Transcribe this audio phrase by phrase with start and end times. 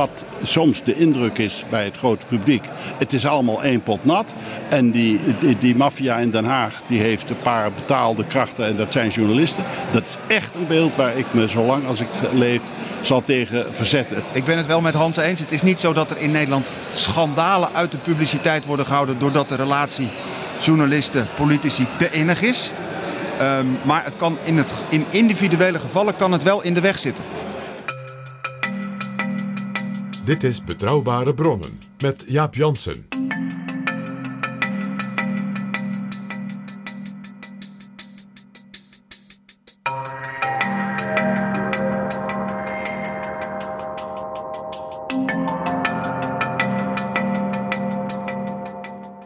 [0.00, 2.64] Wat soms de indruk is bij het grote publiek.
[2.98, 4.34] Het is allemaal één pot nat.
[4.68, 8.76] En die, die, die maffia in Den Haag die heeft een paar betaalde krachten en
[8.76, 9.64] dat zijn journalisten.
[9.92, 12.62] Dat is echt een beeld waar ik me zolang als ik leef
[13.00, 14.22] zal tegen verzetten.
[14.32, 15.40] Ik ben het wel met Hans eens.
[15.40, 19.48] Het is niet zo dat er in Nederland schandalen uit de publiciteit worden gehouden doordat
[19.48, 20.08] de relatie
[20.60, 22.70] journalisten-politici te innig is.
[23.38, 26.98] Ehm, maar het kan in, het, in individuele gevallen kan het wel in de weg
[26.98, 27.24] zitten.
[30.30, 33.06] Dit is Betrouwbare Bronnen met Jaap Jansen.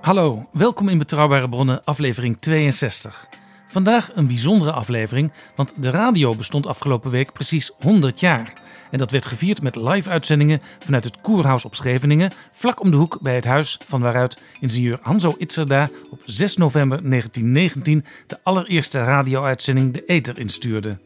[0.00, 3.28] Hallo, welkom in Betrouwbare Bronnen, aflevering 62.
[3.66, 8.63] Vandaag een bijzondere aflevering, want de radio bestond afgelopen week precies 100 jaar.
[8.94, 13.18] En dat werd gevierd met live-uitzendingen vanuit het Koerhuis op Scheveningen, vlak om de hoek
[13.20, 19.94] bij het huis van waaruit ingenieur Hanzo Itzerda op 6 november 1919 de allereerste radio-uitzending
[19.94, 20.98] de ether instuurde.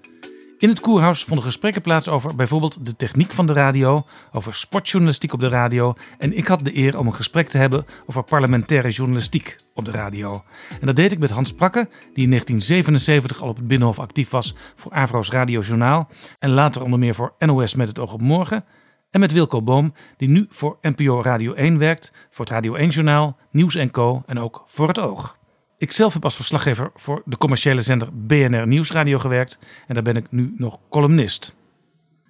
[0.59, 5.33] In het Koerhuis vonden gesprekken plaats over bijvoorbeeld de techniek van de radio, over sportjournalistiek
[5.33, 8.89] op de radio en ik had de eer om een gesprek te hebben over parlementaire
[8.89, 10.45] journalistiek op de radio.
[10.81, 14.31] En dat deed ik met Hans Prakke, die in 1977 al op het Binnenhof actief
[14.31, 16.09] was voor Avro's Radiojournaal
[16.39, 18.65] en later onder meer voor NOS met het oog op morgen.
[19.11, 22.89] En met Wilco Boom, die nu voor NPO Radio 1 werkt, voor het Radio 1
[22.89, 25.38] Journaal, Nieuws Co en ook voor het Oog.
[25.79, 30.17] Ik zelf heb als verslaggever voor de commerciële zender BNR Nieuwsradio gewerkt en daar ben
[30.17, 31.55] ik nu nog columnist.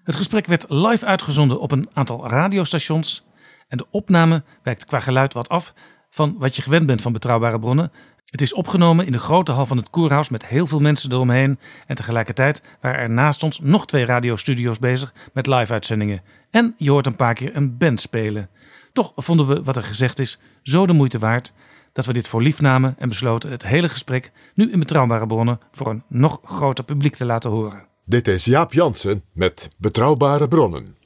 [0.05, 3.27] Het gesprek werd live uitgezonden op een aantal radiostations
[3.69, 5.75] en de opname wijkt qua geluid wat af
[6.11, 7.93] van wat je gewend bent van betrouwbare bronnen.
[8.25, 11.59] Het is opgenomen in de grote hal van het Koerhuis met heel veel mensen eromheen
[11.87, 16.23] en tegelijkertijd waren er naast ons nog twee radiostudio's bezig met live-uitzendingen.
[16.51, 18.51] En je hoort een paar keer een band spelen.
[18.93, 21.53] Toch vonden we wat er gezegd is zo de moeite waard
[21.93, 25.61] dat we dit voor lief namen en besloten het hele gesprek nu in betrouwbare bronnen
[25.73, 27.87] voor een nog groter publiek te laten horen.
[28.05, 30.97] Dit is Jaap Jansen met Betrouwbare Bronnen.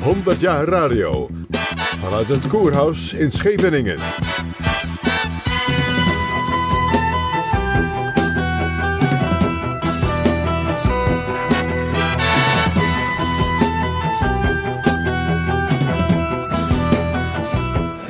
[0.00, 1.28] 100 jaar radio.
[1.98, 3.98] Vanuit het Koerhuis in Scheveningen.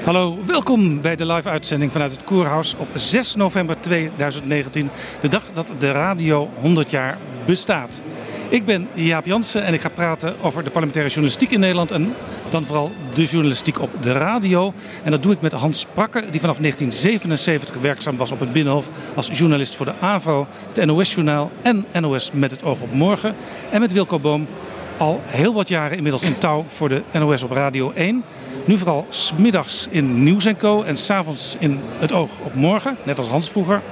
[0.09, 4.91] Hallo, welkom bij de live uitzending vanuit het Koerhuis op 6 november 2019.
[5.21, 8.03] De dag dat de radio 100 jaar bestaat.
[8.49, 11.91] Ik ben Jaap Jansen en ik ga praten over de parlementaire journalistiek in Nederland.
[11.91, 12.15] En
[12.51, 14.73] dan vooral de journalistiek op de radio.
[15.05, 18.91] En dat doe ik met Hans Prakke, die vanaf 1977 werkzaam was op het Binnenhof
[19.15, 23.35] als journalist voor de AVRO, het NOS-journaal en NOS met het oog op morgen.
[23.71, 24.47] En met Wilco Boom,
[24.97, 28.25] al heel wat jaren inmiddels in touw voor de NOS op Radio 1.
[28.65, 30.83] Nu vooral smiddags in Nieuws Co.
[30.83, 33.83] en s'avonds in Het Oog op Morgen, net als Hans vroeger.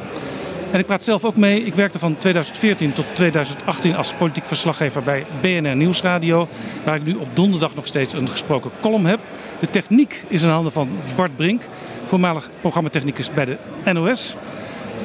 [0.71, 1.65] En ik praat zelf ook mee.
[1.65, 6.49] Ik werkte van 2014 tot 2018 als politiek verslaggever bij BNR Nieuwsradio.
[6.85, 9.21] Waar ik nu op donderdag nog steeds een gesproken column heb.
[9.59, 11.63] De techniek is in handen van Bart Brink,
[12.05, 13.57] voormalig programmatechnicus bij de
[13.93, 14.37] NOS.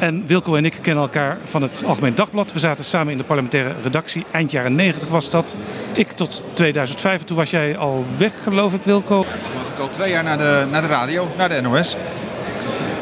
[0.02, 2.54] En Wilco en ik kennen elkaar van het Algemeen Dagblad.
[2.54, 4.26] We zaten samen in de parlementaire redactie.
[4.32, 5.56] Eind jaren 90 was dat.
[5.96, 7.20] Ik tot 2005.
[7.20, 9.18] En toen was jij al weg, geloof ik, Wilco.
[9.18, 11.96] Was ik al twee jaar naar de, naar de radio, naar de NOS.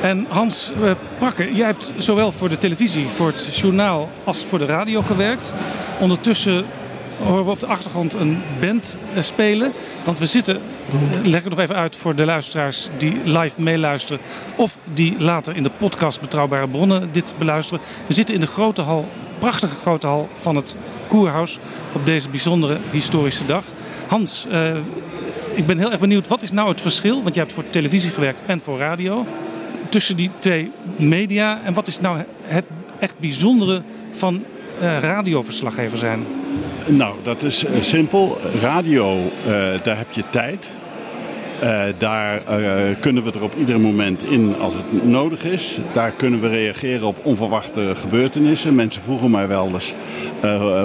[0.02, 4.60] En Hans eh, Prakke, jij hebt zowel voor de televisie, voor het journaal als voor
[4.60, 5.54] de radio gewerkt.
[6.00, 6.66] Ondertussen
[7.24, 9.72] horen we op de achtergrond een band eh, spelen.
[10.04, 10.62] Want we zitten,
[11.24, 14.22] leg ik nog even uit voor de luisteraars die live meeluisteren.
[14.56, 17.84] Of die later in de podcast Betrouwbare Bronnen dit beluisteren.
[18.08, 19.08] We zitten in de grote hal,
[19.40, 20.76] prachtige grote hal van het
[21.08, 21.60] Koerhuis
[21.94, 23.64] op deze bijzondere historische dag.
[24.08, 24.76] Hans, uh,
[25.54, 27.24] ik ben heel erg benieuwd, wat is nou het verschil?
[27.24, 29.26] Want je hebt voor televisie gewerkt en voor radio.
[29.90, 31.62] Tussen die twee media.
[31.64, 32.66] En wat is nou het
[33.00, 33.82] echt bijzondere
[34.12, 34.44] van
[34.82, 36.26] uh, radioverslaggever zijn?
[36.90, 38.38] Nou, dat is uh, simpel.
[38.62, 39.18] Radio,
[39.84, 40.70] daar heb je tijd.
[41.64, 42.42] Uh, daar
[43.00, 45.78] kunnen we er op ieder moment in als het nodig is.
[45.92, 48.76] Daar kunnen we reageren op onverwachte gebeurtenissen.
[48.76, 49.94] Mensen vroegen mij wel eens: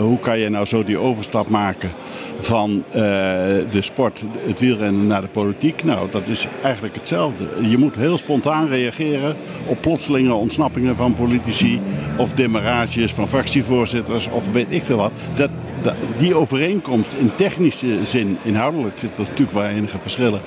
[0.00, 1.90] hoe kan je nou zo die overstap maken
[2.40, 2.84] van
[3.70, 5.84] de sport, het wielrennen naar de politiek?
[5.84, 7.44] Nou, dat is eigenlijk hetzelfde.
[7.68, 9.36] Je moet heel spontaan reageren
[9.66, 11.80] op plotselinge ontsnappingen van politici
[12.16, 15.12] of demarages van fractievoorzitters of weet ik veel wat.
[15.34, 15.50] Dat,
[15.82, 20.40] dat, die overeenkomst in technische zin, inhoudelijk zit er natuurlijk wel enige verschillen.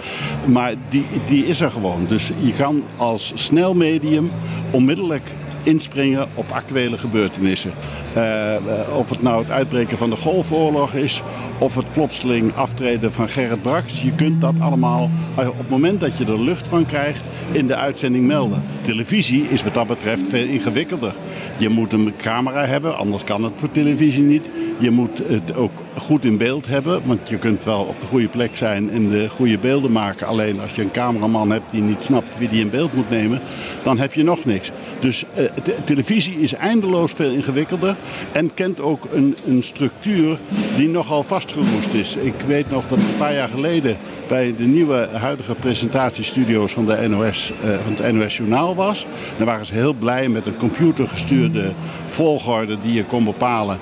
[0.45, 2.05] Maar die, die is er gewoon.
[2.07, 4.31] Dus je kan als snel medium
[4.71, 5.33] onmiddellijk
[5.67, 7.71] inspringen op actuele gebeurtenissen.
[8.17, 8.55] Uh,
[8.97, 11.21] of het nou het uitbreken van de Golfoorlog is,
[11.57, 14.01] of het plotseling aftreden van Gerrit Brax.
[14.01, 15.09] Je kunt dat allemaal
[15.39, 18.63] uh, op het moment dat je er lucht van krijgt in de uitzending melden.
[18.81, 21.13] Televisie is wat dat betreft veel ingewikkelder.
[21.57, 24.49] Je moet een camera hebben, anders kan het voor televisie niet.
[24.79, 28.27] Je moet het ook goed in beeld hebben, want je kunt wel op de goede
[28.27, 30.27] plek zijn en de goede beelden maken.
[30.27, 33.39] Alleen als je een cameraman hebt die niet snapt wie die in beeld moet nemen,
[33.83, 34.71] dan heb je nog niks.
[34.99, 35.45] Dus uh,
[35.83, 37.95] televisie is eindeloos veel ingewikkelder
[38.31, 40.37] en kent ook een, een structuur
[40.75, 42.15] die nogal vastgeroest is.
[42.15, 43.97] Ik weet nog dat een paar jaar geleden
[44.27, 49.05] bij de nieuwe huidige presentatiestudio's van, de NOS, uh, van het NOS Journaal was.
[49.37, 51.71] Daar waren ze heel blij met een computergestuurde
[52.05, 53.79] volgorde die je kon bepalen.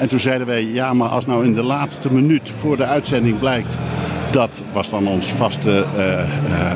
[0.00, 3.38] En toen zeiden wij, ja, maar als nou in de laatste minuut voor de uitzending
[3.38, 3.78] blijkt...
[4.30, 6.04] dat was dan ons vaste uh,
[6.48, 6.70] uh,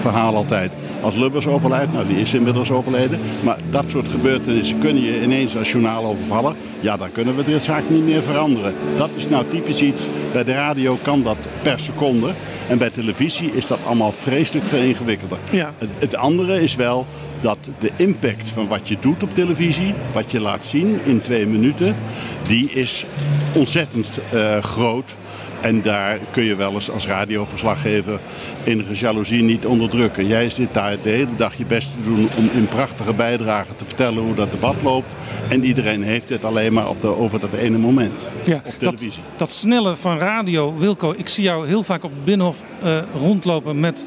[0.00, 0.72] verhaal altijd
[1.04, 1.92] als Lubbers overlijdt.
[1.92, 3.20] Nou, die is inmiddels overleden.
[3.42, 6.56] Maar dat soort gebeurtenissen kun je ineens als journaal overvallen.
[6.80, 8.74] Ja, dan kunnen we de zaak niet meer veranderen.
[8.96, 10.02] Dat is nou typisch iets.
[10.32, 12.30] Bij de radio kan dat per seconde.
[12.68, 15.38] En bij televisie is dat allemaal vreselijk veel ingewikkelder.
[15.50, 15.72] Ja.
[15.78, 17.06] Het, het, andere is wel
[17.40, 21.46] dat de impact van wat je doet op televisie, wat je laat zien in twee
[21.46, 21.96] minuten,
[22.46, 23.06] die is
[23.54, 25.14] ontzettend uh, groot.
[25.60, 28.20] En daar kun je wel eens als radioverslaggever
[28.64, 30.26] enige jaloezie niet onderdrukken.
[30.26, 33.84] Jij zit daar de hele dag je best te doen om in prachtige bijdragen te
[33.84, 35.14] vertellen hoe dat debat loopt.
[35.48, 39.22] En iedereen heeft het alleen maar op de, over dat ene moment ja, op televisie.
[39.30, 42.98] Dat, dat snelle van radio, Wilco, ik zie jou heel vaak op het Binnenhof uh,
[43.16, 44.04] rondlopen met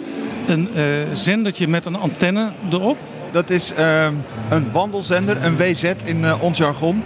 [0.48, 2.98] een uh, zendertje met een antenne erop.
[3.32, 4.08] Dat is uh,
[4.50, 7.04] een wandelzender, een WZ in ons jargon.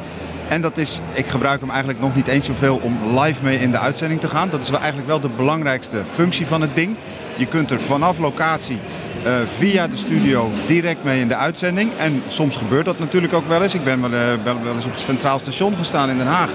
[0.51, 3.71] En dat is, ik gebruik hem eigenlijk nog niet eens zoveel om live mee in
[3.71, 4.49] de uitzending te gaan.
[4.49, 6.95] Dat is wel eigenlijk wel de belangrijkste functie van het ding.
[7.35, 8.77] Je kunt er vanaf locatie
[9.25, 11.91] uh, via de studio direct mee in de uitzending.
[11.97, 13.73] En soms gebeurt dat natuurlijk ook wel eens.
[13.73, 16.49] Ik ben wel, uh, wel eens op het Centraal Station gestaan in Den Haag.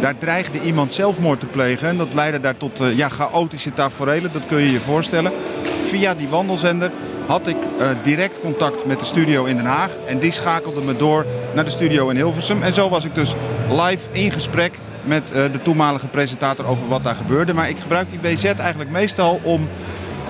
[0.00, 1.88] Daar dreigde iemand zelfmoord te plegen.
[1.88, 4.32] En dat leidde daar tot uh, ja, chaotische taferelen.
[4.32, 5.32] Dat kun je je voorstellen.
[5.84, 6.90] Via die wandelzender
[7.26, 9.90] had ik uh, direct contact met de studio in Den Haag.
[10.06, 12.62] En die schakelde me door naar de studio in Hilversum.
[12.62, 13.34] En zo was ik dus
[13.70, 17.54] live in gesprek met uh, de toenmalige presentator over wat daar gebeurde.
[17.54, 19.68] Maar ik gebruik die WZ eigenlijk meestal om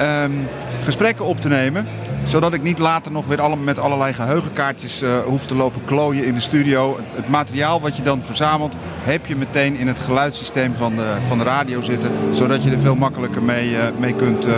[0.00, 0.48] um,
[0.82, 1.86] gesprekken op te nemen.
[2.26, 6.24] Zodat ik niet later nog weer alle, met allerlei geheugenkaartjes uh, hoef te lopen klooien
[6.24, 6.98] in de studio.
[7.14, 11.38] Het materiaal wat je dan verzamelt, heb je meteen in het geluidssysteem van de, van
[11.38, 12.10] de radio zitten.
[12.30, 14.54] Zodat je er veel makkelijker mee, uh, mee, kunt, uh,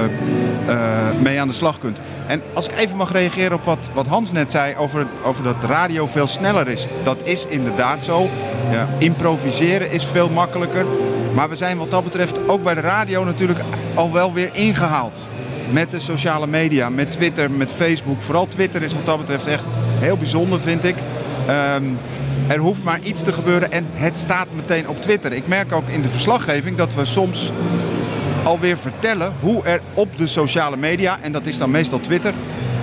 [1.23, 2.01] mee aan de slag kunt.
[2.27, 5.65] En als ik even mag reageren op wat, wat Hans net zei over, over dat
[5.65, 6.87] radio veel sneller is.
[7.03, 8.29] Dat is inderdaad zo.
[8.71, 10.87] Ja, improviseren is veel makkelijker.
[11.35, 13.61] Maar we zijn wat dat betreft ook bij de radio natuurlijk
[13.95, 15.29] al wel weer ingehaald
[15.71, 18.23] met de sociale media, met Twitter, met Facebook.
[18.23, 19.63] Vooral Twitter is wat dat betreft echt
[19.99, 20.95] heel bijzonder, vind ik.
[21.49, 21.97] Um,
[22.49, 25.33] er hoeft maar iets te gebeuren en het staat meteen op Twitter.
[25.33, 27.53] Ik merk ook in de verslaggeving dat we soms
[28.45, 32.35] alweer vertellen hoe er op de sociale media, en dat is dan meestal Twitter,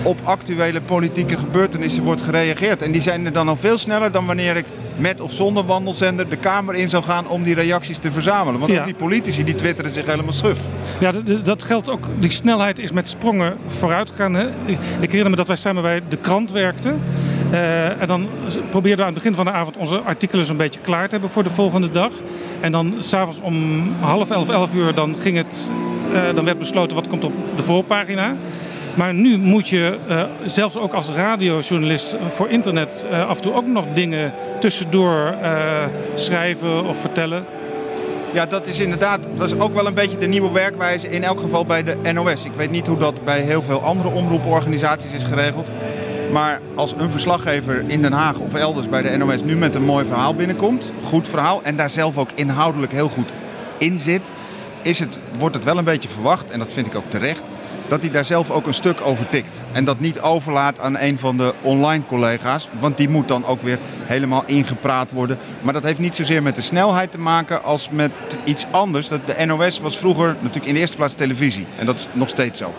[0.05, 2.81] op actuele politieke gebeurtenissen wordt gereageerd.
[2.81, 4.65] En die zijn er dan al veel sneller dan wanneer ik
[4.97, 8.59] met of zonder wandelzender de Kamer in zou gaan om die reacties te verzamelen.
[8.59, 8.79] Want Ja.
[8.79, 10.59] ook die politici die twitteren zich helemaal schuf.
[10.99, 11.11] Ja,
[11.43, 12.09] dat- geldt ook.
[12.19, 14.33] Die snelheid is met sprongen vooruit gegaan.
[14.33, 14.47] Hè?
[14.47, 17.01] Ik, ik herinner me dat wij samen bij de krant werkten.
[17.51, 18.27] Eh, en dan
[18.69, 21.29] probeerden we aan het begin van de avond onze artikelen zo'n beetje klaar te hebben
[21.29, 22.11] voor de volgende dag.
[22.59, 25.71] En dan s'avonds om half elf, elf uur, dan, ging het,
[26.13, 28.35] eh, dan werd besloten wat komt op de voorpagina.
[28.95, 33.53] Maar nu moet je, eh, zelfs ook als radiojournalist voor internet, eh, af en toe
[33.53, 35.83] ook nog dingen tussendoor eh,
[36.13, 37.45] schrijven of vertellen.
[38.33, 41.39] Ja, dat is inderdaad, dat is ook wel een beetje de nieuwe werkwijze, in elk
[41.39, 42.45] geval bij de NOS.
[42.45, 45.71] Ik weet niet hoe dat bij heel veel andere omroeporganisaties is geregeld.
[46.31, 49.83] Maar als een verslaggever in Den Haag of elders bij de NOS nu met een
[49.83, 53.29] mooi verhaal binnenkomt, goed verhaal, en daar zelf ook inhoudelijk heel goed
[53.77, 54.31] in zit,
[54.81, 57.43] is het, wordt het wel een beetje verwacht, en dat vind ik ook terecht,
[57.87, 59.59] dat hij daar zelf ook een stuk over tikt.
[59.71, 63.61] En dat niet overlaat aan een van de online collega's, want die moet dan ook
[63.61, 65.37] weer helemaal ingepraat worden.
[65.61, 68.11] Maar dat heeft niet zozeer met de snelheid te maken als met
[68.43, 69.07] iets anders.
[69.07, 71.65] Dat De NOS was vroeger natuurlijk in de eerste plaats televisie.
[71.75, 72.73] En dat is nog steeds zo.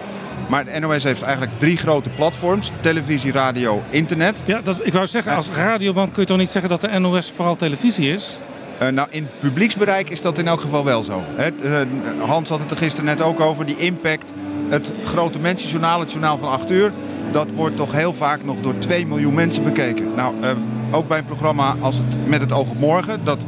[0.48, 4.42] Maar de NOS heeft eigenlijk drie grote platforms: televisie, radio, internet.
[4.44, 7.32] Ja, dat, ik wou zeggen, als radioband kun je toch niet zeggen dat de NOS
[7.36, 8.38] vooral televisie is?
[8.82, 11.25] Uh, nou, in publieksbereik is dat in elk geval wel zo.
[11.36, 11.50] Hè?
[11.62, 14.32] Uh, Hans had het er gisteren net ook over, die impact.
[14.68, 16.92] Het grote mensenjournaal, het journaal van 8 uur,
[17.32, 20.14] dat wordt toch heel vaak nog door 2 miljoen mensen bekeken.
[20.16, 20.50] Nou, uh,
[20.90, 23.44] ook bij een programma als het Met het oog op morgen, dat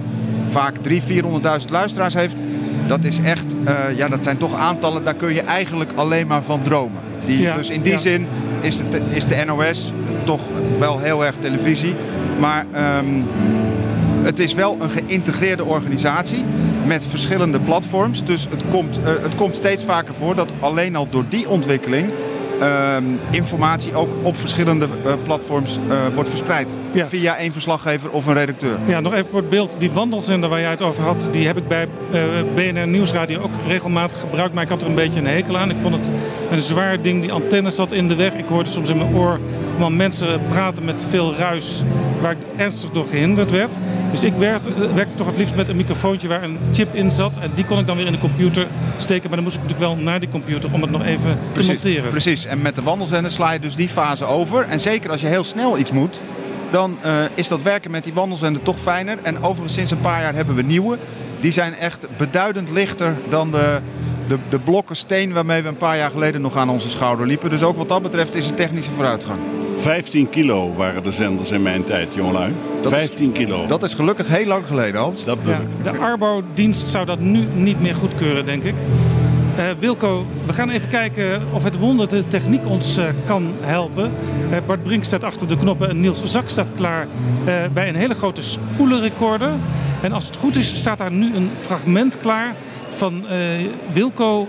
[0.48, 0.82] vaak 300.000,
[1.60, 2.37] 400.000 luisteraars heeft.
[2.87, 3.56] Dat is echt,
[3.96, 7.02] ja, dat zijn toch aantallen, daar kun je eigenlijk alleen maar van dromen.
[7.26, 7.98] Die, ja, dus in die ja.
[7.98, 8.26] zin
[8.60, 9.92] is de, is de NOS
[10.25, 10.40] toch
[10.78, 11.94] wel heel erg televisie.
[12.40, 12.66] Maar
[12.98, 13.25] um,
[14.28, 16.44] het is wel een geïntegreerde organisatie
[16.87, 18.25] met verschillende platforms.
[18.25, 22.11] Dus het komt, uh, het komt steeds vaker voor dat alleen al door die ontwikkeling
[22.61, 22.97] uh,
[23.30, 26.68] informatie ook op verschillende uh, platforms uh, wordt verspreid.
[26.92, 27.06] Ja.
[27.06, 28.78] Via één verslaggever of een redacteur.
[28.87, 29.80] Ja, nog even voor het beeld.
[29.80, 31.88] Die wandelzender waar jij het over had, die heb ik bij
[32.54, 34.54] BNR Nieuwsradio ook regelmatig gebruikt.
[34.54, 35.70] Maar ik had er een beetje een hekel aan.
[35.70, 36.11] Ik vond het
[36.50, 37.23] een zwaar ding.
[37.23, 38.35] Die antenne zat in de weg.
[38.35, 39.38] Ik hoorde soms in mijn oor
[39.78, 41.82] man, mensen praten met veel ruis
[42.20, 43.76] waar ik ernstig door gehinderd werd.
[44.11, 47.37] Dus ik werkte, werkte toch het liefst met een microfoontje waar een chip in zat.
[47.37, 48.66] En die kon ik dan weer in de computer
[48.97, 49.26] steken.
[49.26, 51.88] Maar dan moest ik natuurlijk wel naar die computer om het nog even precies, te
[51.88, 52.11] monteren.
[52.11, 54.66] Precies, en met de wandelzender sla je dus die fase over.
[54.68, 56.20] En zeker als je heel snel iets moet,
[56.70, 59.18] dan uh, is dat werken met die wandelzender toch fijner.
[59.23, 60.99] En overigens sinds een paar jaar hebben we nieuwe.
[61.40, 63.80] Die zijn echt beduidend lichter dan de,
[64.28, 67.50] de, de blokken steen waarmee we een paar jaar geleden nog aan onze schouder liepen.
[67.50, 69.38] Dus ook wat dat betreft is een technische vooruitgang.
[69.76, 72.52] 15 kilo waren de zenders in mijn tijd, jongelui.
[72.82, 73.66] 15 kilo.
[73.66, 75.25] Dat is gelukkig heel lang geleden, Hans.
[75.25, 78.75] Dat ja, de Arbo-dienst zou dat nu niet meer goedkeuren, denk ik.
[79.58, 84.12] Uh, Wilco, we gaan even kijken of het wonder de techniek ons uh, kan helpen.
[84.50, 87.06] Uh, Bart Brink staat achter de knoppen en Niels Zak staat klaar
[87.73, 89.50] bij een hele grote spoelenrecorder.
[90.02, 92.54] En als het goed is, staat daar nu een fragment klaar
[92.99, 93.25] van
[93.93, 94.49] Wilco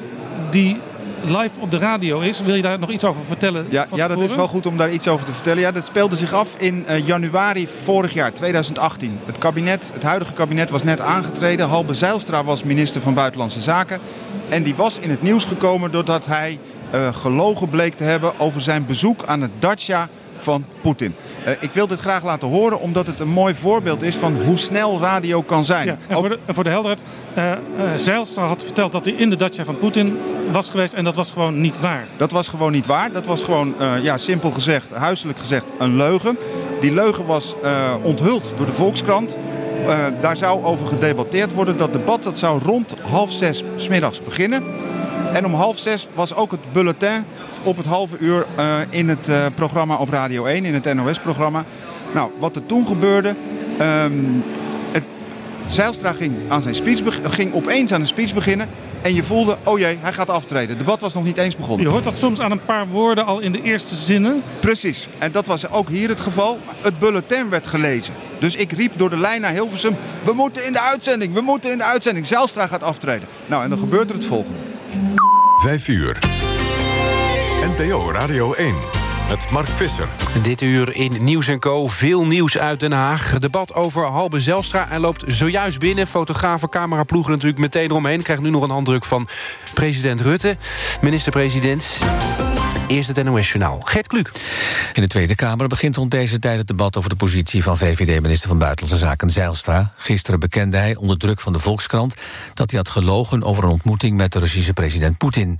[0.50, 0.77] die
[1.25, 2.41] live op de radio is.
[2.41, 3.65] Wil je daar nog iets over vertellen?
[3.70, 5.62] Ja, ja dat is wel goed om daar iets over te vertellen.
[5.62, 9.20] Ja, dat speelde zich af in uh, januari vorig jaar, 2018.
[9.25, 11.68] Het, kabinet, het huidige kabinet was net aangetreden.
[11.68, 14.00] Halbe Zijlstra was minister van Buitenlandse Zaken.
[14.50, 16.60] En die was in het nieuws gekomen doordat hij
[16.96, 20.10] uh, gelogen bleek te hebben over zijn bezoek aan het Dacia
[20.41, 21.15] van Poetin.
[21.48, 24.58] Uh, ik wil dit graag laten horen omdat het een mooi voorbeeld is van hoe
[24.58, 25.88] snel radio kan zijn.
[25.88, 27.03] Ja, en, voor de, en voor de helderheid,
[27.38, 30.17] uh, uh, Zijlstra had verteld dat hij in de Dacia van Poetin
[30.51, 32.08] was geweest en dat was gewoon niet waar.
[32.17, 33.12] Dat was gewoon niet waar.
[33.12, 36.38] Dat was gewoon, ja, simpel gezegd, huiselijk gezegd, een leugen.
[36.81, 37.55] Die leugen was
[38.01, 39.38] onthuld door de Volkskrant.
[40.22, 41.77] daar zou over gedebatteerd worden.
[41.77, 44.63] Dat debat dat zou rond half zes smiddags beginnen.
[45.34, 47.25] En om half zes was ook het bulletin
[47.63, 51.65] op het halve uur uh, in het uh, programma op Radio 1, in het NOS-programma.
[52.13, 53.35] Nou, wat er toen gebeurde.
[53.81, 54.43] Um,
[54.91, 55.05] het,
[55.67, 58.67] Zijlstra ging, aan zijn speech, ging opeens aan een speech beginnen.
[59.01, 60.69] En je voelde, oh jee, hij gaat aftreden.
[60.69, 61.85] Het debat was nog niet eens begonnen.
[61.85, 64.43] Je hoort dat soms aan een paar woorden al in de eerste zinnen.
[64.59, 65.07] Precies.
[65.17, 66.59] En dat was ook hier het geval.
[66.81, 68.13] Het bulletin werd gelezen.
[68.39, 69.95] Dus ik riep door de lijn naar Hilversum...
[70.23, 72.27] we moeten in de uitzending, we moeten in de uitzending.
[72.27, 73.27] Zijlstra gaat aftreden.
[73.45, 74.59] Nou, en dan gebeurt er het volgende.
[75.61, 76.38] Vijf uur.
[77.77, 78.75] NPO Radio 1
[79.29, 80.07] met Mark Visser.
[80.43, 81.88] Dit uur in Nieuws Co.
[81.88, 83.39] Veel nieuws uit Den Haag.
[83.39, 84.85] Debat over Halbe Zelstra.
[84.89, 86.07] Hij loopt zojuist binnen.
[86.07, 88.21] Fotografen, cameraploegen natuurlijk meteen eromheen.
[88.21, 89.27] Krijgt nu nog een handdruk van
[89.73, 90.57] president Rutte.
[91.01, 91.99] Minister-president...
[92.89, 93.79] Eerst het NOS-journaal.
[93.79, 94.31] Gert Kluk.
[94.93, 96.98] In de Tweede Kamer begint rond deze tijd het debat...
[96.98, 99.93] over de positie van VVD-minister van Buitenlandse Zaken Zijlstra.
[99.96, 102.15] Gisteren bekende hij onder druk van de Volkskrant...
[102.53, 105.60] dat hij had gelogen over een ontmoeting met de Russische president Poetin.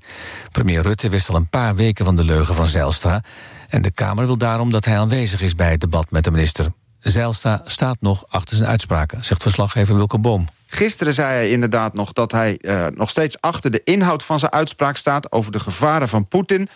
[0.51, 3.24] Premier Rutte wist al een paar weken van de leugen van Zijlstra...
[3.67, 6.71] en de Kamer wil daarom dat hij aanwezig is bij het debat met de minister.
[7.00, 10.48] Zijlstra staat nog achter zijn uitspraken, zegt verslaggever Wilke Boom.
[10.67, 14.51] Gisteren zei hij inderdaad nog dat hij uh, nog steeds achter de inhoud van zijn
[14.51, 15.31] uitspraak staat...
[15.31, 16.69] over de gevaren van Poetin.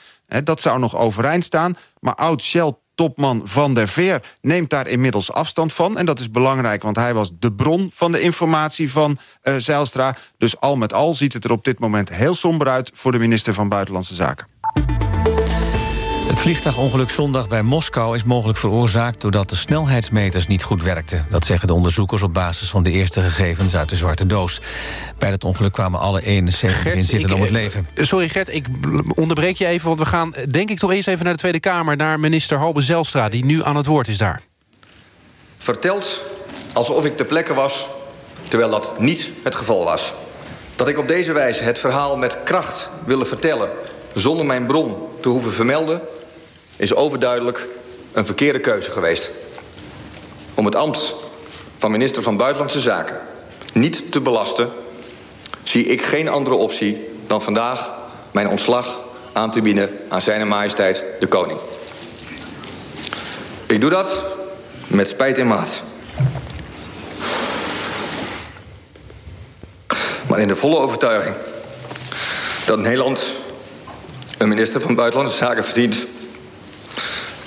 [0.43, 1.77] Dat zou nog overeind staan.
[1.99, 5.97] Maar oud-Shell topman Van der Veer neemt daar inmiddels afstand van.
[5.97, 10.15] En dat is belangrijk, want hij was de bron van de informatie van uh, Zijlstra.
[10.37, 12.91] Dus al met al ziet het er op dit moment heel somber uit...
[12.93, 14.52] voor de minister van Buitenlandse Zaken.
[16.27, 19.21] Het vliegtuigongeluk zondag bij Moskou is mogelijk veroorzaakt...
[19.21, 21.25] doordat de snelheidsmeters niet goed werkten.
[21.29, 24.61] Dat zeggen de onderzoekers op basis van de eerste gegevens uit de zwarte doos.
[25.17, 27.87] Bij het ongeluk kwamen alle 71 inzittenden om het leven.
[27.95, 28.67] Sorry Gert, ik
[29.15, 31.95] onderbreek je even, want we gaan denk ik toch eerst even naar de Tweede Kamer...
[31.95, 34.41] naar minister Halbe Zelstra, die nu aan het woord is daar.
[35.57, 36.23] Vertelt
[36.73, 37.89] alsof ik ter plekke was,
[38.47, 40.13] terwijl dat niet het geval was.
[40.75, 43.69] Dat ik op deze wijze het verhaal met kracht willen vertellen...
[44.13, 46.01] zonder mijn bron te hoeven vermelden...
[46.75, 47.67] is overduidelijk
[48.11, 49.31] een verkeerde keuze geweest.
[50.53, 51.15] Om het ambt
[51.77, 53.19] van minister van Buitenlandse Zaken
[53.73, 54.69] niet te belasten...
[55.63, 57.93] zie ik geen andere optie dan vandaag
[58.31, 59.01] mijn ontslag
[59.33, 59.89] aan te bieden...
[60.09, 61.59] aan zijn majesteit de koning.
[63.65, 64.25] Ik doe dat
[64.87, 65.81] met spijt in maat.
[70.27, 71.35] Maar in de volle overtuiging
[72.65, 73.23] dat Nederland
[74.37, 76.05] een minister van Buitenlandse Zaken verdient.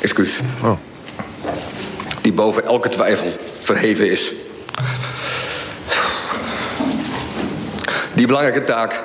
[0.00, 0.38] Excuus.
[0.62, 0.78] Oh.
[2.20, 4.32] Die boven elke twijfel verheven is.
[8.14, 9.02] Die belangrijke taak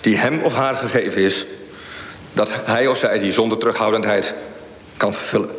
[0.00, 1.46] die hem of haar gegeven is,
[2.32, 4.34] dat hij of zij die zonder terughoudendheid
[4.96, 5.50] kan vervullen.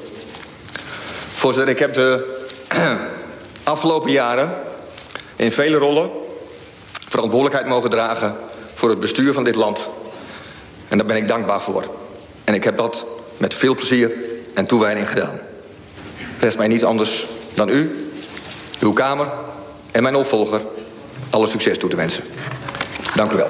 [1.35, 2.41] Voorzitter, ik heb de
[3.63, 4.53] afgelopen jaren
[5.35, 6.09] in vele rollen
[7.13, 8.35] verantwoordelijkheid mogen dragen
[8.73, 9.89] voor het bestuur van dit land.
[10.93, 11.83] En daar ben ik dankbaar voor.
[12.43, 13.05] En ik heb dat
[13.37, 14.11] met veel plezier
[14.53, 15.39] en toewijding gedaan.
[16.39, 18.09] Rest mij niets anders dan u,
[18.79, 19.27] uw Kamer
[19.91, 20.61] en mijn opvolger
[21.29, 22.23] alle succes toe te wensen.
[23.15, 23.49] Dank u wel.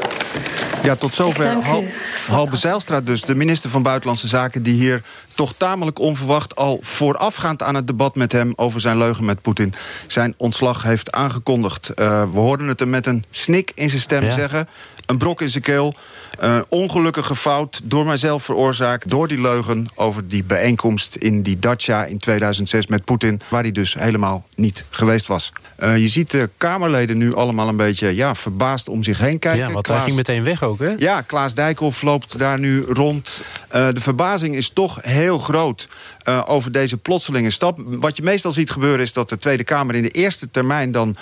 [0.84, 1.64] Ja, tot zover.
[1.64, 1.84] Hal,
[2.28, 4.64] Halbe Zijlstra dus, de minister van Buitenlandse Zaken...
[4.64, 5.02] die hier
[5.36, 8.54] toch tamelijk onverwacht al voorafgaand aan het debat met hem...
[8.56, 9.74] over zijn leugen met Poetin
[10.08, 11.90] zijn ontslag heeft aangekondigd.
[11.90, 14.36] Eh, we hoorden het hem met een snik in zijn stem Ja.
[14.36, 14.68] zeggen.
[15.06, 15.94] Een brok in zijn keel.
[16.38, 19.10] Een ongelukkige fout door mijzelf veroorzaakt...
[19.10, 23.42] door die leugen over die bijeenkomst in die dacha in 2006 met Poetin...
[23.50, 25.52] waar hij dus helemaal niet geweest was.
[25.84, 29.68] Eh, je ziet de Kamerleden nu allemaal een beetje ja, verbaasd om zich heen kijken.
[29.68, 30.94] Ja, want hij Klaas- ging meteen weg ook, hè?
[30.98, 33.42] ja, Klaas Dijkhoff loopt daar nu rond.
[33.68, 35.88] Eh, de verbazing is toch heel groot
[36.24, 37.80] eh, over deze plotselinge stap.
[37.86, 39.96] Wat je meestal ziet gebeuren is dat de Tweede Kamer...
[39.96, 41.16] in de eerste termijn dan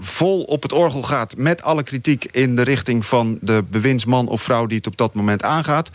[0.00, 1.36] vol op het orgel gaat...
[1.36, 4.66] met alle kritiek in de richting van de bewindsman of vrouw...
[4.66, 5.90] die het op dat moment aangaat.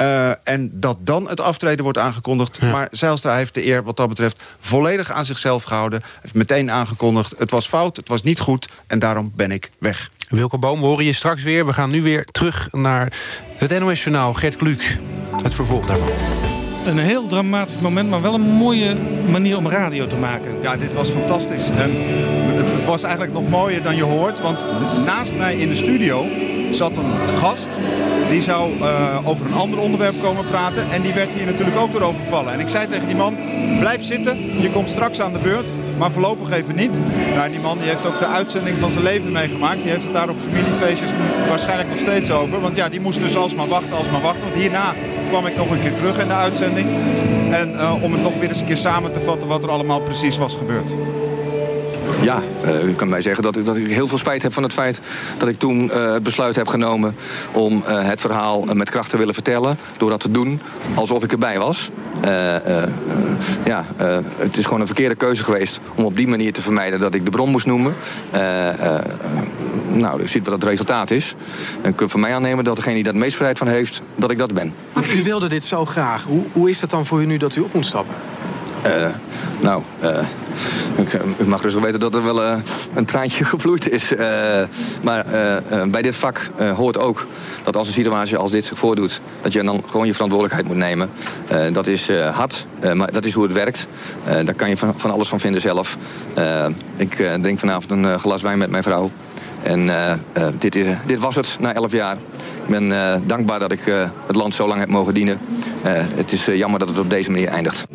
[0.00, 2.62] Eh, en dat dan het aftreden wordt aangekondigd.
[2.62, 6.02] Maar Zijlstra heeft de eer wat dat betreft volledig aan zichzelf gehouden.
[6.20, 8.68] Heeft meteen aangekondigd, het was fout, het was niet goed...
[8.86, 10.10] en daarom ben ik weg.
[10.28, 11.66] Wilco Boom, we horen je straks weer.
[11.66, 13.12] We gaan nu weer terug naar
[13.56, 14.34] het NOS-journaal.
[14.34, 14.98] Gert Kluk,
[15.42, 16.49] het vervolg daarvan.
[16.84, 18.96] Een heel dramatisch moment, maar wel een mooie
[19.30, 20.54] manier om radio te maken.
[20.62, 21.70] Ja, dit was fantastisch.
[21.70, 21.90] En
[22.56, 24.40] het, was eigenlijk nog mooier dan je hoort.
[24.40, 24.64] Want
[25.06, 26.26] naast mij in de studio
[26.70, 27.68] zat een gast.
[28.30, 30.90] Die zou eh, over een ander onderwerp komen praten.
[30.90, 32.52] En die werd hier natuurlijk ook door overvallen.
[32.52, 33.36] En ik zei tegen die man,
[33.78, 34.60] blijf zitten.
[34.60, 35.72] Je komt straks aan de beurt.
[36.00, 36.90] Maar voorlopig even niet.
[37.34, 39.82] Nou, die man die heeft ook de uitzending van zijn leven meegemaakt.
[39.82, 41.10] Die heeft het daar op familiefeestjes
[41.48, 42.60] waarschijnlijk nog steeds over.
[42.60, 44.42] Want ja, die moest dus alsmaar wachten, alsmaar wachten.
[44.42, 44.94] Want hierna
[45.28, 46.88] kwam ik nog een keer terug in de uitzending.
[47.50, 50.00] En eh, om het nog weer eens een keer samen te vatten wat er allemaal
[50.00, 50.94] precies was gebeurd.
[52.22, 54.62] Ja, eh, u kan mij zeggen dat ik, dat ik heel veel spijt heb van
[54.62, 55.00] het feit
[55.38, 57.16] dat ik toen eh, het besluit heb genomen
[57.52, 59.78] om eh, het verhaal met kracht te willen vertellen.
[59.96, 60.60] Door dat te doen
[60.94, 61.90] alsof ik erbij was.
[63.64, 63.84] Ja,
[64.36, 67.24] het is gewoon een verkeerde keuze geweest om op die manier te vermijden dat ik
[67.24, 67.94] de bron moest noemen.
[69.92, 71.34] Nou, u ziet wat het resultaat is.
[71.82, 74.30] En kunt van mij aannemen dat degene die daar het meest vrijheid van heeft, dat
[74.30, 74.74] ik dat ben.
[75.14, 76.24] U wilde dit zo graag.
[76.24, 78.14] Hoe, hoe is het dan voor u nu dat u op moet stappen?
[78.82, 79.06] Eh,
[79.60, 80.18] nou, eh,
[80.96, 82.56] ik, u mag rustig weten dat er wel eh,
[82.94, 84.14] een traantje gevloeid is.
[84.14, 84.62] Eh,
[85.02, 87.26] maar eh, eh, bij dit vak eh, hoort ook
[87.62, 89.20] dat als een situatie als dit zich voordoet...
[89.42, 91.10] dat je dan gewoon je verantwoordelijkheid moet nemen.
[91.48, 93.86] Eh, dat is eh, hard, eh, maar dat is hoe het werkt.
[94.24, 95.96] Eh, daar kan je van, alles van vinden zelf.
[96.34, 96.66] Eh,
[96.96, 99.10] ik eh, drink vanavond een eh, glas wijn met mijn vrouw.
[99.62, 100.18] En eh, eh,
[100.58, 102.16] dit, is, dit was het na elf jaar.
[102.64, 105.38] Ik ben eh, dankbaar dat ik eh, het land zo lang heb mogen dienen.
[105.82, 107.86] Eh, het is eh, jammer dat het op deze manier eindigt.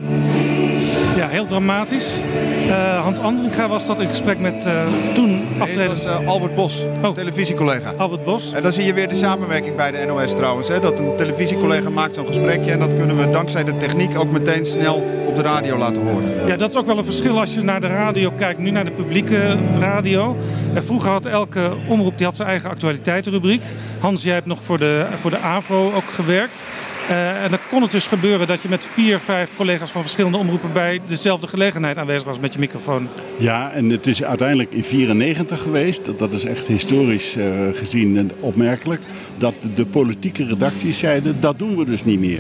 [1.15, 2.19] Ja, heel dramatisch.
[2.67, 4.73] Eh, Hans Andringa was dat in gesprek met eh,
[5.13, 5.88] toen aftreden...
[5.88, 7.93] was eh, Albert Bos, televisiecollega.
[7.97, 8.51] Albert Bos.
[8.51, 10.67] En dan zie je weer de samenwerking bij de NOS trouwens.
[10.67, 10.80] Hè?
[10.80, 12.71] Dat een televisiecollega maakt zo'n gesprekje...
[12.71, 14.95] en dat kunnen we dankzij de techniek ook meteen snel
[15.28, 16.47] op de radio laten horen.
[16.47, 18.86] Ja, dat is ook wel een verschil als je naar de radio kijkt, nu naar
[18.86, 20.38] de publieke radio.
[20.75, 23.63] Vroeger had elke omroep die had zijn eigen actualiteitenrubriek.
[23.99, 26.63] Hans, jij hebt nog voor de, voor de AVRO ook gewerkt.
[27.10, 30.38] Eh, en dan kon het dus gebeuren dat je met vier, vijf collega's van verschillende
[30.38, 33.08] omroepen bij dezelfde gelegenheid aanwezig was met je microfoon.
[33.38, 36.18] Ja, en het is uiteindelijk in 94 geweest.
[36.18, 39.02] Dat- is echt historisch eh, gezien en opmerkelijk.
[39.38, 42.39] Dat de politieke redacties zeiden, dat doen we dus niet meer.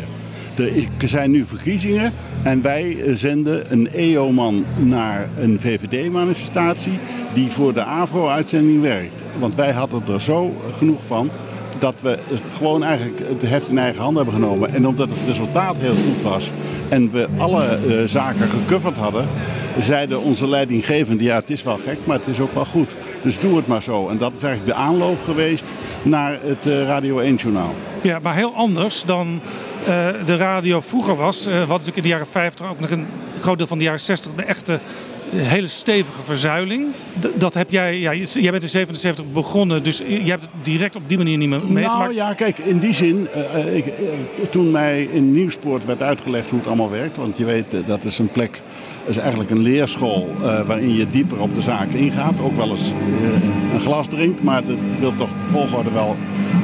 [0.57, 6.99] Er er zijn nu verkiezingen en wij eh, zenden een EO-man naar een VVD-manifestatie
[7.33, 9.21] die voor de AVRO-uitzending werkt.
[9.39, 11.29] Want wij hadden er zo genoeg van
[11.79, 12.19] dat we
[12.51, 14.73] gewoon eigenlijk het heft in eigen handen hebben genomen.
[14.73, 16.51] En omdat het resultaat heel goed was
[16.89, 19.27] en we alle eh, zaken gecoverd hadden,
[19.79, 22.91] zeiden onze leidinggevenden, ja het is wel gek, maar het is ook wel goed.
[23.21, 24.07] Dus doe het maar zo.
[24.09, 25.63] En dat is eigenlijk de aanloop geweest
[26.01, 27.73] naar het eh, Radio 1-journaal.
[28.01, 29.41] Ja, maar heel anders dan
[29.79, 31.45] eh, de radio vroeger was.
[31.45, 33.07] Hadden natuurlijk in de jaren 50 ook nog een
[33.39, 34.79] groot deel van de jaren 60 de echte
[35.35, 36.85] hele stevige verzuiling.
[37.35, 41.01] dat heb jij, ja, jij bent in 77 begonnen, dus je hebt het direct op
[41.07, 41.99] die manier niet meer meegemaakt.
[41.99, 43.93] Nou ja, kijk, in die zin, uh, ik,
[44.49, 48.19] toen mij in Nieuwsport werd uitgelegd hoe het allemaal werkt, want je weet, dat is
[48.19, 48.61] een plek
[49.05, 52.33] is eigenlijk een leerschool uh, waarin je dieper op de zaak ingaat.
[52.43, 52.91] Ook wel eens
[53.21, 56.15] uh, een glas drinkt, maar dat wil toch de volgorde wel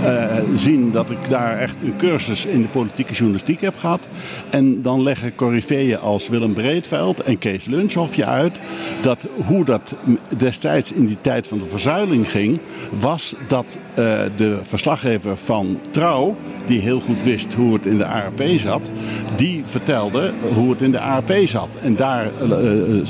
[0.04, 0.26] uh,
[0.56, 4.08] zien dat ik daar echt een cursus in de politieke journalistiek heb gehad.
[4.50, 8.60] En dan leggen corifeeën als Willem Breedveld en Kees Lunshoff je uit
[9.02, 9.96] dat hoe dat
[10.38, 12.60] destijds in die tijd van de verzuiling ging,
[13.00, 13.78] was dat
[14.36, 16.36] de verslaggever van Trouw,
[16.68, 18.90] die heel goed wist hoe het in de ARP zat,
[19.36, 21.78] die vertelde hoe het in de ARP zat.
[21.82, 23.04] En daar eh, de,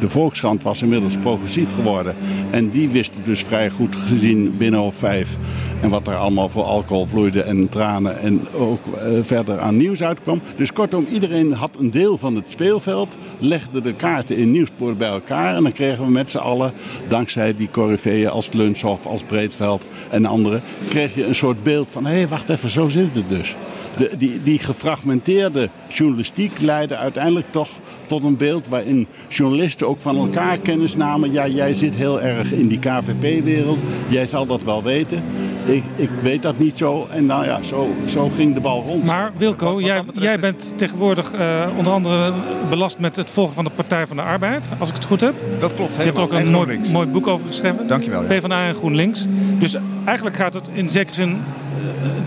[0.00, 2.14] de Volkskrant was inmiddels progressief geworden.
[2.50, 5.36] En die wist dus vrij goed gezien binnen vijf.
[5.80, 8.80] En wat er allemaal voor alcohol vloeide en tranen en ook
[9.22, 10.40] verder aan nieuws uitkwam.
[10.56, 15.08] Dus kortom, iedereen had een deel van het speelveld, legde de kaarten in nieuwspoor bij
[15.08, 15.56] elkaar.
[15.56, 16.72] En dan kregen we met z'n allen,
[17.08, 22.06] dankzij die corifeeën als Lunshoff, als Breedveld en anderen, kreeg je een soort beeld van,
[22.06, 23.56] hé, hey, wacht even, zo zit het dus.
[23.96, 27.68] De, die, die gefragmenteerde journalistiek leidde uiteindelijk toch
[28.06, 31.32] tot een beeld waarin journalisten ook van elkaar kennis namen.
[31.32, 35.22] Ja, jij zit heel erg in die KVP-wereld, jij zal dat wel weten.
[35.64, 37.06] Ik, ik weet dat niet zo.
[37.10, 39.04] En nou ja, zo, zo ging de bal rond.
[39.04, 42.32] Maar Wilco, jij, jij bent tegenwoordig uh, onder andere
[42.68, 45.34] belast met het volgen van de Partij van de Arbeid, als ik het goed heb.
[45.58, 45.96] Dat klopt.
[45.96, 47.86] Je hebt er ook een mooi, mooi, boek over geschreven.
[47.86, 48.22] Dankjewel.
[48.22, 48.28] Ja.
[48.28, 49.26] PvdA en GroenLinks.
[49.58, 51.36] Dus eigenlijk gaat het in zekere zin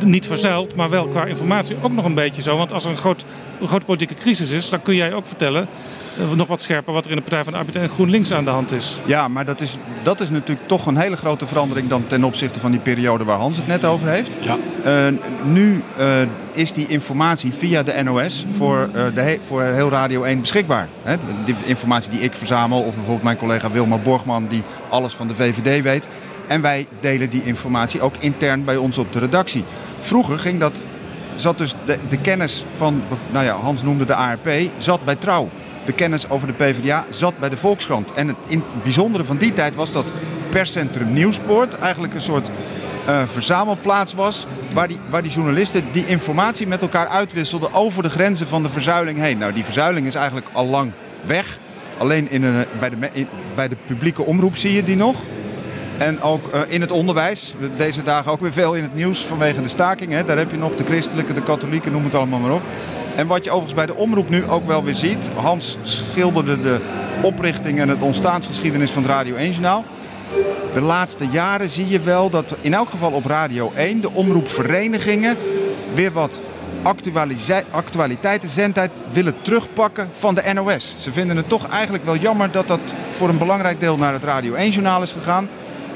[0.06, 2.58] niet verzeild, maar wel qua informatie ook nog een beetje zo.
[2.58, 3.26] Want als er een, groot,
[3.62, 5.68] een grote politieke crisis is, dan kun jij ook vertellen
[6.20, 8.44] uh, nog wat scherper wat er in de Partij van de Arbeid en GroenLinks aan
[8.44, 8.98] de hand is.
[9.06, 12.60] Ja, maar dat is, dat is natuurlijk toch een hele grote verandering dan ten opzichte
[12.60, 14.38] van die periode waar Hans het net over heeft.
[14.40, 14.58] Ja.
[14.86, 16.06] Uh, nu uh,
[16.52, 20.88] is die informatie via de NOS voor, de voor heel Radio 1 beschikbaar.
[21.04, 21.16] Hè?
[21.46, 25.36] Die informatie die ik verzamel of bijvoorbeeld mijn collega Wilma Borgman die alles van de
[25.36, 26.08] VVD weet.
[26.48, 29.64] En wij delen die informatie ook intern bij ons op de redactie.
[30.00, 30.84] Vroeger ging dat,
[31.36, 31.74] zat dus
[32.10, 35.50] de, kennis van, nou ja, Hans noemde de ARP, zat bij Trouw
[35.86, 38.14] de kennis over de PvdA zat bij de Volkskrant.
[38.14, 40.06] En het, in bijzondere van die tijd was dat
[40.50, 42.50] perscentrum Nieuwspoort eigenlijk een soort
[43.08, 44.48] uh, verzamelplaats was.
[44.74, 48.70] Waar die, waar die journalisten die informatie met elkaar uitwisselden over de grenzen van de
[48.70, 49.38] verzuiling heen.
[49.38, 50.92] Nou, die verzuiling is eigenlijk al lang
[51.26, 51.60] weg.
[51.98, 55.16] Alleen in een, bij, de, bij de publieke omroep zie je die nog.
[55.98, 57.54] En ook uh, in het onderwijs.
[57.78, 60.12] Deze dagen ook weer veel in het nieuws vanwege de staking.
[60.12, 60.24] Hè.
[60.24, 62.62] Daar heb je nog de christelijke, de katholieken, noem het allemaal maar op.
[63.16, 65.30] En wat je overigens bij de omroep nu ook wel weer ziet.
[65.36, 66.80] Hans schilderde de
[67.22, 69.84] oprichting en het ontstaansgeschiedenis van het Radio 1 Journaal.
[70.74, 75.38] De laatste jaren zie je wel dat in elk geval op Radio 1 de omroepverenigingen
[75.94, 76.42] weer wat
[77.72, 80.96] actualiteiten, zendtijd willen terugpakken van de NOS.
[81.00, 82.80] Ze vinden het toch eigenlijk wel jammer dat dat
[83.12, 85.50] voor een belangrijk deel naar het Radio 1 Journaal is gegaan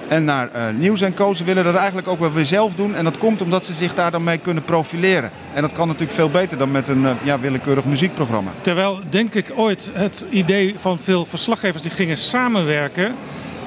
[0.10, 1.34] en naar uh, Nieuws en Co.
[1.34, 2.96] Ze willen dat eigenlijk ook wel weer zelf doen.
[2.96, 5.32] En dat komt omdat ze zich daar dan mee kunnen profileren.
[5.54, 8.52] En dat kan natuurlijk veel beter dan met een uh, ja, willekeurig muziekprogramma.
[8.62, 13.16] Terwijl, denk ik, ooit het idee van veel verslaggevers die gingen samenwerken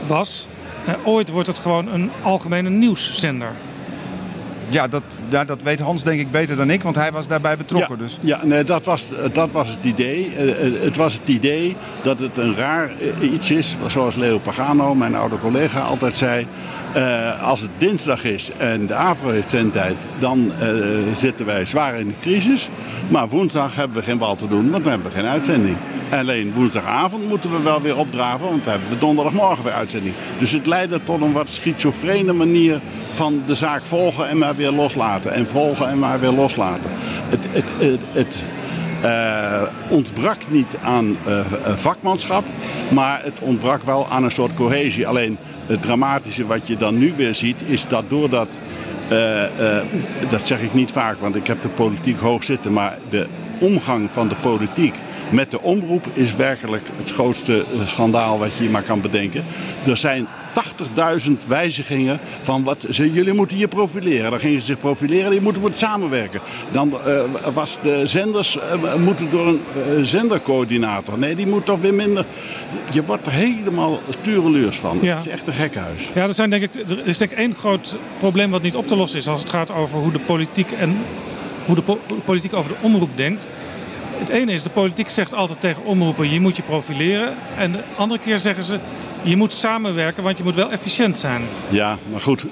[0.06, 0.48] was...
[0.88, 3.50] Uh, ooit wordt het gewoon een algemene nieuwszender.
[4.72, 7.56] Ja dat, ja, dat weet Hans denk ik beter dan ik, want hij was daarbij
[7.56, 7.96] betrokken.
[7.98, 8.18] Ja, dus.
[8.20, 10.26] ja nee, dat, was, dat was het idee.
[10.26, 14.94] Uh, het was het idee dat het een raar uh, iets is, zoals Leo Pagano,
[14.94, 16.46] mijn oude collega, altijd zei.
[16.96, 20.52] Uh, als het dinsdag is en de AVRO heeft zendtijd, dan
[21.14, 22.68] zitten wij zwaar in de crisis.
[23.08, 25.76] Maar woensdag hebben we geen bal te doen, want dan hebben we geen uitzending.
[26.10, 30.14] Alleen woensdagavond moeten we wel weer opdraven, want dan hebben we donderdagmorgen weer uitzending.
[30.38, 32.80] Dus het leidde tot een wat schizofrene manier
[33.12, 35.32] van de zaak volgen en maar weer loslaten.
[35.32, 36.90] En volgen en maar weer loslaten.
[37.28, 38.44] Het, het, het,
[39.04, 41.40] uh, ontbrak niet aan uh,
[41.76, 42.44] vakmanschap,
[42.88, 45.06] maar het ontbrak wel aan een soort cohesie.
[45.06, 48.58] Alleen het dramatische wat je dan nu weer ziet, is dat doordat.
[49.12, 49.42] Uh,
[50.30, 53.26] dat zeg ik niet vaak, want ik heb de politiek hoog zitten, maar de
[53.58, 54.94] omgang van de politiek
[55.30, 59.44] met de omroep is werkelijk het grootste schandaal wat je maar kan bedenken.
[59.86, 60.26] Er zijn
[61.24, 64.30] 80.000 wijzigingen van wat ze, jullie moeten je profileren.
[64.30, 66.40] Dan gingen ze zich profileren, je moet moeten samenwerken.
[66.70, 67.20] Dan uh,
[67.54, 71.18] was de zenders uh, moeten door een uh, zendercoördinator.
[71.18, 72.24] Nee, die moet toch weer minder.
[72.92, 74.98] Je wordt er helemaal stureluurs van.
[75.00, 75.16] Ja.
[75.16, 76.10] Het is echt een gekhuis.
[76.14, 78.86] Ja, er, zijn, denk ik, er is denk ik één groot probleem wat niet op
[78.86, 80.96] te lossen is als het gaat over hoe de politiek en
[81.66, 83.46] hoe de po politiek over de omroep denkt.
[84.18, 87.34] Het ene is, de politiek zegt altijd tegen omroepen, je moet je profileren.
[87.56, 88.78] En de andere keer zeggen ze,
[89.22, 91.42] je moet samenwerken, want je moet wel efficiënt zijn.
[91.68, 92.44] Ja, maar goed.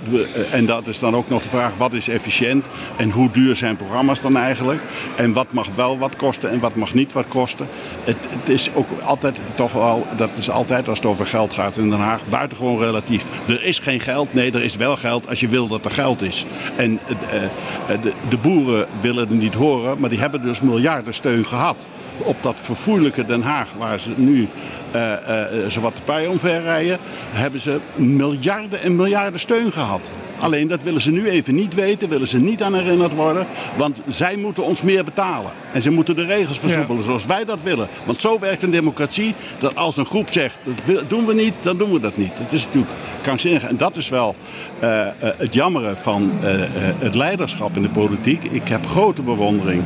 [0.51, 3.77] En dat is dan ook nog de vraag: wat is efficiënt en hoe duur zijn
[3.77, 4.83] programma's dan eigenlijk?
[5.17, 7.67] En wat mag wel wat kosten en wat mag niet wat kosten?
[8.05, 11.91] Het, is ook altijd toch wel, dat is altijd als het over geld gaat in
[11.91, 13.27] Den Haag, buitengewoon relatief.
[13.49, 16.23] Er is geen geld, nee, er is wel geld als je wil dat er geld
[16.23, 16.47] is.
[16.77, 21.47] En uh, de, de boeren willen het niet horen, maar die hebben dus miljarden steun
[21.47, 21.87] gehad
[22.25, 24.49] op dat verfoeilijke Den Haag, waar ze nu
[24.97, 26.99] uh, uh, zowat de pij omverrijden,
[27.31, 30.11] hebben ze miljarden en miljarden steun gehad.
[30.41, 33.47] Alleen dat willen ze nu even niet weten, willen ze niet aan herinnerd worden.
[33.77, 35.51] Want zij moeten ons meer betalen.
[35.73, 37.89] En ze moeten de regels versoepelen zoals wij dat willen.
[38.05, 39.35] Want zo werkt een democratie.
[39.59, 42.33] Dat als een groep zegt, dat doen we niet, dan doen we dat niet.
[42.39, 43.63] Het is natuurlijk krankzinnig.
[43.63, 44.35] En dat is wel
[44.83, 46.51] uh, uh, het jammere van uh,
[46.99, 48.45] het leiderschap in de politiek.
[48.45, 49.83] Ik heb grote bewondering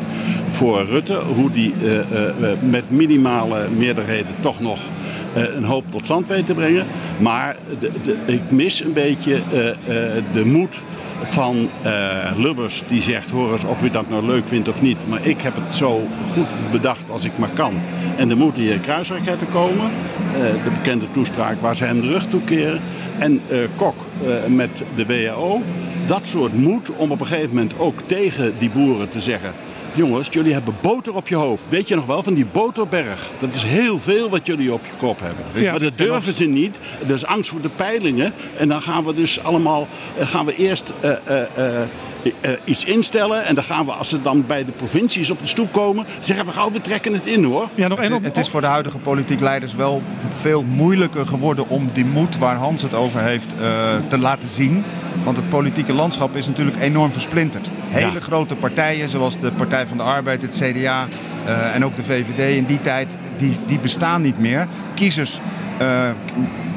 [0.51, 1.15] voor Rutte.
[1.35, 1.75] Hoe die
[2.61, 4.79] met minimale meerderheden toch nog
[5.35, 6.87] een hoop tot stand weet te brengen.
[7.19, 7.91] Maar de,
[8.27, 9.73] ik mis een beetje uh, uh,
[10.33, 10.77] de moed
[11.23, 11.93] van uh,
[12.37, 14.97] Lubbers die zegt, hoor eens of u dat nou leuk vindt of niet.
[15.09, 17.75] Maar ik heb het zo goed bedacht als ik maar kan.
[18.17, 19.91] En er moeten hier kruisraketten komen.
[20.65, 22.81] de bekende toespraak waar ze hem de rug toekeren.
[23.19, 23.41] En
[23.77, 23.95] Kok
[24.49, 25.63] met de WHO.
[26.07, 29.53] Dat soort moed om op een gegeven moment ook tegen die boeren te zeggen
[29.95, 31.63] jongens, jullie hebben boter op je hoofd.
[31.69, 33.31] Weet je nog wel, van die boterberg.
[33.39, 35.45] Dat is heel veel wat jullie op je kop hebben.
[35.55, 36.81] Ja, maar dat durven ze niet.
[37.07, 38.33] Er is angst voor de peilingen.
[38.57, 41.81] En dan gaan we dus allemaal, gaan we eerst uh, uh,
[42.65, 43.45] iets instellen.
[43.45, 46.47] En dan gaan we, als ze dan bij de provincies op de stoep komen, zeggen
[46.47, 47.69] we gauw, we trekken het in hoor.
[47.75, 50.03] Ja, nog het, het is voor de huidige politiek leiders wel
[50.41, 53.55] veel moeilijker geworden om die moed waar Hans het over heeft
[54.09, 54.85] te laten zien.
[55.25, 57.71] Want het politieke landschap is natuurlijk enorm versplinterd.
[57.89, 58.21] Hele ja.
[58.21, 61.07] grote partijen, zoals de Partij van de Arbeid, het CDA
[61.47, 64.67] uh, en ook de VVD in die tijd, die, die bestaan niet meer.
[64.95, 65.41] Kiezers
[65.81, 66.11] uh,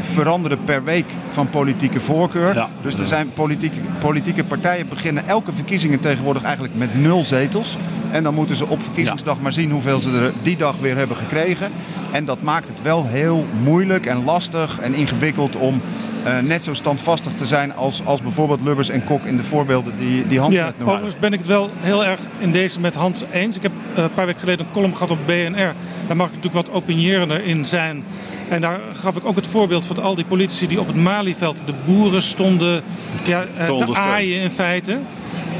[0.08, 2.54] veranderen per week van politieke voorkeur.
[2.54, 2.70] Ja.
[2.82, 7.78] Dus er zijn politieke, politieke partijen beginnen elke verkiezingen tegenwoordig eigenlijk met nul zetels.
[8.12, 9.42] En dan moeten ze op verkiezingsdag ja.
[9.42, 11.72] maar zien hoeveel ze er die dag weer hebben gekregen.
[12.12, 15.82] En dat maakt het wel heel moeilijk en lastig en ingewikkeld om
[16.26, 19.94] uh, net zo standvastig te zijn als, als bijvoorbeeld Lubbers en Kok in de voorbeelden
[20.00, 20.94] die, die Hans ja, net noemde.
[20.94, 23.56] Overigens ben ik het wel heel erg in deze met Hans eens.
[23.56, 25.74] Ik heb uh, een paar weken geleden een column gehad op BNR.
[26.08, 28.04] Daar mag ik natuurlijk wat opinierender in zijn.
[28.50, 31.62] En daar gaf ik ook het voorbeeld van al die politici die op het Malieveld
[31.66, 32.84] de boeren stonden
[33.24, 35.00] ja, uh, te aaien in feite.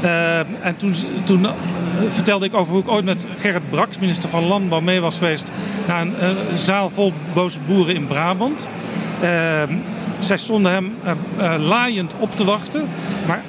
[0.02, 1.50] Uh, en toen, toen uh,
[2.08, 5.50] vertelde ik over hoe ik ooit met Gerrit Braks, minister van Landbouw, mee was geweest
[5.86, 8.68] naar een uh, zaal vol boze boeren in Brabant.
[10.18, 10.94] Zij stonden hem
[11.58, 12.88] laaiend op te wachten.
[13.26, 13.44] Maar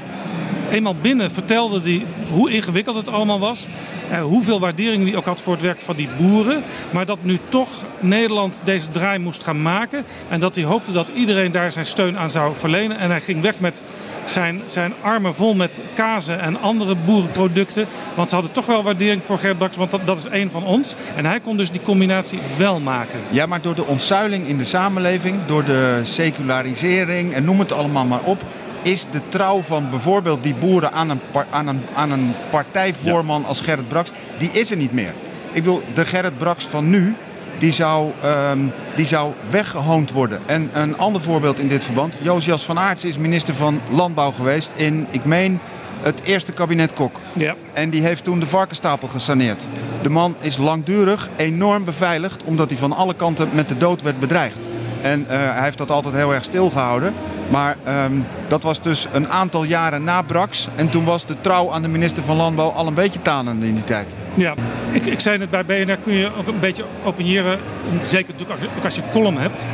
[0.69, 3.67] eenmaal binnen vertelde hij hoe ingewikkeld het allemaal was.
[4.11, 6.63] Uh, hoeveel waardering hij ook had voor het werk van die boeren.
[6.89, 10.05] Maar dat nu toch Nederland deze draai moest gaan maken.
[10.29, 12.97] En dat hij hoopte dat iedereen daar zijn steun aan zou verlenen.
[12.97, 13.81] En hij ging weg met
[14.25, 17.87] zijn, zijn armen vol met kazen en andere boerenproducten.
[18.15, 20.63] Want ze hadden toch wel waardering voor Gert Braks, want dat, dat is één van
[20.65, 20.95] ons.
[21.15, 23.19] En hij kon dus die combinatie wel maken.
[23.29, 28.05] Ja, maar door de ontzuiling in de samenleving, door de secularisering en noem het allemaal
[28.05, 28.43] maar op
[28.81, 33.47] is de trouw van bijvoorbeeld die boeren aan een, aan een, aan een partijvoorman ja.
[33.47, 35.13] als Gerrit Braks, die is er niet meer.
[35.51, 37.15] Ik bedoel, de Gerrit Braks van nu,
[37.59, 40.39] die zou, um, die zou weggehoond worden.
[40.45, 42.17] En een ander voorbeeld in dit verband.
[42.19, 45.59] Josias van Aarts is minister van Landbouw geweest in, ik meen,
[46.01, 47.19] het eerste kabinet Kok.
[47.35, 47.55] Ja.
[47.73, 49.67] En die heeft toen de varkenstapel gesaneerd.
[50.01, 54.19] De man is langdurig enorm beveiligd, omdat hij van alle kanten met de dood werd
[54.19, 54.67] bedreigd.
[55.01, 57.13] En uh, hij heeft dat altijd heel erg stilgehouden.
[57.49, 60.67] Maar um, dat was dus een aantal jaren na Brax.
[60.75, 63.73] En toen was de trouw aan de minister van Landbouw al een beetje tanende in
[63.73, 64.07] die tijd.
[64.33, 64.53] Ja,
[64.91, 67.59] ik, ik zei net bij BNR kun je ook een beetje opiniëren.
[68.01, 69.67] Zeker natuurlijk ook als je column hebt.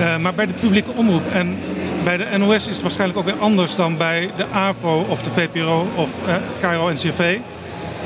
[0.00, 1.58] Uh, maar bij de publieke omroep en
[2.04, 5.30] bij de NOS is het waarschijnlijk ook weer anders dan bij de AVO of de
[5.30, 7.38] VPRO of uh, KRO en CV.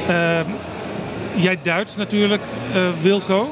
[0.08, 0.40] Uh,
[1.34, 2.42] jij duidt natuurlijk,
[3.00, 3.50] Wilco.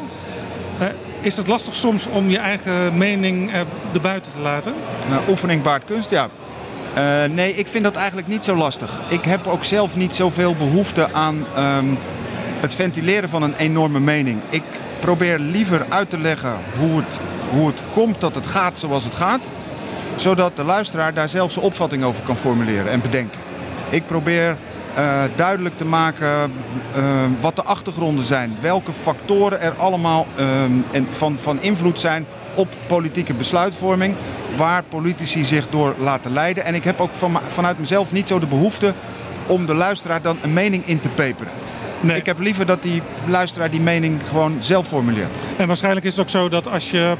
[1.22, 3.52] Is het lastig soms om je eigen mening
[3.92, 4.74] erbuiten te laten?
[5.08, 6.28] Nou, oefening baart kunst, ja.
[6.98, 9.00] Uh, nee, ik vind dat eigenlijk niet zo lastig.
[9.08, 11.98] Ik heb ook zelf niet zoveel behoefte aan um,
[12.60, 14.40] het ventileren van een enorme mening.
[14.50, 14.62] Ik
[15.00, 19.14] probeer liever uit te leggen hoe het, hoe het komt dat het gaat zoals het
[19.14, 19.50] gaat.
[20.16, 23.40] Zodat de luisteraar daar zelf zijn opvatting over kan formuleren en bedenken.
[23.88, 24.56] Ik probeer
[24.98, 26.52] uh, duidelijk te maken
[26.96, 28.56] uh, wat de achtergronden zijn.
[28.60, 34.14] Welke factoren er allemaal uh, en van, van invloed zijn op politieke besluitvorming.
[34.56, 36.64] Waar politici zich door laten leiden.
[36.64, 38.94] En ik heb ook van, vanuit mezelf niet zo de behoefte
[39.46, 41.52] om de luisteraar dan een mening in te peperen.
[42.00, 42.16] Nee.
[42.16, 45.36] Ik heb liever dat die luisteraar die mening gewoon zelf formuleert.
[45.56, 47.16] En waarschijnlijk is het ook zo dat als je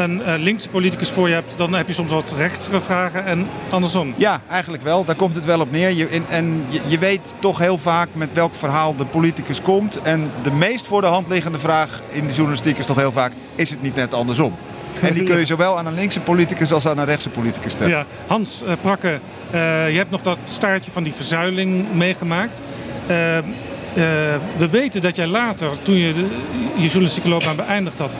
[0.00, 3.46] een uh, linkse politicus voor je hebt, dan heb je soms wat rechtsere vragen en
[3.70, 4.14] andersom.
[4.16, 5.04] Ja, eigenlijk wel.
[5.04, 5.90] Daar komt het wel op neer.
[5.90, 10.00] Je, en je, je, weet toch heel vaak met welk verhaal de politicus komt.
[10.00, 13.32] En de meest voor de hand liggende vraag in de journalistiek is toch heel vaak:
[13.54, 14.54] is het niet net andersom?
[15.00, 17.90] En die kun je zowel aan een linkse politicus als aan een rechtse politicus stellen.
[17.90, 19.20] Ja, Hans uh, Prakke,
[19.54, 22.62] uh, je hebt nog dat staartje van die verzuiling meegemaakt.
[23.90, 24.04] Uh,
[24.56, 26.26] we weten dat jij later, toen je de,
[26.76, 28.18] je journalistieke loopbaan beëindigd had,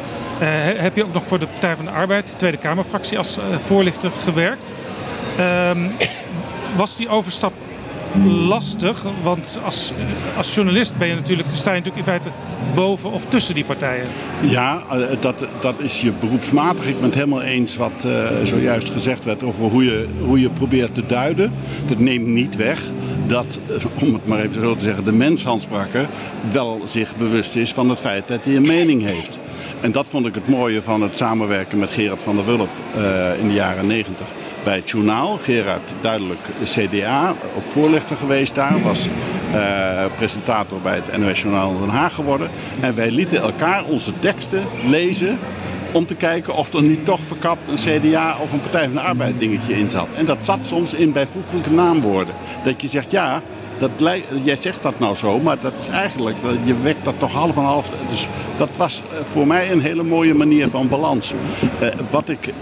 [0.77, 4.75] heb je ook nog voor de Partij van de Arbeid, Tweede Kamerfractie, als voorlichter gewerkt.
[5.37, 5.89] Ehm,
[6.77, 7.53] was die overstap
[8.27, 9.05] lastig.
[9.23, 9.93] Want als,
[10.37, 12.31] als journalist ben je natuurlijk, sta je natuurlijk in feite
[12.75, 14.07] boven of tussen die partijen.
[14.41, 16.87] Ja, eh, dat, dat is je beroepsmatig.
[16.87, 18.13] Ik ben het helemaal eens wat uh,
[18.45, 21.53] zojuist gezegd werd over hoe je, hoe je probeert te duiden.
[21.87, 22.83] Dat neemt niet weg
[23.27, 26.09] dat, eh, om het maar even zo te zeggen, de mens Hans Brakker
[26.53, 29.39] wel zich bewust is van het feit dat hij een mening heeft.
[29.81, 32.69] En dat vond ik het mooie van het samenwerken met Gerard van der Wulp
[33.41, 34.27] in de jaren negentig
[34.65, 35.39] bij het journaal.
[35.43, 38.83] Gerard duidelijk CDA, ook voorlichter geweest daar.
[38.83, 39.09] Was
[39.55, 42.51] uh, presentator bij het NOS Journaal Den Haag geworden.
[42.81, 45.39] En wij lieten elkaar onze teksten lezen
[45.93, 49.01] om te kijken of er niet toch verkapt een CDA of een Partij van de
[49.01, 50.09] Arbeid dingetje in zat.
[50.17, 52.35] En dat zat soms in bijvoeglijke naamwoorden.
[52.65, 53.43] Dat je zegt, ja,
[53.81, 57.57] dat, jij zegt dat nou zo, maar dat is eigenlijk, je wekt dat toch half
[57.57, 57.91] en half.
[58.11, 61.33] Dus dat was eh, voor mij een hele mooie manier van balans.
[61.83, 62.53] Uh, wat ik uh,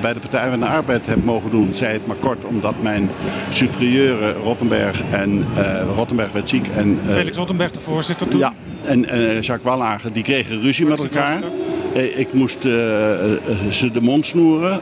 [0.00, 3.10] bij de Partij van de Arbeid heb mogen doen, zei het maar kort, omdat mijn
[3.48, 6.68] superieuren Rottenberg en uh, Rottenberg werd ziek.
[6.68, 8.40] En, Felix Rottenberg, de voorzitter toen?
[8.40, 9.00] Ja, en
[9.40, 11.40] Jacques Wallager, die kregen ruzie met elkaar.
[12.04, 12.72] Ik moest uh,
[13.70, 14.80] ze de mond snoeren.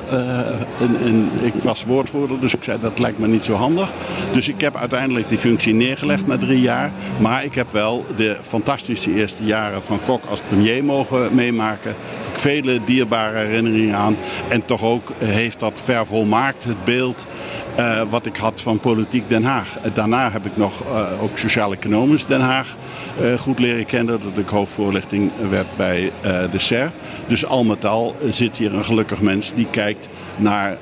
[0.79, 3.93] En, en, ik was woordvoerder, dus ik zei dat lijkt me niet zo handig.
[4.33, 6.93] Dus ik heb uiteindelijk die functie neergelegd na drie jaar.
[7.21, 11.95] Maar ik heb wel de fantastische eerste jaren van Kok als premier mogen meemaken.
[12.39, 14.17] Vele dierbare herinneringen aan.
[14.49, 17.27] En toch ook heeft dat vervolmaakt het beeld
[17.79, 19.79] uh, wat ik had van politiek Den Haag.
[19.95, 22.77] Daarna heb ik nog uh, ook sociaal-economisch Den Haag
[23.39, 24.21] goed leren kennen.
[24.21, 26.13] Dat ik hoofdvoorlichting werd bij
[26.51, 26.91] de SER.
[27.27, 30.77] Dus al met al zit hier een gelukkig mens die kijkt naar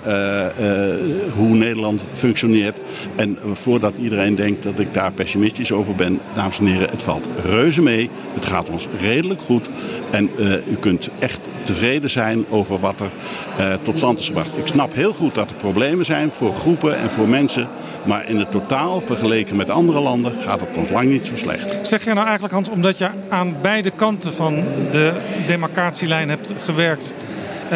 [1.36, 2.78] hoe Nederland functioneert.
[3.16, 7.28] En voordat iedereen denkt dat ik daar pessimistisch over ben, dames en heren, het valt
[7.44, 8.10] reuze mee.
[8.34, 9.68] Het gaat ons redelijk goed.
[10.10, 10.30] En
[10.70, 14.58] u kunt echt tevreden zijn over wat er tot stand is gebracht.
[14.58, 17.68] Ik snap heel goed dat er problemen zijn voor groepen en voor mensen.
[18.04, 21.78] Maar in het totaal, vergeleken met andere landen, gaat het ons lang niet zo slecht.
[21.86, 25.12] Zeg je nou eigenlijk, Hans, omdat je aan beide kanten van de
[25.46, 27.14] demarcatielijn hebt gewerkt,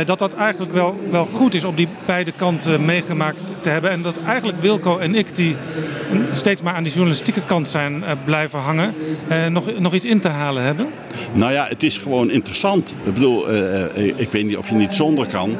[0.04, 3.90] dat dat eigenlijk wel, wel goed is om die beide kanten meegemaakt te hebben.
[3.90, 5.56] En dat eigenlijk Wilco en ik, die
[6.32, 8.94] steeds maar aan die journalistieke kant zijn blijven hangen,
[9.48, 10.86] nog, nog iets in te halen hebben?
[11.32, 12.94] Nou ja, het is gewoon interessant.
[13.04, 13.46] Ik bedoel,
[13.94, 15.56] ik weet niet of je niet zonder kan.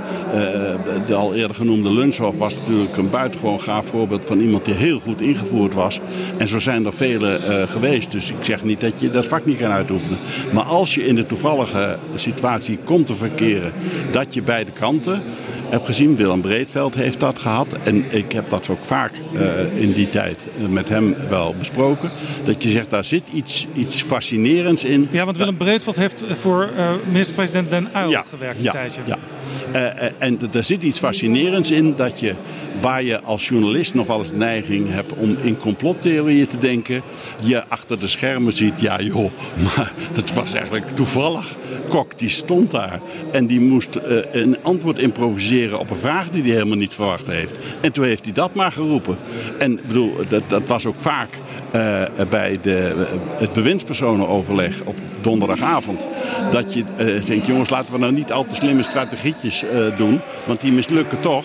[1.06, 5.00] de al eerder genoemde Lunchhof was natuurlijk een buitengewoon gaaf voorbeeld van iemand die heel
[5.00, 6.00] goed ingevoerd was.
[6.36, 7.38] En zo zijn er vele
[7.68, 8.10] geweest.
[8.10, 10.18] Dus ik zeg niet dat je dat vak niet kan uitoefenen.
[10.52, 13.72] Maar als je in de toevallige situatie komt te verkeren
[14.24, 15.22] dat je beide kanten
[15.68, 16.16] hebt gezien.
[16.16, 17.76] Willem Breedveld heeft dat gehad.
[17.84, 22.10] En ik heb dat ook vaak uh, in die tijd met hem wel besproken.
[22.44, 25.08] Dat je zegt, daar zit iets, iets fascinerends in.
[25.10, 29.00] Ja, want Willem Breedveld heeft voor uh, minister-president Den Uyl ja, gewerkt een ja, tijdje.
[29.06, 29.18] Ja.
[29.74, 32.34] Uh, en er zit iets fascinerends in dat je,
[32.80, 37.02] waar je als journalist nog wel eens de neiging hebt om in complottheorieën te denken,
[37.40, 39.30] je achter de schermen ziet, ja joh,
[39.76, 41.56] maar dat was eigenlijk toevallig.
[41.88, 43.00] Kok die stond daar
[43.32, 47.26] en die moest uh, een antwoord improviseren op een vraag die hij helemaal niet verwacht
[47.26, 47.54] heeft.
[47.80, 49.16] En toen heeft hij dat maar geroepen.
[49.58, 51.28] En bedoel, dat, dat was ook vaak
[51.74, 56.06] uh, bij de, het bewindspersonenoverleg op donderdagavond.
[56.50, 56.84] Dat je
[57.26, 59.64] denkt, jongens, laten we nou niet al te slimme strategietjes
[59.96, 61.44] doen, want die mislukken toch.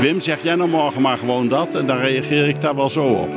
[0.00, 3.04] Wim, zeg jij nou morgen maar gewoon dat en dan reageer ik daar wel zo
[3.04, 3.28] op.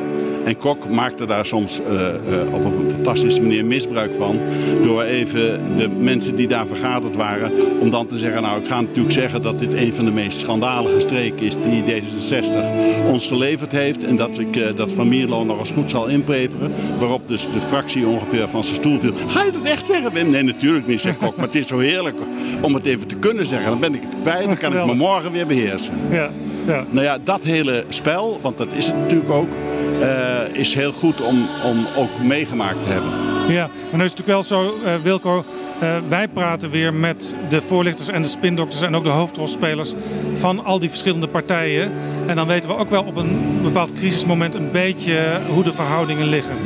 [0.45, 4.39] En Kok maakte daar soms uh, uh, op een fantastische manier misbruik van.
[4.81, 7.51] Door even de mensen die daar vergaderd waren.
[7.79, 10.39] Om dan te zeggen, nou ik ga natuurlijk zeggen dat dit een van de meest
[10.39, 12.57] schandalige streken is die D66
[13.05, 14.03] ons geleverd heeft.
[14.03, 16.71] En dat ik uh, dat Van Mierlo nog eens goed zal inpreperen.
[16.97, 19.13] Waarop dus de fractie ongeveer van zijn stoel viel.
[19.27, 20.29] Ga je dat echt zeggen Wim?
[20.29, 21.35] Nee natuurlijk niet, zegt Kok.
[21.35, 22.19] Maar het is zo heerlijk
[22.61, 23.69] om het even te kunnen zeggen.
[23.69, 25.93] Dan ben ik het kwijt, dan kan ik me morgen weer beheersen.
[26.11, 26.29] Ja,
[26.65, 26.83] ja.
[26.89, 29.51] Nou ja, dat hele spel, want dat is het natuurlijk ook.
[29.99, 33.11] Uh, is heel goed om, om ook meegemaakt te hebben.
[33.53, 35.45] Ja, maar nu is het natuurlijk wel zo, uh, Wilco.
[35.83, 39.93] Uh, wij praten weer met de voorlichters en de spindokters en ook de hoofdrolspelers
[40.33, 41.91] van al die verschillende partijen.
[42.27, 46.27] En dan weten we ook wel op een bepaald crisismoment een beetje hoe de verhoudingen
[46.27, 46.57] liggen.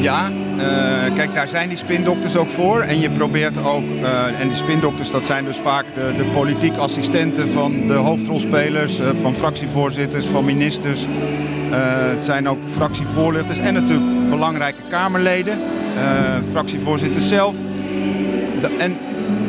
[0.00, 2.80] Ja, uh, kijk, daar zijn die spindokters ook voor.
[2.80, 6.76] En je probeert ook, uh, en die spindokters, dat zijn dus vaak de, de politiek
[6.76, 11.06] assistenten van de hoofdrolspelers, uh, van fractievoorzitters, van ministers.
[11.70, 15.58] het zijn ook fractievoorlichters en natuurlijk belangrijke Kamerleden,
[16.50, 17.56] fractievoorzitters zelf.
[18.78, 18.96] En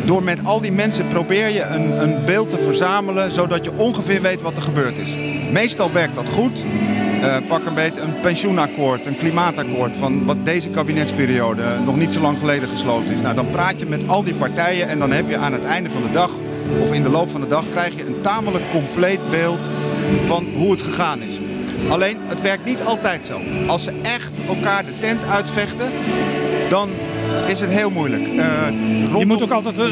[0.10, 4.22] door met al die mensen probeer je een, een beeld te verzamelen, zodat je ongeveer
[4.22, 5.16] weet wat er gebeurd is.
[5.51, 6.64] Meestal werkt dat goed.
[6.64, 12.22] Uh, pak een beetje een pensioenakkoord, een klimaatakkoord van wat deze kabinetsperiode nog niet zo
[12.22, 13.22] lang geleden gesloten is.
[13.22, 15.89] Nou, dan praat je met al die partijen en dan heb je aan het einde
[15.89, 16.32] van de dag
[16.82, 19.70] of in de loop van de dag krijg je een tamelijk compleet beeld
[20.26, 21.39] van hoe het gegaan is.
[21.89, 23.39] Alleen, het werkt niet altijd zo.
[23.68, 25.91] Als ze echt elkaar de tent uitvechten,
[26.70, 26.89] dan
[27.46, 28.28] is het heel moeilijk.
[28.28, 29.90] Uh, Je moet ook altijd uh,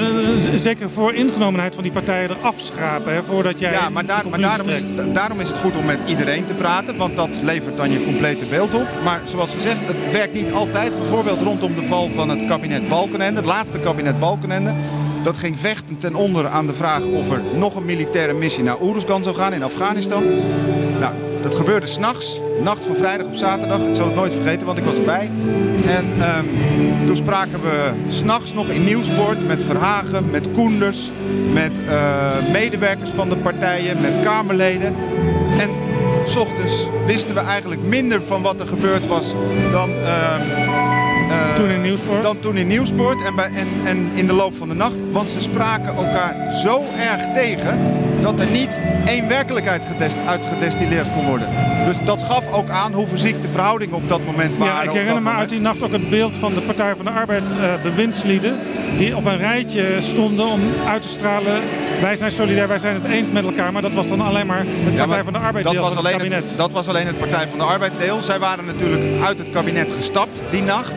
[0.55, 3.71] zeker voor ingenomenheid van die partijen eraf schrapen hè, voordat jij.
[3.71, 4.81] Ja, maar, daar, maar daarom, is,
[5.13, 8.45] daarom is het goed om met iedereen te praten, want dat levert dan je complete
[8.45, 8.87] beeld op.
[9.03, 10.97] Maar zoals gezegd, het werkt niet altijd.
[10.97, 14.73] Bijvoorbeeld rondom de val van het kabinet Balkenende, het laatste kabinet Balkenende.
[15.23, 18.81] Dat ging vechten ten onder aan de vraag of er nog een militaire missie naar
[18.81, 20.23] Oeruzgan zou gaan in Afghanistan.
[20.99, 23.79] Nou, dat gebeurde s'nachts, nacht van vrijdag op zaterdag.
[23.79, 25.29] Ik zal het nooit vergeten, want ik was erbij.
[25.87, 31.11] En um, toen spraken we s'nachts nog in Nieuwsport met Verhagen, met Koenders,
[31.53, 34.95] met uh, medewerkers van de partijen, met Kamerleden.
[35.59, 35.69] En
[36.23, 39.33] s ochtends wisten we eigenlijk minder van wat er gebeurd was
[39.71, 39.89] dan...
[39.89, 40.35] Uh,
[41.29, 42.23] uh, toen in Nieuwsport?
[42.23, 44.95] Dan toen in Nieuwsport en, bij, en, en in de loop van de nacht.
[45.11, 47.79] Want ze spraken elkaar zo erg tegen
[48.21, 49.83] dat er niet één werkelijkheid
[50.27, 51.47] uitgedestilleerd kon worden.
[51.85, 54.75] Dus dat gaf ook aan hoe fysiek de verhoudingen op dat moment waren.
[54.75, 57.11] Ja, ik herinner me uit die nacht ook het beeld van de Partij van de
[57.11, 58.59] Arbeid uh, bewindslieden.
[58.97, 61.61] Die op een rijtje stonden om uit te stralen.
[62.01, 63.71] Wij zijn solidair, wij zijn het eens met elkaar.
[63.71, 66.05] Maar dat was dan alleen maar het Partij van de Arbeid dat deel was van
[66.05, 66.49] alleen het kabinet.
[66.49, 68.21] Het, dat was alleen het Partij van de Arbeid deel.
[68.21, 70.93] Zij waren natuurlijk uit het kabinet gestapt die nacht.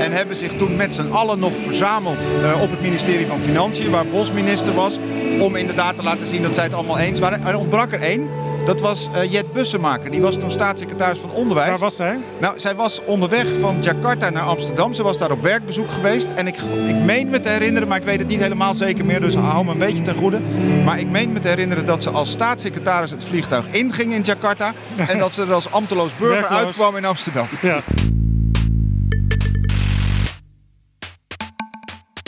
[0.00, 3.90] En hebben zich toen met z'n allen nog verzameld uh, op het ministerie van Financiën.
[3.90, 4.98] Waar Bos minister was.
[5.40, 7.46] Om inderdaad te laten zien dat zij het allemaal eens waren.
[7.46, 8.28] Er ontbrak er één.
[8.66, 10.10] Dat was uh, Jet Bussemaker.
[10.10, 11.68] Die was toen staatssecretaris van Onderwijs.
[11.68, 12.18] Waar was zij?
[12.40, 14.94] Nou, zij was onderweg van Jakarta naar Amsterdam.
[14.94, 16.30] Ze was daar op werkbezoek geweest.
[16.30, 16.56] En ik,
[16.86, 19.20] ik meen me te herinneren, maar ik weet het niet helemaal zeker meer.
[19.20, 20.40] Dus hou me een beetje ten goede.
[20.84, 24.72] Maar ik meen me te herinneren dat ze als staatssecretaris het vliegtuig inging in Jakarta.
[25.08, 26.58] en dat ze er als ambteloos burger Werkloos.
[26.58, 27.46] uitkwam in Amsterdam.
[27.60, 27.80] Ja.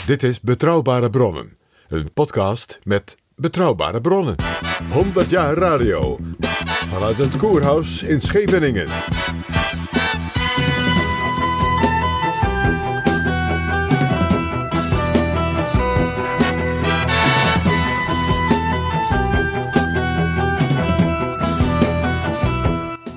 [0.07, 1.57] Dit is Betrouwbare Bronnen.
[1.89, 4.37] Een podcast met betrouwbare bronnen.
[4.91, 6.19] 100 jaar radio.
[6.89, 8.87] Vanuit het Koerhuis in Scheveningen.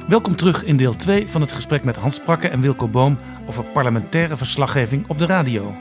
[0.07, 3.17] Welkom terug in deel 2 van het gesprek met Hans Prakke en Wilco Boom
[3.47, 5.75] over parlementaire verslaggeving op de radio.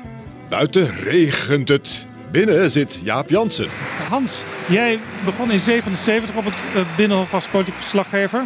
[0.49, 2.07] Buiten regent het.
[2.30, 3.68] Binnen zit Jaap Jansen.
[4.09, 8.44] Hans, jij begon in 77 op het uh, Binnenhof als politiek verslaggever.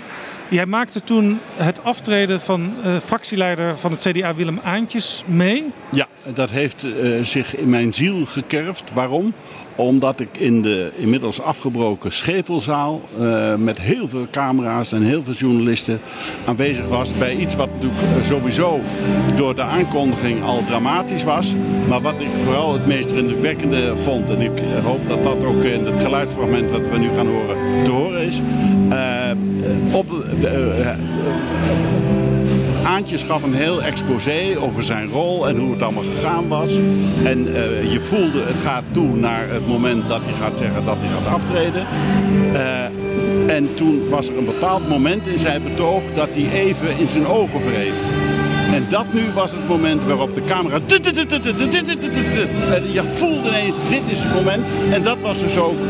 [0.51, 5.65] Jij maakte toen het aftreden van uh, fractieleider van het CDA Willem Aantjes mee.
[5.91, 8.93] Ja, dat heeft uh, zich in mijn ziel gekerfd.
[8.93, 9.33] Waarom?
[9.77, 15.35] Omdat ik in de inmiddels afgebroken Schepelzaal uh, met heel veel camera's en heel veel
[15.35, 16.01] journalisten
[16.47, 18.81] aanwezig was bij iets wat natuurlijk sowieso
[19.35, 21.55] door de aankondiging al dramatisch was.
[21.89, 25.85] Maar wat ik vooral het meest indrukwekkende vond, en ik hoop dat dat ook in
[25.85, 28.41] het geluidsfragment wat we nu gaan horen te horen is.
[29.93, 30.07] Op
[32.85, 36.79] Aantjes gaf een heel exposé over zijn rol en hoe het allemaal gegaan was.
[37.25, 37.45] En
[37.91, 41.27] je voelde het gaat toe naar het moment dat hij gaat zeggen dat hij gaat
[41.27, 41.87] aftreden.
[43.47, 47.27] En toen was er een bepaald moment in zijn betoog dat hij even in zijn
[47.27, 47.95] ogen wreef.
[48.75, 50.79] En dat nu was het moment waarop de camera.
[52.93, 54.67] Je voelde ineens, dit is het moment.
[54.93, 55.81] En dat was dus ook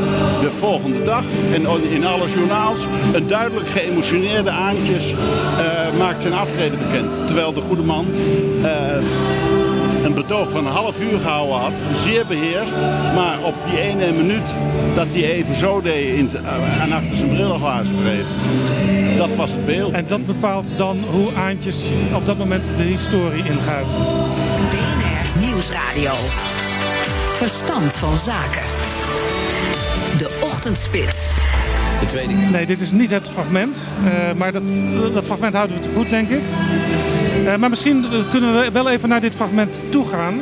[0.40, 1.24] de volgende dag.
[1.52, 2.86] En in alle journaals.
[3.12, 7.26] Een duidelijk geëmotioneerde Aantjes uh, maakt zijn aftreden bekend.
[7.26, 8.06] Terwijl de goede man.
[8.62, 8.68] Uh,
[10.04, 11.72] een betoog van een half uur gehouden had.
[11.94, 12.74] Zeer beheerst.
[13.14, 14.48] Maar op die ene minuut
[14.94, 18.26] dat hij even zo deed in, uh, en achter zijn brillenglazen wreef.
[19.16, 19.92] Dat was het beeld.
[19.92, 23.96] En dat bepaalt dan hoe Aantjes op dat moment de historie ingaat.
[24.70, 26.12] BNR Nieuwsradio.
[27.36, 28.62] Verstand van zaken.
[30.18, 31.32] De Ochtendspits.
[32.00, 33.84] De tweede Nee, dit is niet het fragment.
[34.04, 34.62] Uh, maar dat,
[35.12, 36.42] dat fragment houden we te goed, denk ik.
[37.44, 40.40] Uh, maar misschien kunnen we wel even naar dit fragment toe gaan.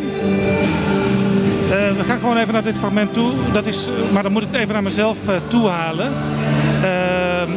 [1.68, 3.32] Uh, we gaan gewoon even naar dit fragment toe.
[3.52, 6.12] Dat is, maar dan moet ik het even naar mezelf uh, toehalen.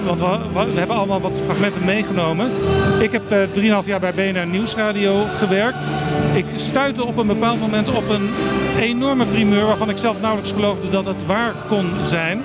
[0.05, 2.51] Want we, hebben allemaal wat fragmenten meegenomen.
[2.99, 5.87] Ik heb uh, 3,5 jaar bij BNR Nieuwsradio gewerkt.
[6.33, 8.29] Ik stuitte op een bepaald moment op een
[8.79, 12.41] enorme primeur waarvan ik zelf nauwelijks geloofde dat het waar kon zijn.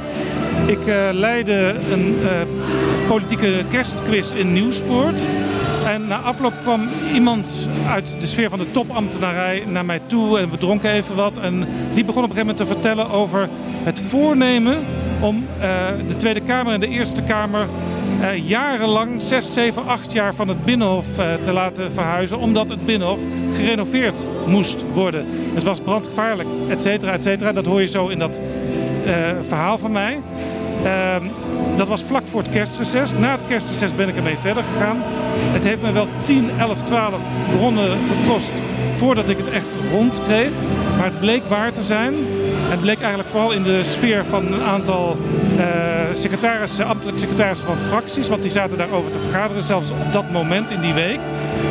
[0.67, 0.79] Ik
[1.13, 2.17] leidde een
[3.09, 5.27] politieke kerstquiz in Nieuwspoort.
[5.87, 10.51] En na afloop kwam iemand uit de sfeer van de topambtenarij naar mij toe en
[10.51, 11.39] we dronken even wat.
[11.39, 11.65] En
[11.95, 13.49] die begon op een gegeven moment te vertellen over
[13.83, 14.85] het voornemen
[15.21, 17.67] om uh, de Tweede Kamer en de Eerste Kamer
[18.21, 22.39] uh, jarenlang, 6, 7, 8 jaar van het Binnenhof uh, te laten verhuizen.
[22.39, 23.21] Omdat het Binnenhof
[23.55, 25.27] gerenoveerd moest worden.
[25.55, 27.53] Het was brandgevaarlijk, et cetera, et cetera.
[27.53, 28.41] Dat hoor je zo in dat
[29.43, 30.21] verhaal van mij.
[30.85, 31.17] Uh,
[31.77, 33.13] dat was vlak voor het kerstreces.
[33.13, 34.97] Na het kerstreces ben ik ermee verder gegaan.
[35.53, 37.21] Het heeft me wel 10, 11, 12
[37.57, 38.53] bronnen gekost
[38.97, 40.51] voordat ik het echt rond kreeg.
[40.97, 42.15] Maar het bleek waar te zijn.
[42.69, 45.17] Het bleek eigenlijk vooral in de sfeer van een aantal
[45.59, 45.65] uh,
[46.13, 48.29] secretarissen, ambtelijke secretarissen van fracties.
[48.29, 51.21] Want die zaten daarover te vergaderen, zelfs op dat moment in die week.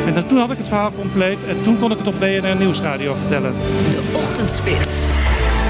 [0.06, 3.16] En toen had ik het verhaal compleet en toen kon ik het op BNR Nieuwsradio
[3.16, 3.53] vertellen.
[3.89, 5.03] De Ochtendspits.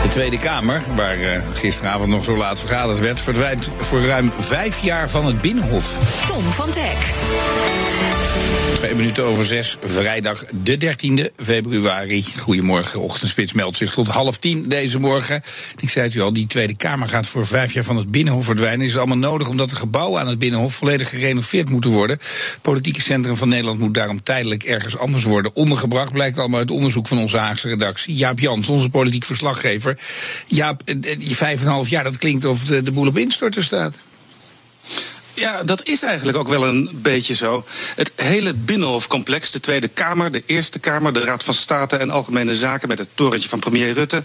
[0.05, 4.83] De Tweede Kamer, waar uh, gisteravond nog zo laat vergaderd werd, verdwijnt voor ruim vijf
[4.83, 5.97] jaar van het Binnenhof.
[6.27, 6.97] Tom van Dek.
[8.75, 12.25] Twee minuten over zes, vrijdag de 13e februari.
[12.37, 15.41] Goedemorgen, ochtendspits meldt zich tot half tien deze morgen.
[15.79, 18.45] Ik zei het u al, die Tweede Kamer gaat voor vijf jaar van het Binnenhof
[18.45, 18.85] verdwijnen.
[18.85, 22.17] Is het allemaal nodig omdat de gebouwen aan het Binnenhof volledig gerenoveerd moeten worden.
[22.19, 26.11] Het politieke centrum van Nederland moet daarom tijdelijk ergens anders worden ondergebracht.
[26.11, 28.15] Blijkt allemaal uit onderzoek van onze Haagse redactie.
[28.15, 29.94] Jaap Jans, onze politiek verslaggever.
[30.47, 30.81] Jaap,
[31.17, 33.97] die vijf en een half jaar, dat klinkt of de, de boel op instorten staat.
[35.35, 37.65] Ja, dat is eigenlijk ook wel een beetje zo.
[37.95, 42.55] Het hele Binnenhofcomplex, de Tweede Kamer, de Eerste Kamer, de Raad van State en Algemene
[42.55, 44.23] Zaken met het torentje van premier Rutte.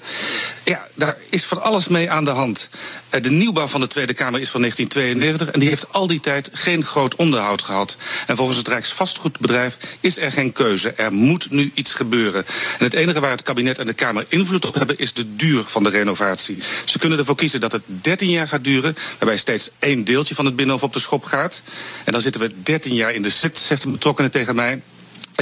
[0.65, 2.69] Ja, daar is van alles mee aan de hand.
[3.11, 6.51] De nieuwbouw van de Tweede Kamer is van 1992 en die heeft al die tijd
[6.53, 7.97] geen groot onderhoud gehad.
[8.27, 10.91] En volgens het Rijksvastgoedbedrijf is er geen keuze.
[10.91, 12.47] Er moet nu iets gebeuren.
[12.79, 15.65] En het enige waar het kabinet en de Kamer invloed op hebben is de duur
[15.67, 16.59] van de renovatie.
[16.85, 20.45] Ze kunnen ervoor kiezen dat het 13 jaar gaat duren, waarbij steeds één deeltje van
[20.45, 21.63] het Binnenhof op de schop gaat.
[22.05, 24.83] En dan zitten we 13 jaar in de zit, zegt een betrokkenen tegen mij.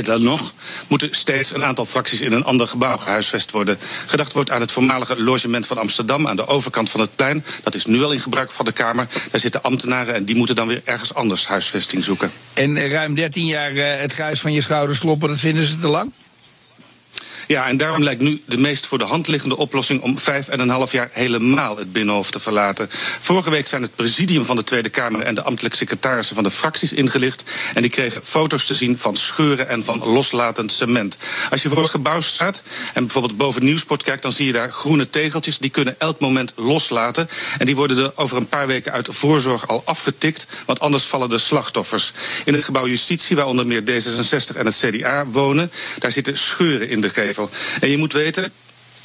[0.05, 0.53] Dan nog
[0.89, 3.79] moeten steeds een aantal fracties in een ander gebouw gehuisvest worden.
[4.07, 7.45] Gedacht wordt aan het voormalige logement van Amsterdam aan de overkant van het plein.
[7.63, 9.09] Dat is nu al in gebruik van de Kamer.
[9.31, 12.33] Daar zitten ambtenaren en die moeten dan weer ergens anders huisvesting zoeken.
[12.53, 15.89] En ruim 13 jaar uh, het gruis van je schouders kloppen, dat vinden ze te
[15.89, 16.13] lang?
[17.49, 20.61] Ja, en daarom lijkt nu de meest voor de hand liggende oplossing om vijf en
[20.61, 22.89] een half jaar helemaal het Binnenhof te verlaten.
[23.21, 26.51] Vorige week zijn het presidium van de Tweede Kamer en de ambtelijk secretarissen van de
[26.51, 27.45] fracties ingelicht.
[27.75, 31.19] En die kregen foto's te zien van scheuren en van loslatend cement.
[31.51, 32.63] Als je voor het gebouw staat
[32.95, 35.59] en bijvoorbeeld boven Nieuwsport kijkt, dan zie je daar groene tegeltjes.
[35.59, 37.29] Die kunnen elk moment loslaten.
[37.59, 41.29] En die worden er over een paar weken uit voorzorg al afgetikt, want anders vallen
[41.29, 42.13] de slachtoffers.
[42.45, 46.89] In het gebouw Justitie, waar onder meer D66 en het CDA wonen, daar zitten scheuren
[46.89, 47.37] in de gevel.
[47.81, 48.53] En je moet weten,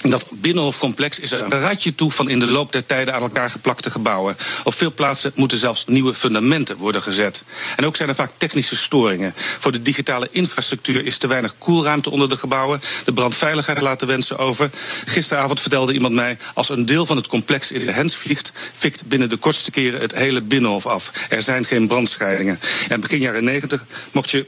[0.10, 3.92] dat binnenhofcomplex is een ratje toe van in de loop der tijden aan elkaar geplakte
[3.92, 4.38] gebouwen.
[4.64, 7.44] Op veel plaatsen moeten zelfs nieuwe fundamenten worden gezet.
[7.76, 9.34] En ook zijn er vaak technische storingen.
[9.60, 12.82] Voor de digitale infrastructuur is te weinig koelruimte onder de gebouwen.
[13.06, 14.70] De brandveiligheid laat de wensen over.
[15.06, 19.08] Gisteravond vertelde iemand mij: als een deel van het complex in de hens vliegt, fikt
[19.08, 21.12] binnen de kortste keren het hele binnenhof af.
[21.30, 22.60] Er zijn geen brandscheidingen.
[22.90, 24.46] En begin jaren 90 mocht je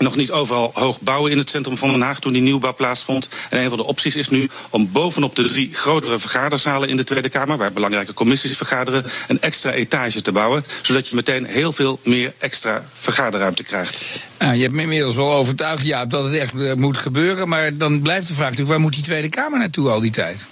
[0.00, 3.28] nog niet overal hoog bouwen in het centrum van Den Haag toen die nieuwbouw plaatsvond.
[3.50, 7.04] En een van de opties is nu om bovenop de drie grotere vergaderzalen in de
[7.04, 10.64] Tweede Kamer, waar belangrijke commissies vergaderen, een extra etage te bouwen.
[10.82, 14.00] Zodat je meteen heel veel meer extra vergaderruimte krijgt.
[14.38, 17.48] Je hebt me inmiddels wel overtuigd, ja, dat het echt uh, moet gebeuren.
[17.48, 20.46] Maar dan blijft de vraag natuurlijk, waar moet die Tweede Kamer naartoe al die tijd?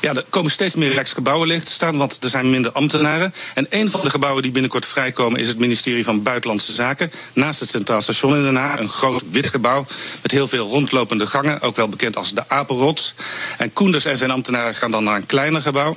[0.00, 3.34] Ja, er komen steeds meer Rijksgebouwen leeg te staan, want er zijn minder ambtenaren.
[3.54, 7.12] En een van de gebouwen die binnenkort vrijkomen is het ministerie van Buitenlandse Zaken.
[7.32, 9.86] Naast het Centraal Station in Den Haag, een groot wit gebouw
[10.22, 13.14] met heel veel rondlopende gangen, ook wel bekend als de Apenrots.
[13.58, 15.96] En Koenders en zijn ambtenaren gaan dan naar een kleiner gebouw.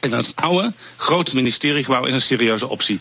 [0.00, 3.00] En dat oude, grote ministeriegebouw is een serieuze optie.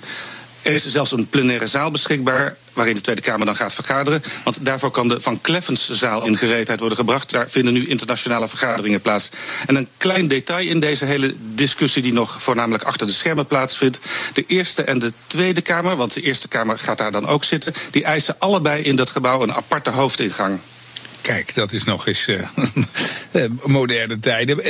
[0.67, 4.23] Er is zelfs een plenaire zaal beschikbaar waarin de Tweede Kamer dan gaat vergaderen.
[4.43, 7.31] Want daarvoor kan de Van Kleffenszaal in gereedheid worden gebracht.
[7.31, 9.29] Daar vinden nu internationale vergaderingen plaats.
[9.67, 13.99] En een klein detail in deze hele discussie die nog voornamelijk achter de schermen plaatsvindt.
[14.33, 17.73] De Eerste en de Tweede Kamer, want de Eerste Kamer gaat daar dan ook zitten...
[17.91, 20.59] die eisen allebei in dat gebouw een aparte hoofdingang.
[21.21, 22.41] Kijk, dat is nog eens uh,
[23.63, 24.63] moderne tijden.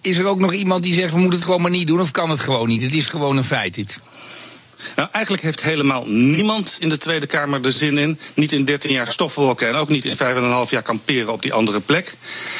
[0.00, 2.00] Is er ook nog iemand die zegt, we moeten het gewoon maar niet doen...
[2.00, 2.82] of kan het gewoon niet?
[2.82, 3.98] Het is gewoon een feit, dit.
[4.96, 8.18] Nou, eigenlijk heeft helemaal niemand in de Tweede Kamer er zin in.
[8.34, 11.80] Niet in 13 jaar stofwolken en ook niet in 5,5 jaar kamperen op die andere
[11.80, 12.14] plek.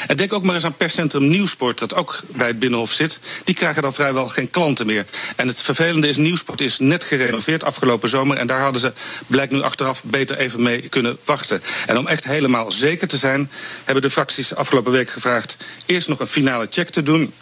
[0.07, 3.21] En denk ook maar eens aan perscentrum Nieuwsport, dat ook bij het Binnenhof zit.
[3.45, 5.07] Die krijgen dan vrijwel geen klanten meer.
[5.37, 8.37] En het vervelende is, Nieuwsport is net gerenoveerd afgelopen zomer.
[8.37, 8.93] En daar hadden ze,
[9.27, 11.63] blijkt nu achteraf, beter even mee kunnen wachten.
[11.87, 13.51] En om echt helemaal zeker te zijn,
[13.85, 15.57] hebben de fracties afgelopen week gevraagd
[15.87, 17.33] eerst nog een finale check te doen.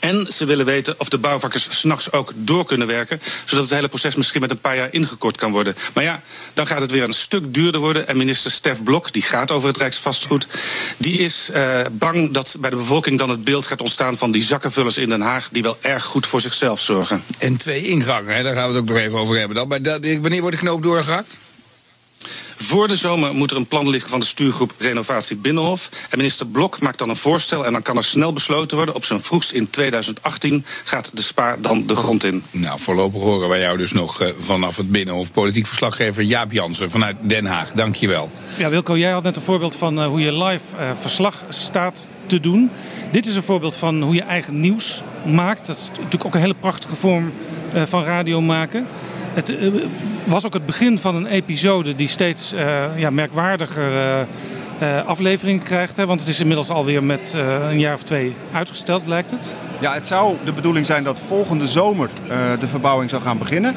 [0.00, 3.20] En ze willen weten of de bouwvakkers s'nachts ook door kunnen werken.
[3.44, 5.76] Zodat het hele proces misschien met een paar jaar ingekort kan worden.
[5.94, 6.22] Maar ja,
[6.54, 8.08] dan gaat het weer een stuk duurder worden.
[8.08, 10.46] En minister Stef Blok, die gaat over het Rijksvastgoed.
[10.96, 14.42] Die is uh, bang dat bij de bevolking dan het beeld gaat ontstaan van die
[14.42, 15.48] zakkenvullers in Den Haag.
[15.52, 17.22] die wel erg goed voor zichzelf zorgen.
[17.38, 19.68] En twee ingangen, hè, daar gaan we het ook nog even over hebben dan.
[19.68, 21.36] Maar dat, wanneer wordt de knoop doorgehakt?
[22.62, 25.88] Voor de zomer moet er een plan liggen van de stuurgroep Renovatie Binnenhof.
[26.10, 28.94] En minister Blok maakt dan een voorstel en dan kan er snel besloten worden.
[28.94, 32.42] Op zijn vroegst in 2018 gaat de SPA dan de grond in.
[32.50, 35.32] Nou, voorlopig horen wij jou dus nog uh, vanaf het Binnenhof.
[35.32, 37.72] Politiek verslaggever Jaap Jansen vanuit Den Haag.
[37.72, 38.30] Dank je wel.
[38.56, 42.10] Ja, Wilco, jij had net een voorbeeld van uh, hoe je live uh, verslag staat
[42.26, 42.70] te doen.
[43.10, 45.66] Dit is een voorbeeld van hoe je eigen nieuws maakt.
[45.66, 47.32] Dat is natuurlijk ook een hele prachtige vorm
[47.86, 48.86] van radio maken.
[49.34, 49.84] Het uh,
[50.24, 54.26] was ook het begin van een episode die steeds uh, ja, merkwaardiger
[54.82, 55.96] uh, afleveringen krijgt.
[55.96, 56.06] Hè?
[56.06, 57.32] Want het is inmiddels alweer met
[57.70, 59.56] een jaar of twee uitgesteld, lijkt het.
[59.78, 62.08] Ja, het zou de bedoeling zijn dat volgende zomer
[62.60, 63.74] de verbouwing zou gaan beginnen.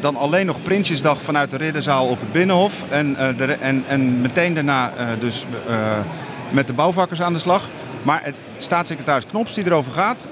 [0.00, 2.84] Dan alleen nog Prinsjesdag vanuit de Ridderzaal op het Binnenhof.
[2.88, 5.46] En, de, en, en meteen daarna dus
[6.50, 7.68] met de bouwvakkers aan de slag.
[8.02, 10.26] Maar het, staatssecretaris Knops die erover gaat,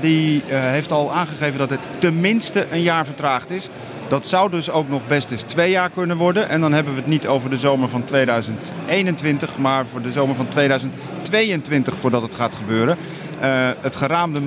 [0.00, 3.68] die heeft al aangegeven dat het tenminste een jaar vertraagd is.
[4.08, 6.48] Dat zou dus ook nog best eens twee jaar kunnen worden.
[6.48, 10.36] En dan hebben we het niet over de zomer van 2021, maar voor de zomer
[10.36, 12.96] van 2022 voordat het gaat gebeuren.
[13.42, 14.40] Uh, het geraamde,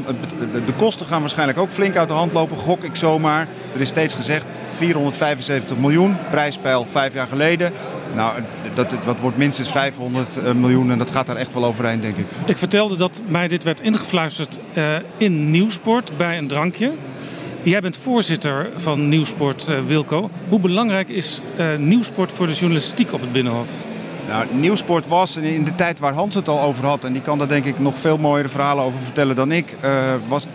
[0.65, 3.47] de kosten gaan waarschijnlijk ook flink uit de hand lopen, gok ik zomaar.
[3.73, 7.71] Er is steeds gezegd 475 miljoen, prijspeil vijf jaar geleden.
[8.15, 8.41] Nou,
[8.73, 12.25] dat, wordt minstens 500 miljoen en dat gaat daar echt wel overheen, denk ik.
[12.45, 16.91] Ik vertelde dat mij dit werd ingefluisterd uh, in Nieuwsport bij een drankje.
[17.65, 20.29] Jij bent voorzitter van Nieuwsport, uh, Wilco.
[20.49, 23.69] Hoe belangrijk is uh, Nieuwsport voor de journalistiek op het Binnenhof?
[24.27, 27.03] Nou, Nieuwsport was in de tijd waar Hans het al over had...
[27.03, 29.75] en die kan daar denk ik nog veel mooiere verhalen over vertellen dan ik...
[29.83, 30.47] Uh, was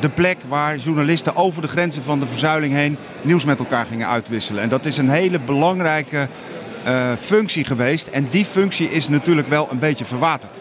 [0.00, 2.96] de plek waar journalisten over de grenzen van de verzuiling heen...
[3.22, 4.62] nieuws met elkaar gingen uitwisselen.
[4.62, 6.28] En dat is een hele belangrijke
[7.18, 8.06] functie geweest.
[8.06, 10.60] En die functie is natuurlijk wel een beetje verwaterd.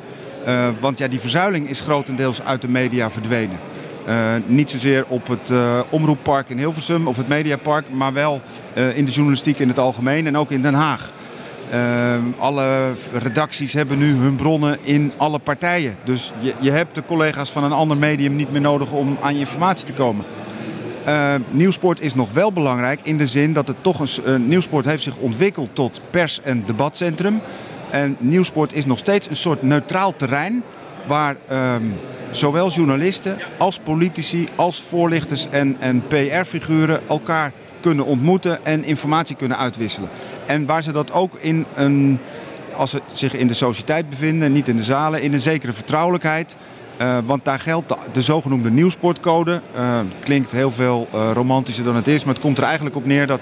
[0.79, 3.59] Want ja, die verzuiling is grotendeels uit de media verdwenen.
[4.07, 8.41] Uh, niet zozeer op het uh, Omroeppark in Hilversum of het Mediapark, maar wel
[8.77, 11.11] uh, in de journalistiek in het algemeen en ook in Den Haag.
[12.37, 15.97] alle redacties hebben nu hun bronnen in alle partijen.
[16.03, 19.33] Dus je, je, hebt de collega's van een ander medium niet meer nodig om aan
[19.33, 20.25] je informatie te komen.
[21.51, 25.15] nieuwsport is nog wel belangrijk in de zin dat het toch een nieuwsport heeft zich
[25.15, 27.41] ontwikkeld tot pers- en debatcentrum.
[27.89, 30.63] En nieuwsport is nog steeds een soort neutraal terrein
[31.07, 31.93] waar um,
[32.31, 39.57] zowel journalisten als politici, als voorlichters en, en PR-figuren elkaar kunnen ontmoeten en informatie kunnen
[39.57, 40.09] uitwisselen.
[40.45, 42.19] En waar ze dat ook in een,
[42.75, 46.55] als ze zich in de sociëteit bevinden, niet in de zalen, in een zekere vertrouwelijkheid.
[47.01, 49.61] Uh, want daar geldt de, de zogenoemde nieuwsportcode.
[49.75, 53.05] Uh, klinkt heel veel uh, romantischer dan het is, maar het komt er eigenlijk op
[53.05, 53.41] neer dat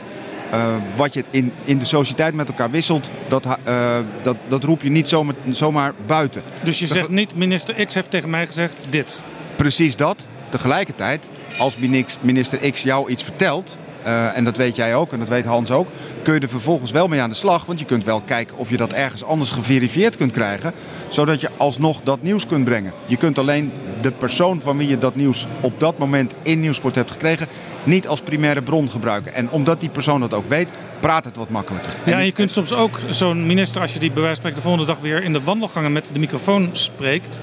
[0.54, 4.82] uh, wat je in, in de sociëteit met elkaar wisselt, dat, uh, dat, dat roep
[4.82, 6.42] je niet zomaar, zomaar buiten.
[6.64, 9.20] Dus je zegt niet, minister X heeft tegen mij gezegd dit?
[9.56, 10.26] Precies dat.
[10.50, 11.78] Tegelijkertijd, als
[12.22, 15.72] minister X jou iets vertelt, uh, en dat weet jij ook en dat weet Hans
[15.72, 15.88] ook,
[16.24, 17.66] kun je er vervolgens wel mee aan de slag.
[17.66, 20.74] Want je kunt wel kijken of je dat ergens anders geverifieerd kunt krijgen,
[21.08, 22.94] zodat je alsnog dat nieuws kunt brengen.
[23.06, 23.72] Je kunt alleen
[24.02, 27.48] de persoon van wie je dat nieuws op dat moment in Nieuwsport hebt gekregen,
[27.86, 29.34] niet als primaire bron gebruiken.
[29.34, 30.70] En omdat die persoon dat ook weet,
[31.00, 31.92] praat het wat makkelijker.
[32.06, 34.62] Ja, en je kunt soms ook zo'n minister, als je die bij wijze van de
[34.62, 37.42] volgende dag weer in de wandelgangen met de microfoon spreekt.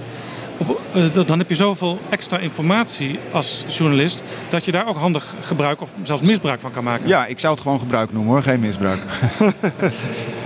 [0.57, 5.35] Op, uh, dan heb je zoveel extra informatie als journalist dat je daar ook handig
[5.41, 7.09] gebruik of zelfs misbruik van kan maken.
[7.09, 9.01] Ja, ik zou het gewoon gebruik noemen hoor, geen misbruik.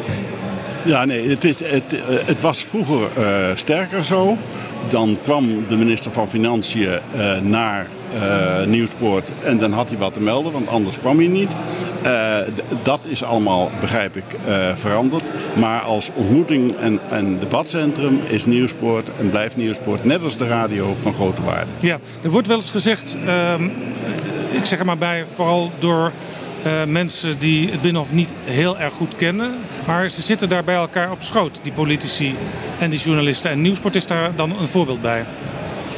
[0.87, 1.85] ja, nee, het, is, het,
[2.25, 3.25] het was vroeger uh,
[3.55, 4.37] sterker zo.
[4.89, 10.15] Dan kwam de minister van Financiën uh, naar uh, Nieuwsport en dan had hij wat
[10.15, 11.51] te melden, want anders kwam hij niet.
[12.83, 14.25] Dat is allemaal, begrijp ik,
[14.75, 15.23] veranderd.
[15.55, 20.97] Maar als ontmoeting en, en debatcentrum is Nieuwsport en blijft Nieuwsport net als de radio
[21.03, 21.71] van grote waarde.
[21.81, 23.17] Ja, er wordt wel eens gezegd,
[24.51, 26.13] ik zeg er maar bij, vooral door
[26.67, 29.55] uh, mensen die het Binnenhof niet heel erg goed kennen.
[29.87, 32.35] Maar ze zitten daar bij elkaar op schoot, die politici
[32.79, 33.51] en die journalisten.
[33.51, 35.25] En Nieuwsport is daar dan een voorbeeld bij.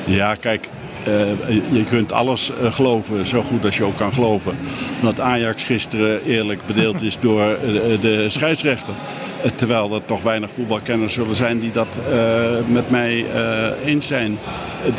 [0.04, 0.68] Ja, kijk,
[1.04, 4.56] eh, je kunt alles eh, geloven, zo goed als je ook kan geloven.
[5.00, 8.94] Dat Ajax gisteren eerlijk bedeeld is door eh, de scheidsrechter.
[9.42, 14.06] Eh, Terwijl er toch weinig voetbalkenners zullen zijn die dat eh, met mij eh, eens
[14.06, 14.38] zijn.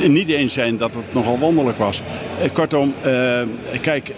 [0.08, 2.02] Niet eens zijn dat het nogal wonderlijk was.
[2.54, 2.94] Kortom,
[3.82, 4.12] kijk,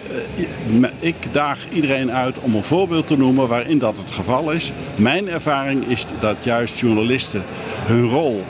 [1.00, 4.72] ik daag iedereen uit om een voorbeeld te noemen waarin dat het geval is.
[4.96, 7.44] Mijn ervaring is dat juist journalisten
[7.86, 8.44] hun rol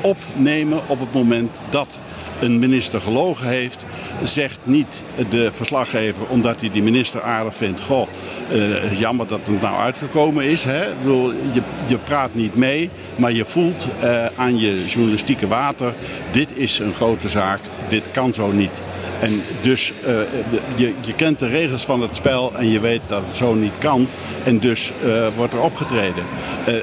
[0.00, 2.00] opnemen op het moment dat
[2.40, 3.86] een minister gelogen heeft,
[4.24, 7.80] zegt niet de verslaggever omdat hij die minister aardig vindt.
[7.80, 8.08] Goh,
[8.50, 10.64] eh, jammer dat het nou uitgekomen is.
[10.64, 10.84] Hè?
[11.02, 15.94] Bedoel, je, je praat niet mee, maar je voelt eh, aan je journalistieke water:
[16.30, 18.80] dit is een grote zaak, dit kan zo niet.
[19.20, 20.06] En dus eh,
[20.50, 23.54] de- je, je kent de regels van het spel en je weet dat het zo
[23.54, 24.08] niet kan.
[24.44, 26.24] En dus eh, wordt er opgetreden.
[26.66, 26.74] Eh,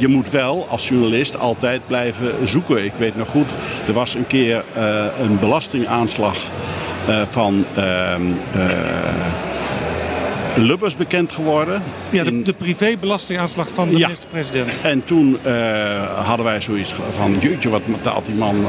[0.00, 2.84] je moet wel als journalist altijd blijven zoeken.
[2.84, 3.50] Ik weet nog goed,
[3.86, 4.64] er was een keer
[5.20, 6.36] een belastingaanslag
[7.30, 8.22] van ehm,
[8.52, 8.60] eh,
[10.56, 11.82] Lubbers bekend geworden.
[12.10, 14.06] Ja, de, de privébelastingaanslag van de Ja.
[14.06, 14.80] minister-president.
[14.82, 15.38] En toen
[16.24, 18.64] hadden wij zoiets van, jeetje, wat betaalt die man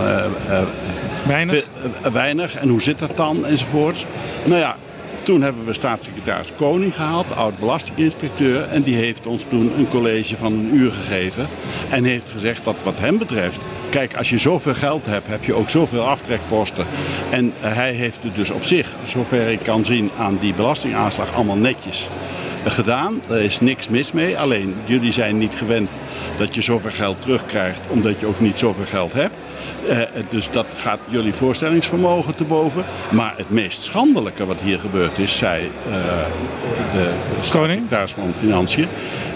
[1.27, 1.65] Weinig.
[2.01, 4.05] eh, weinig en hoe zit dat dan enzovoorts.
[4.43, 4.77] Nou ja,
[5.23, 8.67] toen hebben we staatssecretaris Koning gehaald, oud-belastinginspecteur.
[8.67, 11.45] En die heeft ons toen een college van een uur gegeven.
[11.89, 13.59] En heeft gezegd dat wat hem betreft,
[13.89, 16.85] kijk, als je zoveel geld hebt, heb je ook zoveel aftrekposten.
[17.29, 21.57] En hij heeft het dus op zich, zover ik kan zien, aan die belastingaanslag allemaal
[21.57, 22.07] netjes
[22.65, 23.21] gedaan.
[23.29, 24.37] Er is niks mis mee.
[24.37, 25.97] Alleen jullie zijn niet gewend
[26.37, 29.35] dat je zoveel geld terugkrijgt, omdat je ook niet zoveel geld hebt.
[29.89, 29.97] Eh,
[30.29, 32.85] dus dat gaat jullie voorstellingsvermogen te boven.
[33.11, 35.91] Maar het meest schandelijke wat hier gebeurd is, zei eh,
[36.91, 37.09] de
[37.39, 38.87] staatssecretaris van Financiën,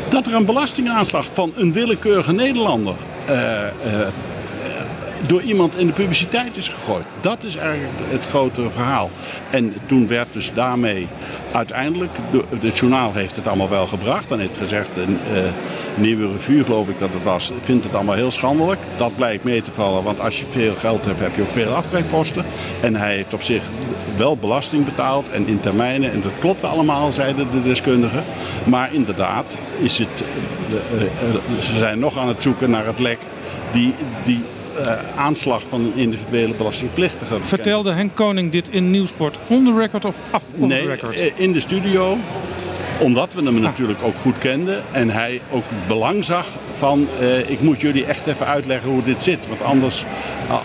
[0.09, 2.95] dat er een belastingaanslag van een willekeurige Nederlander
[3.25, 3.73] eh, eh,
[5.27, 7.05] door iemand in de publiciteit is gegooid.
[7.21, 9.09] Dat is eigenlijk het grotere verhaal.
[9.49, 11.07] En toen werd dus daarmee
[11.51, 14.29] uiteindelijk, de- het journaal heeft het allemaal wel gebracht.
[14.29, 15.39] Dan heeft gezegd, een eh,
[15.95, 18.79] nieuwe revue geloof ik dat het was, vindt het allemaal heel schandelijk.
[18.97, 21.73] Dat blijkt mee te vallen, want als je veel geld hebt, heb je ook veel
[21.73, 22.45] aftrekposten.
[22.81, 23.63] En hij heeft op zich
[24.15, 26.11] wel belasting betaald en in termijnen.
[26.11, 28.23] En dat klopt allemaal, zeiden de deskundigen.
[28.63, 30.07] Maar inderdaad, is het,
[30.69, 33.17] eh, eh, ze zijn nog aan het zoeken naar het lek
[33.71, 34.43] die, die
[35.15, 37.35] aanslag van een individuele belastingplichtige.
[37.41, 41.19] Vertelde Henk Koning dit in Nieuwsport on the record of af on Nee, the record?
[41.21, 42.17] eh, in de studio.
[42.99, 44.83] Omdat we hem natuurlijk ook goed kenden.
[44.91, 47.07] En hij ook het belang zag van...
[47.19, 49.47] eh, ik moet jullie echt even uitleggen hoe dit zit.
[49.47, 50.03] Want anders,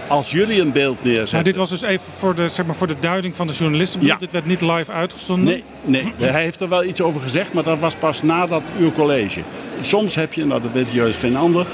[0.08, 1.32] als jullie een beeld neerzetten...
[1.32, 4.04] Nou, dit was dus even voor de, zeg maar, voor de duiding van de journalisten.
[4.04, 4.16] Ja.
[4.16, 5.44] Dit werd niet live uitgezonden.
[5.44, 8.62] Nee, nee, hij heeft er wel iets over gezegd, maar dat was pas na dat
[8.78, 9.40] uur college.
[9.80, 11.66] Soms heb je, nou dat weet juist geen ander,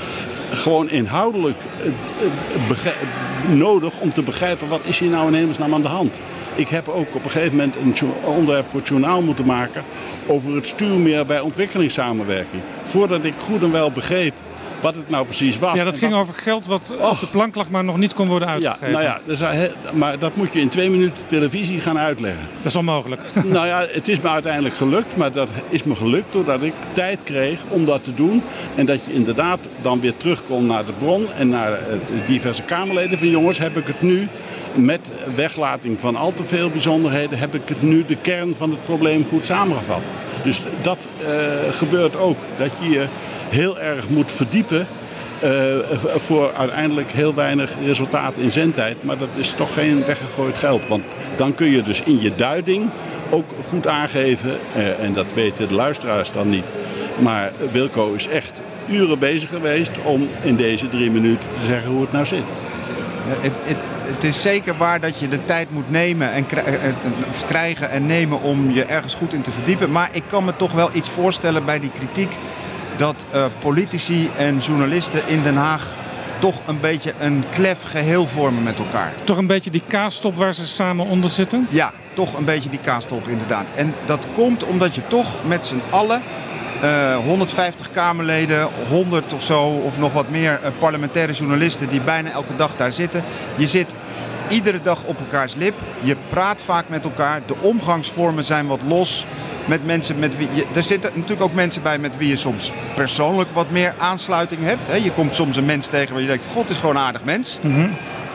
[0.51, 1.87] gewoon inhoudelijk eh,
[2.87, 2.93] eh,
[3.49, 6.21] nodig om te begrijpen wat is hier nou in hemelsnaam aan de hand.
[6.57, 7.95] Ik heb ook op een gegeven moment een
[8.25, 9.85] onderwerp voor het journaal moeten maken
[10.27, 12.63] over het stuurmeer bij ontwikkelingssamenwerking.
[12.85, 14.35] Voordat ik goed en wel begreep
[14.81, 15.79] wat het nou precies was.
[15.79, 18.49] Ja, dat ging over geld wat op de plank lag, maar nog niet kon worden
[18.49, 18.91] ja, uitgegeven.
[18.91, 22.43] nou ja, dus, hij- maar dat moet je in twee minuten televisie gaan uitleggen.
[22.57, 23.21] Dat is onmogelijk.
[23.45, 27.21] Nou ja, het is me uiteindelijk gelukt, maar dat is me gelukt doordat ik tijd
[27.23, 28.43] kreeg om dat te doen.
[28.75, 32.63] En dat je inderdaad dan weer terugkomt naar de bron en naar eh, de diverse
[32.63, 34.29] Kamerleden van jongens, heb ik het nu
[34.77, 38.85] met weglating van al te veel bijzonderheden, heb ik het nu de kern van het
[38.85, 40.03] probleem goed samengevat.
[40.43, 41.27] Dus dat eh,
[41.71, 43.07] gebeurt ook, dat je je
[43.49, 44.87] heel erg moet verdiepen
[45.41, 45.51] eh,
[46.17, 49.03] voor uiteindelijk heel weinig resultaat in zendtijd.
[49.03, 50.87] Maar dat is toch geen weggegooid geld.
[50.87, 51.05] Want
[51.37, 52.91] dan kun je dus in je duiding
[53.31, 56.73] ook goed aangeven, eh, en dat weten de luisteraars dan niet.
[57.19, 62.01] Maar Wilco is echt uren bezig geweest om in deze drie minuten te zeggen hoe
[62.01, 62.49] het nou zit.
[64.07, 66.95] Het is zeker waar dat je de tijd moet nemen en eh, eh,
[67.29, 69.93] of krijgen en nemen om je ergens goed in te verdiepen.
[69.93, 72.37] Maar ik kan me toch wel iets voorstellen bij die kritiek
[72.97, 75.95] dat eh, politici en journalisten in Den Haag
[76.39, 79.13] toch een beetje een klef geheel vormen met elkaar.
[79.25, 81.67] Toch een beetje die kaastop waar ze samen onder zitten?
[81.71, 83.71] Ja, toch een beetje die kaastop inderdaad.
[83.75, 86.23] En dat komt omdat je toch met z'n allen,
[86.83, 92.31] eh 150 Kamerleden, 100 of zo, of nog wat meer eh, parlementaire journalisten die bijna
[92.31, 93.25] elke dag daar zitten.
[93.57, 93.95] Je zit
[94.49, 95.75] iedere dag op elkaars lip.
[96.01, 97.43] Je praat vaak met elkaar.
[97.47, 99.27] De omgangsvormen zijn wat los
[99.65, 102.73] met mensen met wie je, er zitten natuurlijk ook mensen bij met wie je soms
[102.95, 104.89] persoonlijk wat meer aansluiting hebt.
[104.89, 104.95] Hè.
[104.95, 107.59] Je komt soms een mens tegen waar je denkt: God is gewoon een aardig mens.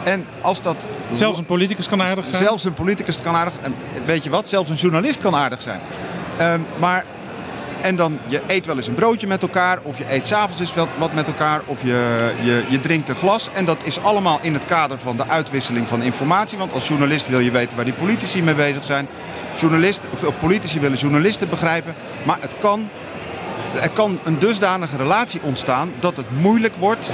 [0.03, 2.43] En als dat Zelfs een politicus kan aardig zijn.
[2.43, 3.73] Zelfs een politicus kan aardig En
[4.05, 4.49] weet je wat?
[4.49, 5.79] Zelfs een journalist kan aardig zijn.
[6.37, 7.05] Ehm, maar
[7.81, 10.73] En dan, je eet wel eens een broodje met elkaar, of je eet s'avonds eens
[10.97, 13.49] wat, met elkaar, of je, je, je drinkt een glas.
[13.53, 16.57] En dat is allemaal in het kader van de uitwisseling van informatie.
[16.57, 19.07] Want als journalist wil je weten waar die politici mee bezig zijn.
[19.55, 21.95] Journalist, of politici willen journalisten begrijpen.
[22.23, 22.89] Maar het kan,
[23.81, 27.11] er kan een dusdanige relatie ontstaan dat het moeilijk wordt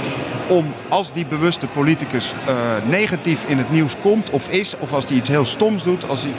[0.48, 2.54] om als die bewuste politicus eh,
[2.88, 6.22] negatief in het nieuws komt of is, of als die iets heel stoms doet, als
[6.22, 6.34] die,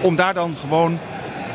[0.00, 0.98] om daar dan gewoon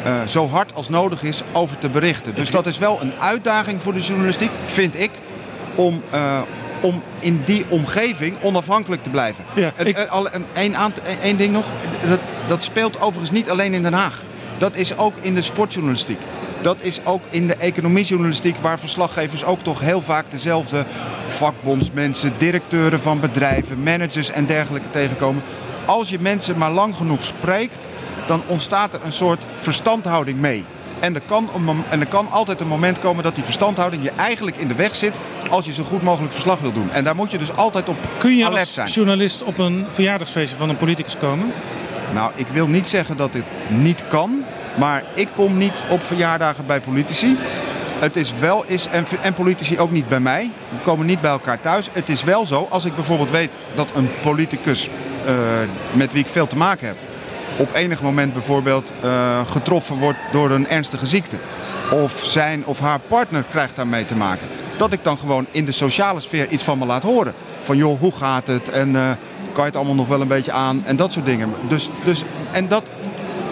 [0.04, 2.36] eh, zo hard als nodig is over te berichten.
[2.36, 5.12] Dus dat is wel een uitdaging voor de journalistiek, vind ik,
[5.76, 6.40] om, eh,
[6.82, 9.44] om in die omgeving onafhankelijk te blijven.
[9.56, 10.04] Ja, Het- eh,
[11.22, 11.66] een- ding nog,
[12.10, 14.24] dat, dat speelt overigens niet alleen in Den Haag.
[14.58, 16.20] Dat is ook in de sportjournalistiek.
[16.62, 20.86] Dat is ook in de economiejournalistiek, waar verslaggevers ook toch heel vaak dezelfde
[21.28, 25.44] vakbondsmensen, directeuren van bedrijven, managers en dergelijke tegenkomen.
[25.86, 27.88] Als je mensen maar lang genoeg spreekt,
[28.30, 30.66] dan ontstaat er een soort verstandhouding mee.
[31.00, 34.12] En er, kan een en er kan altijd een moment komen dat die verstandhouding je
[34.16, 35.20] eigenlijk in de weg zit
[35.50, 36.92] als je zo goed mogelijk verslag wil doen.
[36.92, 40.58] En daar moet je dus altijd op Kun je alert als journalist op een verjaardagsfeestje
[40.58, 41.52] van een politicus komen?
[42.14, 44.44] Nou, ik wil niet zeggen dat dit niet kan,
[44.78, 47.38] maar ik kom niet op verjaardagen bij politici.
[48.00, 50.52] Het is wel is, en, en politici ook niet bij mij.
[50.70, 51.90] We komen niet bij elkaar thuis.
[51.92, 54.90] Het is wel zo, als ik bijvoorbeeld weet dat een politicus
[55.26, 55.34] eh,
[55.92, 56.98] met wie ik veel te maken heb,
[57.60, 61.36] op enig moment bijvoorbeeld eh, getroffen wordt door een ernstige ziekte.
[61.92, 64.48] Of zijn of haar partner krijgt daarmee te maken.
[64.78, 67.34] Dat ik dan gewoon in de sociale sfeer iets van me laat horen.
[67.64, 68.70] Van joh, hoe gaat het?
[68.70, 69.10] En eh,
[69.52, 70.82] kan je het allemaal nog wel een beetje aan?
[70.86, 71.54] En dat soort dingen.
[71.68, 72.92] Dus, dus, en dat,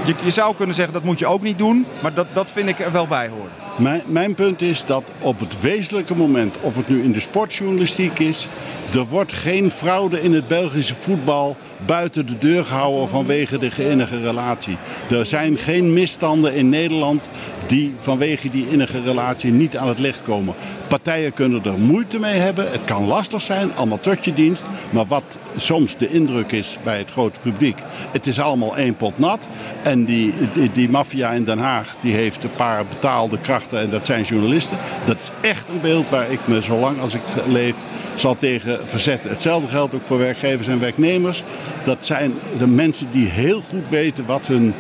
[0.03, 1.85] je, je zou kunnen zeggen dat moet je ook niet doen.
[2.01, 3.66] Maar dat, dat vind ik er wel bij horen.
[3.77, 8.19] Mijn, mijn punt is dat op het wezenlijke moment, of het nu in de sportjournalistiek
[8.19, 8.47] is,
[8.93, 11.55] er wordt geen fraude in het Belgische voetbal
[11.85, 14.77] buiten de deur gehouden vanwege de innige relatie.
[15.09, 17.29] Er zijn geen misstanden in Nederland
[17.67, 20.55] die vanwege die innige relatie niet aan het licht komen.
[20.87, 22.71] Partijen kunnen er moeite mee hebben.
[22.71, 24.63] Het kan lastig zijn, allemaal tot je dienst.
[24.89, 27.77] Maar wat soms de indruk is bij het grote publiek.
[28.11, 29.47] Het is allemaal één pot nat.
[29.83, 30.33] En die,
[30.73, 33.79] die, maffia in Den Haag die heeft een paar betaalde krachten.
[33.79, 34.77] En dat zijn journalisten.
[35.05, 37.75] Dat is echt een beeld waar ik me zolang als ik leef
[38.15, 39.29] zal tegen verzetten.
[39.29, 41.43] Hetzelfde geldt ook voor werkgevers en werknemers.
[41.83, 44.73] Dat zijn de mensen die heel goed weten wat hun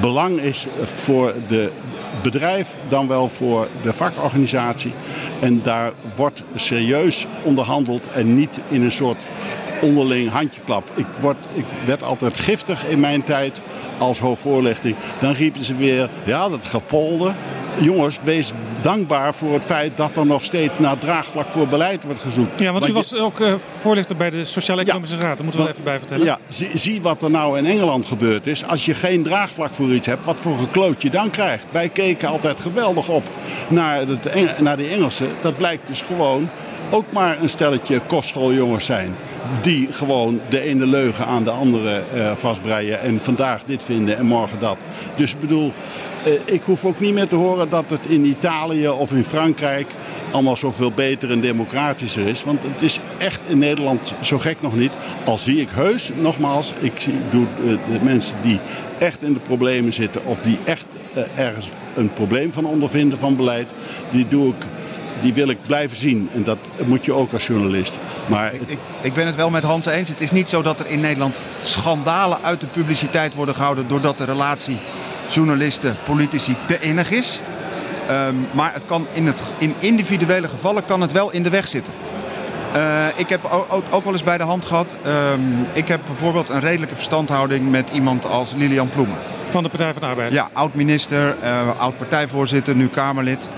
[0.00, 1.70] belang is voor de
[2.22, 4.92] bedrijf dan wel voor de vakorganisatie.
[5.40, 9.26] En daar wordt serieus onderhandeld en niet in een soort
[9.80, 10.90] onderling handjeklap.
[10.94, 13.60] Ik, word, ik werd altijd giftig in mijn tijd
[13.98, 14.96] als hoofdvoorlichting.
[15.18, 17.34] Dan riepen ze weer, ja dat gepolder.
[17.78, 18.52] Jongens, wees
[18.84, 22.60] dankbaar voor het feit dat er nog steeds naar draagvlak voor beleid wordt gezocht.
[22.60, 25.36] Ja, want u je- was ook eh, voorlichter bij de Sociaal-Economische Raad.
[25.36, 26.24] Dat moeten we wel even bij vertellen.
[26.24, 28.64] ja, zie, zie wat er nou in Engeland gebeurd is.
[28.64, 31.72] Als je geen draagvlak voor iets hebt, wat voor gekloot je dan krijgt.
[31.72, 33.22] Wij keken altijd geweldig op
[33.68, 35.28] naar, het, Eng- naar die Engelsen.
[35.42, 36.48] Dat blijkt dus gewoon
[36.90, 39.14] ook maar een stelletje kostschooljongens zijn.
[39.62, 43.00] Die gewoon de ene leugen aan de andere eh, vastbreien.
[43.00, 44.76] En vandaag dit vinden en morgen dat.
[45.16, 45.72] Dus ik bedoel,
[46.24, 49.86] eh, ik hoef ook niet meer te horen dat het in Italië of in Frankrijk
[50.30, 52.44] allemaal zoveel beter en democratischer is.
[52.44, 54.92] Want het is echt in Nederland zo gek nog niet.
[55.24, 58.60] Al zie ik heus, nogmaals, ik zie, doe eh, de mensen die
[58.98, 60.86] echt in de problemen zitten of die echt
[61.34, 63.68] ergens een probleem van ondervinden van beleid,
[64.10, 64.66] die doe ik.
[65.20, 66.28] Die wil ik blijven zien.
[66.34, 67.94] En dat moet je ook als journalist.
[68.26, 70.08] Maar Ik, ik ben het wel met Hans eens.
[70.08, 74.18] Het is niet zo dat er in Nederland schandalen uit de publiciteit worden gehouden doordat
[74.18, 74.78] de relatie
[75.28, 77.40] journalisten-politici te innig is.
[78.08, 81.68] Ehm, maar het kan in, het, in individuele gevallen kan het wel in de weg
[81.68, 81.92] zitten.
[82.72, 84.96] Eh, ik heb ook, ook, ook wel eens bij de hand gehad.
[85.04, 85.40] ehm,
[85.72, 89.18] ik heb bijvoorbeeld een redelijke verstandhouding met iemand als Lilian Ploemen.
[89.44, 90.32] Van de Partij van de Arbeid.
[90.32, 93.48] Ja, oud-minister, eh, oud-partijvoorzitter, nu Kamerlid.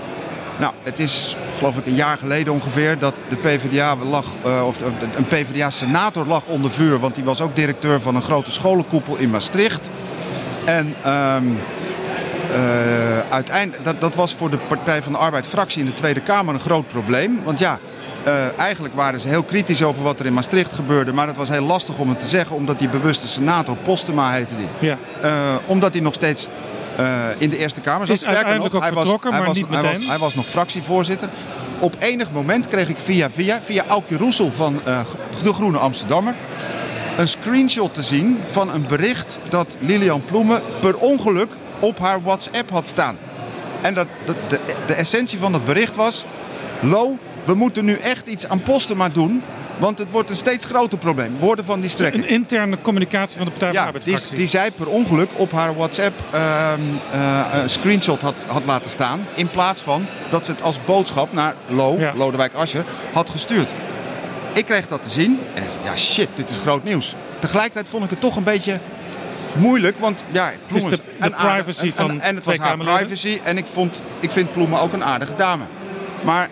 [0.59, 4.77] Nou, het is geloof ik een jaar geleden ongeveer dat de PvdA lag, eh, of
[5.15, 6.99] een PvdA-senator lag onder vuur.
[6.99, 9.89] Want die was ook directeur van een grote scholenkoepel in Maastricht.
[10.65, 11.43] En ehm,
[12.53, 16.53] eh, uiteindelijk, dat, dat was voor de Partij van de Arbeid-fractie in de Tweede Kamer
[16.53, 17.39] een groot probleem.
[17.43, 17.79] Want ja,
[18.23, 21.13] eh, eigenlijk waren ze heel kritisch over wat er in Maastricht gebeurde.
[21.13, 24.55] Maar het was heel lastig om het te zeggen, omdat die bewuste senator, Postema heette
[24.57, 24.89] die.
[24.89, 24.97] Ja.
[25.65, 26.47] Omdat hij nog steeds
[27.37, 28.09] in de Eerste Kamer.
[28.09, 30.07] Is uiteindelijk ook hij was- vertrokken, hij maar was- niet hij was- meteen.
[30.09, 31.29] hij was nog fractievoorzitter.
[31.79, 34.99] Op enig moment kreeg ik via via, via Aukje Roesel van eh,
[35.43, 36.33] De Groene Amsterdammer...
[37.17, 42.69] een screenshot te zien van een bericht dat Lilian Ploemen per ongeluk op haar WhatsApp
[42.69, 43.17] had staan.
[43.81, 46.25] En dat, dat- de, de essentie van dat bericht was...
[46.79, 49.43] Lo, we moeten nu echt iets aan Postema doen...
[49.77, 51.37] Want het wordt een steeds groter probleem.
[51.39, 52.23] Woorden van die strekking.
[52.23, 54.37] Een interne communicatie van de Partij van de Ja, die, Arbeidsfractie.
[54.37, 56.79] die zij per ongeluk op haar WhatsApp ehm,
[57.11, 59.25] eh, een screenshot had, had laten staan.
[59.35, 63.71] In plaats van dat ze het als boodschap naar Lo, Lodewijk Asscher, had gestuurd.
[64.53, 67.15] Ik kreeg dat te zien en dacht, ja shit, dit is groot nieuws.
[67.39, 68.79] Tegelijkertijd vond ik het toch een beetje
[69.53, 72.77] moeilijk, want ja, Ploemen de- de aardig- privacy en- en- van En het was haar
[72.77, 75.63] privacy en ik, vond, ik vind Ploemen ook een aardige dame.
[76.21, 76.49] Maar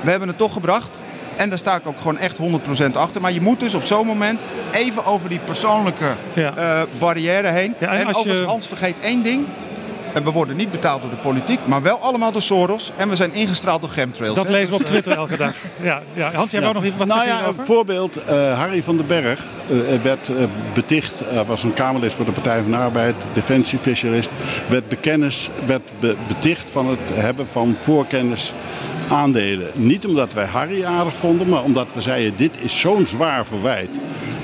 [0.00, 1.00] we hebben het toch gebracht.
[1.36, 3.20] En daar sta ik ook gewoon echt 100% achter.
[3.20, 4.40] Maar je moet dus op zo'n moment
[4.72, 6.04] even over die persoonlijke
[6.34, 7.74] eh, barrière heen.
[7.78, 9.46] Ja, en en als overigens, je- Hans vergeet één ding.
[10.14, 12.92] En we worden niet betaald door de politiek, maar wel allemaal door Soros.
[12.96, 14.34] En we zijn ingestraald door chemtrails.
[14.34, 14.50] Dat hè.
[14.50, 15.54] lezen we op Dus, Twitter elke dag.
[15.82, 16.32] Ja, ja.
[16.32, 16.66] Hans, jij Ja.
[16.66, 17.60] wou nog even wat nou zeggen ja, hierover?
[17.60, 18.16] een voorbeeld.
[18.16, 20.34] eh, Harry van den Berg eh, werd eh,
[20.74, 24.30] beticht, eh, was een Kamerlid voor de Partij van de Arbeid, defensiespecialist,
[24.68, 28.52] werd, bekennis, werd be- beticht van het hebben van voorkennis
[29.08, 29.70] aandelen.
[29.72, 33.90] Niet omdat wij Harry aardig vonden, maar omdat we zeiden dit is zo'n zwaar verwijt.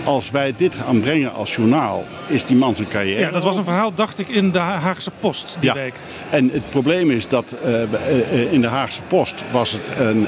[0.04, 3.56] Als wij dit gaan brengen als journaal, is die man zijn carrière Ja, dat was
[3.56, 5.74] een verhaal, dacht ik, in de Haagse Post die Ja.
[5.74, 5.94] week.
[6.30, 7.88] En het probleem is dat eh, eh,
[8.32, 10.26] eh, in de Haagse Post was het een,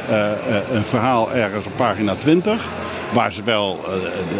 [0.73, 2.65] een verhaal ergens op pagina 20.
[3.13, 3.81] Waar ze wel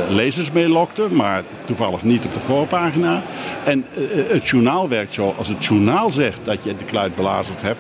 [0.09, 3.23] lezers mee lokten, maar toevallig niet op de voorpagina.
[3.65, 3.85] En
[4.29, 5.35] het journaal werkt zo.
[5.39, 7.79] Als het journaal zegt dat je de kluit belazerd hebt.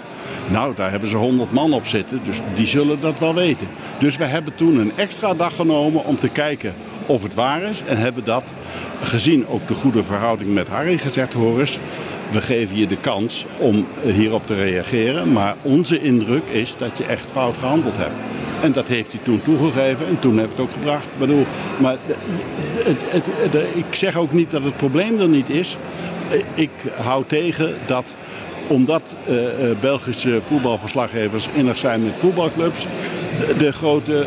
[0.52, 3.66] Nou, daar hebben ze 100 man op zitten, dus die zullen dat wel weten.
[3.98, 6.74] Dus we hebben toen een extra dag genomen om te kijken
[7.06, 7.82] of het waar is.
[7.82, 8.54] En hebben dat,
[9.02, 11.78] gezien ook de goede verhouding met Harry, gezegd: hoor eens,
[12.30, 15.32] we geven je de kans om hierop te reageren.
[15.32, 18.14] Maar onze indruk is dat je echt fout gehandeld hebt.
[18.62, 21.06] En dat heeft hij toen toegegeven en toen heb ik het ook gebracht.
[21.18, 21.46] Bedoel,
[21.78, 21.96] maar
[22.84, 25.76] het, ik zeg ook niet dat het probleem er niet is.
[26.54, 26.70] Ik
[27.02, 28.16] hou tegen dat
[28.66, 32.86] omdat eh, eh, Belgische voetbalverslaggevers innig zijn met voetbalclubs,
[33.38, 34.26] de, de grote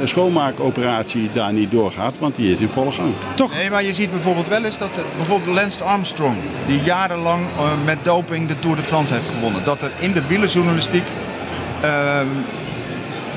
[0.00, 3.12] eh, schoonmaakoperatie daar niet doorgaat, want die is in volle gang.
[3.34, 3.54] Toch?
[3.54, 7.42] Nee, maar je ziet bijvoorbeeld wel eens dat bijvoorbeeld Lance Armstrong, die jarenlang
[7.84, 11.04] met doping de Tour de France heeft gewonnen, dat er in de wielerjournalistiek
[11.80, 12.26] ehm,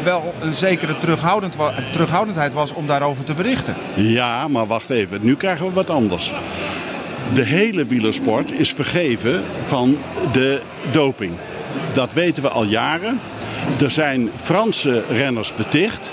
[0.03, 3.75] wel een zekere terughoudend wa- terughoudendheid was om daarover te berichten.
[3.95, 5.19] Ja, maar wacht even.
[5.21, 6.31] Nu krijgen we wat anders.
[7.33, 9.97] De hele wielersport is vergeven van
[10.31, 10.61] de
[10.91, 11.33] doping.
[11.93, 13.19] Dat weten we al jaren.
[13.81, 16.11] Er zijn Franse renners beticht.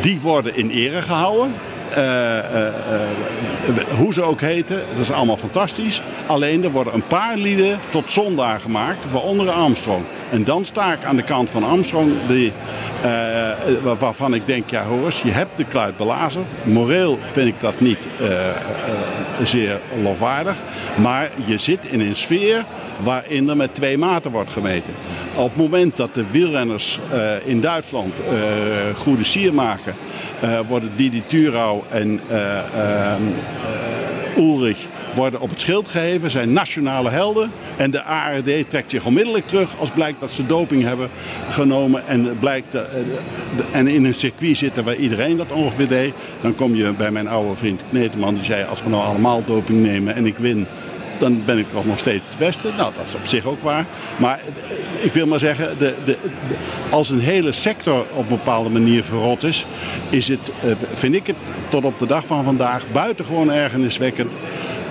[0.00, 1.54] Die worden in ere gehouden.
[1.90, 2.74] Eh, eh, eh,
[3.96, 6.02] hoe ze ook heten, dat is allemaal fantastisch.
[6.26, 10.04] Alleen er worden een paar lieden tot zondaar gemaakt, waaronder Armstrong.
[10.30, 12.52] En dan sta ik aan de kant van Armstrong, die,
[13.02, 13.10] eh,
[13.82, 16.46] waar- waarvan ik denk, ja hoor eens, je hebt de kluit belazerd.
[16.62, 18.54] Moreel vind ik dat niet eh, eh,
[19.44, 20.56] zeer lofwaardig.
[20.96, 22.64] Maar je zit in een sfeer
[23.00, 24.94] waarin er met twee maten wordt gemeten.
[25.34, 26.98] Op het moment dat de wielrenners
[27.44, 28.20] in Duitsland
[28.94, 29.94] goede sier maken,
[30.68, 33.16] worden Didi Thurau en eh, eh, eh,
[34.36, 34.78] Ulrich
[35.16, 37.50] worden op het schild geheven, zijn nationale helden.
[37.76, 41.08] En de ARD trekt zich onmiddellijk terug als blijkt dat ze doping hebben
[41.50, 42.06] genomen.
[42.06, 42.82] En, blijkt, eh,
[43.56, 46.14] de- en in een circuit zitten waar iedereen dat ongeveer deed.
[46.40, 49.82] Dan kom je bij mijn oude vriend Kneteman, die zei als we nou allemaal doping
[49.82, 50.66] nemen en ik win
[51.18, 52.68] dan ben ik nog steeds de beste.
[52.76, 53.86] Nou, dat is op zich ook waar.
[54.16, 54.38] Maar
[54.98, 56.16] eh, ik wil maar zeggen, de, de-
[56.90, 59.66] als een hele sector op een bepaalde manier verrot is,
[60.10, 61.36] is het, eh, vind ik het
[61.68, 64.32] tot op de dag van vandaag buitengewoon ergerniswekkend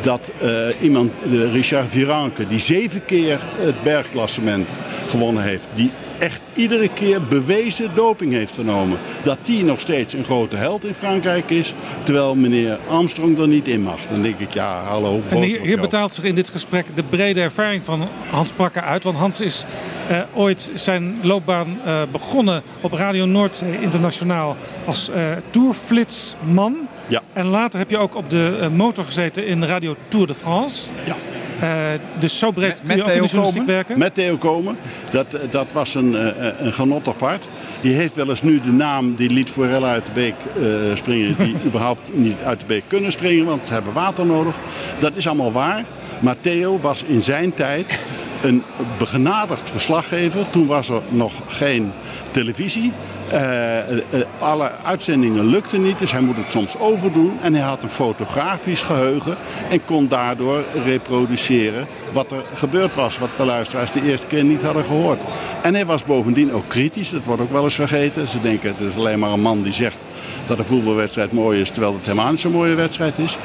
[0.01, 0.49] dat eh,
[0.81, 4.69] iemand, de Richard Viranke, die zeven keer het bergklassement
[5.09, 8.97] gewonnen heeft, die echt iedere keer bewezen doping heeft genomen.
[9.21, 13.67] Dat die nog steeds een grote held in Frankrijk is, terwijl meneer Armstrong er niet
[13.67, 13.99] in mag.
[14.13, 15.21] Dan denk ik, ja, hallo.
[15.29, 19.03] En hier, betaalt zich in dit gesprek de brede ervaring van Hans Prakker uit.
[19.03, 19.65] Want Hans is
[20.07, 26.87] eh, ooit zijn loopbaan eh, begonnen op Radio Noordzee Internationaal als eh tourflitsman.
[27.07, 27.21] Ja.
[27.33, 30.91] En later heb je ook op de eh, motor gezeten in Radio Tour de France.
[31.05, 31.15] Ja.
[31.59, 33.99] Eh, dus zo breed kun je ook in de journalistiek werken.
[33.99, 34.77] Met Theo Komen.
[35.09, 37.47] Dat, dat was een, eh, een genot apart.
[37.81, 41.35] Die heeft wel eens nu de naam die liet Forella uit de beek eh, springen.
[41.37, 44.55] Die überhaupt niet uit de beek kunnen springen, want ze hebben water nodig.
[44.99, 45.83] Dat is allemaal waar.
[46.19, 47.99] Maar Theo was in zijn tijd
[48.41, 48.63] een
[48.97, 50.49] begenadigd verslaggever.
[50.49, 51.91] Toen was er nog geen
[52.35, 52.91] televisie.
[53.27, 53.99] Eh, eh,
[54.39, 57.37] alle uitzendingen lukten niet, dus hij moet het soms overdoen.
[57.41, 59.35] En hij had een fotografisch geheugen
[59.69, 63.17] en kon daardoor reproduceren wat er gebeurd was.
[63.17, 65.19] Wat de luisteraars de eerste keer niet hadden gehoord.
[65.61, 68.27] En hij was bovendien ook kritisch, dat wordt ook wel eens vergeten.
[68.27, 69.97] Ze denken het is alleen maar een man die zegt
[70.45, 73.37] dat een voetbalwedstrijd mooi is, terwijl het helemaal niet zo'n mooie wedstrijd is.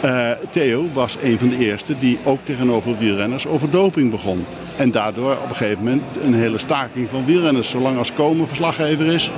[0.00, 4.46] Eh, Theo was een van de eerste die ook tegenover wielrenners over doping begon.
[4.76, 7.68] En daardoor op een gegeven moment een hele staking van wielrenners.
[7.68, 9.30] Zolang als Komen verslaggever is,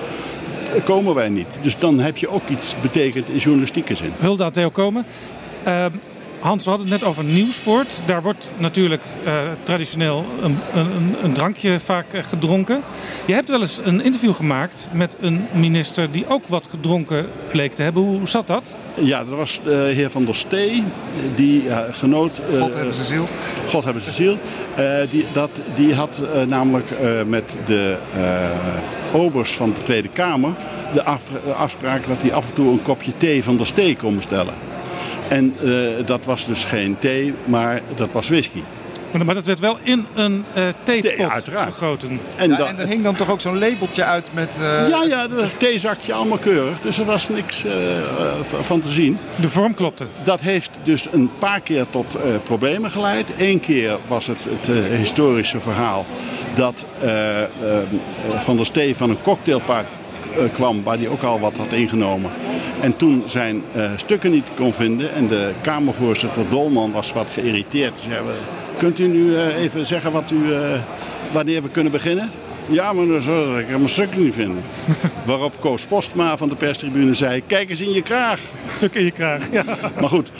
[0.84, 1.58] komen wij niet.
[1.60, 4.12] Dus dan heb je ook iets betekend in journalistieke zin.
[4.18, 5.04] Hulda Theo Komen.
[5.66, 5.86] Uh,
[6.42, 8.02] Hans, we hadden het net over nieuwsport.
[8.06, 12.82] Daar wordt natuurlijk uh, traditioneel een, een, een, drankje vaak uh, gedronken.
[13.26, 17.72] Je hebt wel eens een interview gemaakt met een minister die ook wat gedronken bleek
[17.72, 18.02] te hebben.
[18.02, 18.74] Hoe zat dat?
[18.94, 20.84] Ja, dat was de heer Van der Stee,
[21.34, 22.32] die uh, genoot...
[22.58, 23.26] God hebben ze ziel.
[23.68, 24.38] God hebben ze ziel.
[25.10, 26.90] die, dat, die had namelijk
[27.26, 27.96] met de
[29.12, 30.52] obers van de Tweede Kamer
[30.94, 31.22] de af,
[31.56, 34.71] afspraak dat hij af en toe een kopje thee van der Stee kon bestellen.
[35.32, 38.62] En uh, dat was dus geen thee, maar dat was whisky.
[39.24, 42.20] Maar dat werd wel in een uh, theepot thee, gegoten.
[42.36, 44.48] En, ja, en er hing dan toch ook zo'n labeltje uit met...
[44.60, 44.88] Uh...
[44.88, 46.80] Ja, ja, dat theezakje allemaal keurig.
[46.80, 47.72] Dus er was niks uh,
[48.60, 49.18] van te zien.
[49.36, 50.06] De vorm klopte.
[50.22, 53.32] Dat heeft dus een paar keer tot problemen geleid.
[53.38, 56.06] Eén keer was het het historische verhaal
[56.54, 56.86] dat
[58.38, 59.86] Van der Stee van een cocktailpark
[60.52, 60.82] kwam...
[60.82, 62.30] waar hij ook al wat had ingenomen.
[62.82, 67.98] En toen zijn uh, stukken niet kon vinden en de Kamervoorzitter Dolman was wat geïrriteerd.
[67.98, 68.20] Zei,
[68.76, 70.58] kunt u nu uh, even zeggen wat u, uh,
[71.32, 72.30] wanneer we kunnen beginnen?
[72.68, 74.62] Ja, maar dan zal ik mijn stukken niet vinden.
[75.26, 78.40] Waarop Koos Postma van de perstribune zei, kijk eens in je kraag.
[78.66, 79.64] Stuk in je kraag, ja.
[80.00, 80.30] Maar goed,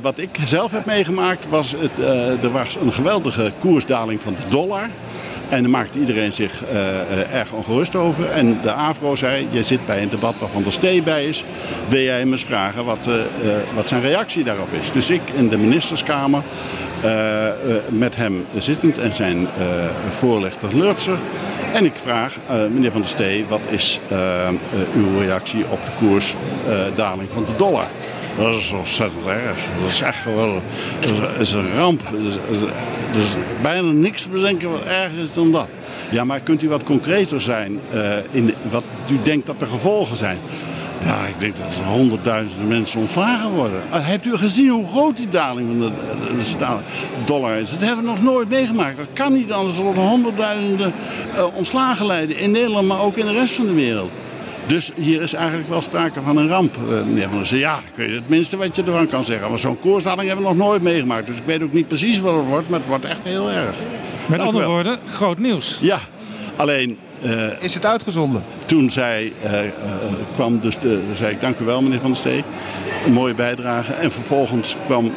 [0.00, 2.06] wat ik zelf heb meegemaakt was, het,
[2.42, 4.88] er was een geweldige koersdaling van de dollar.
[5.50, 8.30] En daar maakte iedereen zich uh, uh, erg ongerust over.
[8.30, 11.44] En de AVRO zei, je zit bij een debat waar Van der Stee bij is.
[11.88, 13.14] Wil jij hem eens vragen wat, uh,
[13.74, 14.92] wat zijn reactie daarop is?
[14.92, 16.42] Dus ik in de ministerskamer
[17.88, 19.48] met hem zittend en zijn
[20.08, 21.18] voorlichter Lurtser.
[21.72, 22.36] En ik vraag,
[22.72, 24.00] meneer Van der Stee, wat is
[24.94, 27.86] uw reactie op de koersdaling van de dollar?
[28.38, 29.58] Dat is ontzettend erg.
[29.80, 30.24] Dat is echt
[31.00, 32.02] dat is een ramp.
[33.12, 35.68] Er is, bijna niks te bedenken wat erger is dan dat.
[36.10, 40.16] Ja, maar kunt u wat concreter zijn uh, in wat u denkt dat de gevolgen
[40.16, 40.38] zijn?
[41.04, 43.82] Ja, ik denk dat er honderdduizenden mensen ontslagen worden.
[43.88, 45.92] Uh, hebt u gezien hoe groot die daling van
[46.58, 46.76] de,
[47.24, 47.70] dollar is?
[47.70, 48.96] Dat hebben we nog nooit meegemaakt.
[48.96, 50.92] Dat kan niet anders dan honderdduizenden
[51.34, 52.38] uh, ontslagen leiden.
[52.38, 54.10] In Nederland, maar ook in de rest van de wereld.
[54.66, 57.58] Dus hier is eigenlijk wel sprake van een ramp, uh, meneer Van der Zee.
[57.58, 59.48] Ja, dat kun je het minste wat je ervan kan zeggen.
[59.48, 61.26] Maar zo'n koersdaling hebben we nog nooit meegemaakt.
[61.26, 63.76] Dus ik weet ook niet precies wat het wordt, maar het wordt echt heel erg.
[64.26, 65.78] Met Dank andere woorden, groot nieuws.
[65.80, 65.98] Ja,
[66.56, 66.98] alleen...
[67.24, 68.42] Uh, is het uitgezonden?
[68.66, 69.50] Toen zij, uh,
[70.34, 72.44] kwam dus de, zei ik dank u wel meneer Van der Stee.
[73.06, 73.92] Een mooie bijdrage.
[73.92, 75.12] En vervolgens kwam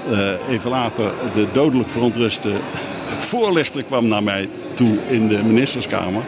[0.50, 2.52] even later de dodelijk verontruste
[3.32, 6.24] voorlichter kwam naar mij toe in de ministerskamer.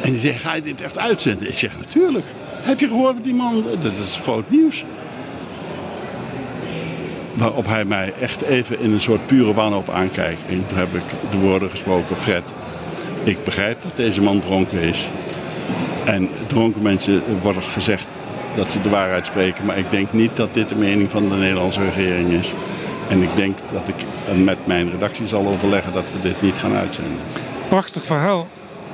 [0.00, 1.48] En die zegt, ga je dit echt uitzenden?
[1.48, 2.26] Ik zeg, natuurlijk.
[2.60, 3.64] Heb je gehoord wat die man...
[3.82, 4.84] Dat is groot nieuws.
[7.32, 10.44] Waarop hij mij echt even in een soort pure wanhoop aankijkt.
[10.48, 12.42] En toen heb ik de woorden gesproken, Fred,
[13.24, 15.08] ik begrijp dat deze man dronken is.
[16.04, 18.06] En dronken mensen wordt gezegd
[18.56, 19.66] dat ze de waarheid spreken.
[19.66, 22.52] Maar ik denk niet dat dit de mening van de Nederlandse regering is.
[23.08, 23.94] En ik denk dat ik
[24.44, 27.18] met mijn redactie zal overleggen dat we dit niet gaan uitzenden.
[27.68, 28.48] Prachtig verhaal.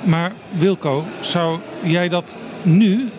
[0.06, 3.10] Maar Wilco, zou jij dat nu,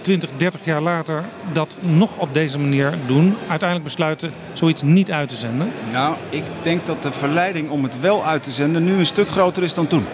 [0.00, 3.36] 20, eh, 30 jaar later, dat nog op deze manier doen?
[3.48, 5.72] Uiteindelijk besluiten zoiets niet uit te zenden?
[5.92, 9.28] Nou, ik denk dat de verleiding om het wel uit te zenden nu een stuk
[9.28, 10.04] groter is dan toen.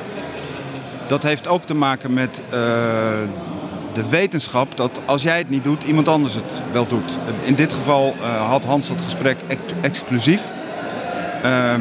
[1.07, 2.53] Dat heeft ook te maken met uh,
[3.93, 7.19] de wetenschap dat als jij het niet doet, iemand anders het wel doet.
[7.43, 10.43] In dit geval uh, had Hans dat gesprek ex exclusief.
[11.45, 11.75] Uh,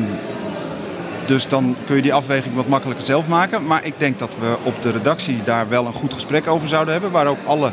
[1.30, 3.66] dus dan kun je die afweging wat makkelijker zelf maken.
[3.66, 6.94] Maar ik denk dat we op de redactie daar wel een goed gesprek over zouden
[6.94, 7.12] hebben.
[7.12, 7.72] Waar ook alle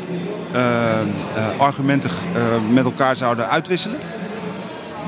[0.55, 3.99] uh, uh, argumenten uh, met elkaar zouden uitwisselen.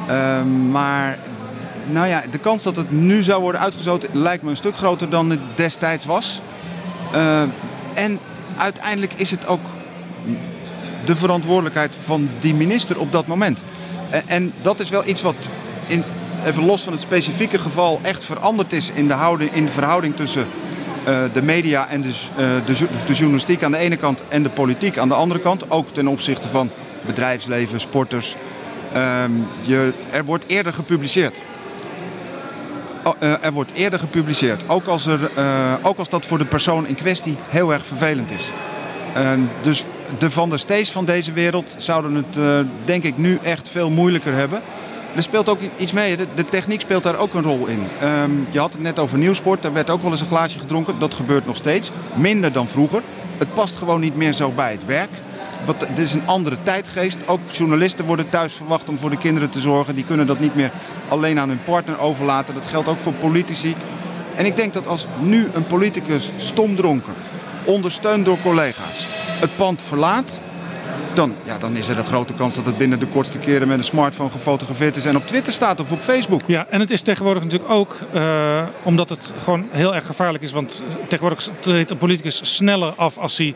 [0.08, 1.18] Ehm, maar
[1.86, 5.10] nou ja, de kans dat het nu zou worden uitgezoten lijkt me een stuk groter
[5.10, 6.40] dan het destijds was.
[7.12, 7.48] Ehm,
[7.94, 8.18] en
[8.56, 9.62] uiteindelijk is het ook
[11.04, 13.62] de verantwoordelijkheid van die minister op dat moment.
[14.10, 15.48] En, en dat is wel iets wat
[15.86, 16.04] in,
[16.46, 20.16] even los van het specifieke geval, echt veranderd is in de, houding, in de verhouding
[20.16, 20.46] tussen
[21.08, 24.50] uh, de media en dus, uh, de, de, journalistiek aan de ene kant en de
[24.50, 25.70] politiek aan de andere kant.
[25.70, 26.70] Ook ten opzichte van
[27.06, 28.36] bedrijfsleven, sporters.
[28.96, 29.24] Uh,
[29.60, 31.40] je, er wordt eerder gepubliceerd.
[33.04, 34.68] Oh, uh, er wordt eerder gepubliceerd.
[34.68, 35.30] Ook als, er,
[35.82, 38.50] ook als dat voor de persoon in kwestie heel erg vervelend is.
[39.14, 39.84] Ehm, dus
[40.18, 44.34] de Van der Stees van deze wereld zouden het denk ik nu echt veel moeilijker
[44.34, 44.62] hebben.
[45.14, 46.16] Er speelt ook iets mee.
[46.16, 47.86] De, techniek speelt daar ook een rol in.
[48.02, 49.62] Um, je had het net over nieuwsport.
[49.62, 50.98] Daar werd ook wel eens een glaasje gedronken.
[50.98, 51.90] Dat gebeurt nog steeds.
[52.14, 53.02] Minder dan vroeger.
[53.38, 55.10] Het past gewoon niet meer zo bij het werk.
[55.64, 57.26] Wat, dit is een andere tijdgeest.
[57.26, 59.94] Ook journalisten worden thuis verwacht om voor de kinderen te zorgen.
[59.94, 60.70] Die kunnen dat niet meer
[61.08, 62.54] alleen aan hun partner overlaten.
[62.54, 63.74] Dat geldt ook voor politici.
[64.34, 67.14] En ik denk dat als nu een politicus stomdronken
[67.64, 69.06] ondersteund door collega's,
[69.40, 70.40] het pand verlaat,
[71.18, 73.78] dan, ja, dan is er een grote kans dat het binnen de kortste keren met
[73.78, 76.40] een smartphone gefotografeerd is en op Twitter staat of op Facebook.
[76.46, 80.52] Ja, en het is tegenwoordig natuurlijk ook, uh, omdat het gewoon heel erg gevaarlijk is.
[80.52, 83.54] Want tegenwoordig treedt een politicus sneller af als hij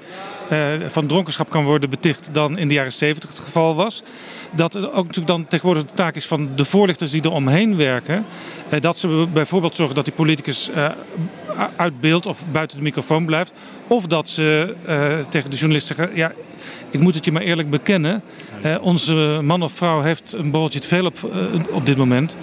[0.53, 4.03] uh, van dronkenschap kan worden beticht dan in de jaren 70 het geval was.
[4.51, 7.77] Dat het ook natuurlijk dan tegenwoordig de taak is van de voorlichters die er omheen
[7.77, 8.25] werken.
[8.71, 10.71] Uh, dat ze bijvoorbeeld zorgen dat die politicus
[11.77, 13.53] uit beeld of buiten de microfoon blijft.
[13.87, 14.75] Of dat ze
[15.29, 16.33] tegen de journalisten zeggen, ja,
[16.91, 18.23] ik moet het je maar eerlijk bekennen.
[18.65, 22.37] Uh, onze man of vrouw heeft een borreltje te veel op, uh, op dit moment.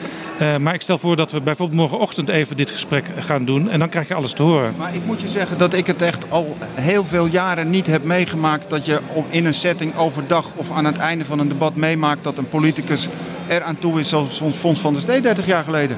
[0.60, 3.70] Maar ik stel voor dat we bijvoorbeeld morgenochtend even dit gesprek gaan doen.
[3.70, 4.74] En dan krijg je alles te horen.
[4.78, 8.04] Maar ik moet je zeggen dat ik het echt al heel veel jaren niet heb
[8.04, 8.70] meegemaakt.
[8.70, 9.00] Dat je
[9.30, 13.08] in een setting overdag of aan het einde van een debat meemaakt dat een politicus
[13.48, 15.98] er aan toe is zoals Fons van der Stee 30 jaar geleden.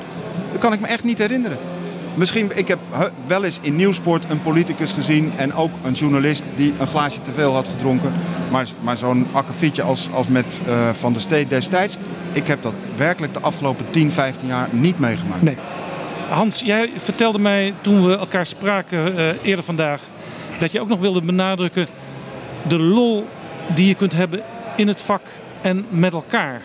[0.51, 1.57] Dat kan ik me echt niet herinneren.
[2.13, 2.79] Misschien, ik heb
[3.27, 7.31] wel eens in Nieuwsport een politicus gezien en ook een journalist die een glaasje te
[7.31, 8.13] veel had gedronken.
[8.51, 11.97] Maar, maar zo'n akkefietje als, als met uh, Van der Steed destijds,
[12.31, 15.41] ik heb dat werkelijk de afgelopen 10, 15 jaar niet meegemaakt.
[15.41, 15.57] Nee.
[16.29, 20.01] Hans, jij vertelde mij toen we elkaar spraken uh, eerder vandaag,
[20.59, 21.87] dat je ook nog wilde benadrukken
[22.67, 23.27] de lol
[23.73, 24.41] die je kunt hebben
[24.75, 25.21] in het vak
[25.61, 26.61] en met elkaar.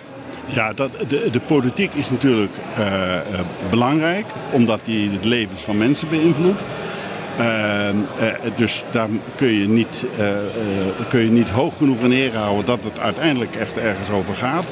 [0.47, 3.41] Ja, dat, de, de politiek is natuurlijk uh, uh,
[3.71, 6.63] belangrijk, omdat die het levens van mensen beïnvloedt.
[7.41, 7.89] Uh,
[8.57, 10.07] dus daar kun je, niet,
[11.09, 14.65] kun je niet hoog genoeg in ere houden dat het uiteindelijk echt ergens over gaat.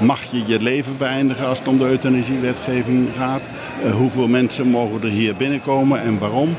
[0.00, 3.42] Mag je je leven beëindigen als het om de euthanasiewetgeving gaat?
[3.90, 6.56] hoeveel mensen mogen er hier binnenkomen en waarom?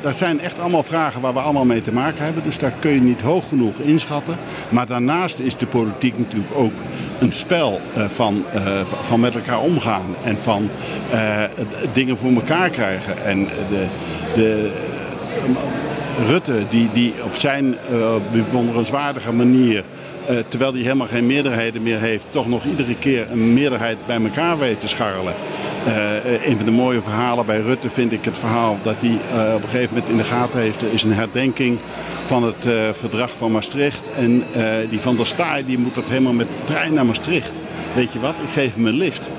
[0.00, 2.42] Dat, zijn echt allemaal vragen waar we allemaal mee te maken hebben.
[2.42, 4.36] Dus daar kun je niet hoog genoeg inschatten.
[4.68, 6.72] Maar daarnaast is de politiek natuurlijk ook
[7.18, 10.14] een spel uh, van, uh, van met elkaar omgaan.
[10.22, 10.70] En van
[11.12, 11.42] uh,
[11.92, 13.24] dingen voor elkaar krijgen.
[13.24, 13.86] En de,
[14.34, 14.70] de
[16.26, 17.76] Rutte die, die op zijn
[18.32, 19.84] bewonderenswaardige manier...
[20.48, 22.24] terwijl hij helemaal geen meerderheden meer heeft...
[22.30, 25.34] toch nog iedere keer een meerderheid bij elkaar weet te scharrelen.
[25.86, 29.54] Uh, een van de mooie verhalen bij Rutte vind ik het verhaal dat hij uh,
[29.54, 30.82] op een gegeven moment in de gaten heeft.
[30.82, 31.80] Is een herdenking
[32.24, 34.10] van het uh, verdrag van Maastricht.
[34.12, 34.44] En
[34.90, 37.52] die van der Staaij die moet dat helemaal met de trein naar Maastricht.
[37.94, 39.30] Weet je wat, ik geef hem een lift.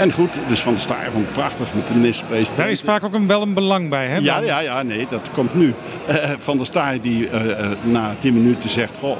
[0.00, 2.56] En goed, dus Van der Staaij vond het prachtig met de minister-president.
[2.56, 4.16] Daar is vaak ook een, wel een belang bij, hè?
[4.16, 5.74] Ja, ja, ja, nee, dat komt nu.
[6.38, 7.28] van der Staaij die
[7.82, 8.92] na tien minuten zegt...
[8.98, 9.16] Goh,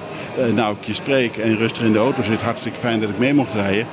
[0.54, 3.34] nou ik je spreek en rustig in de auto zit, hartstikke fijn dat ik mee
[3.34, 3.86] mocht rijden.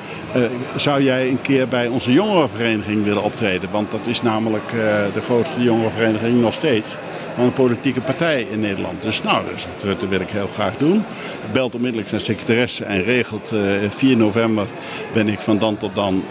[0.75, 3.69] Zou jij een keer bij onze jongerenvereniging willen optreden?
[3.71, 4.69] Want dat is namelijk
[5.13, 6.95] de grootste jongerenvereniging nog steeds
[7.37, 9.01] van een politieke partij in Nederland.
[9.01, 9.45] Dus nou,
[9.83, 11.03] dat wil ik heel graag doen.
[11.51, 14.67] Belt onmiddellijk zijn secretaresse en regelt uh, 4 november
[15.13, 16.23] ben ik van dan tot dan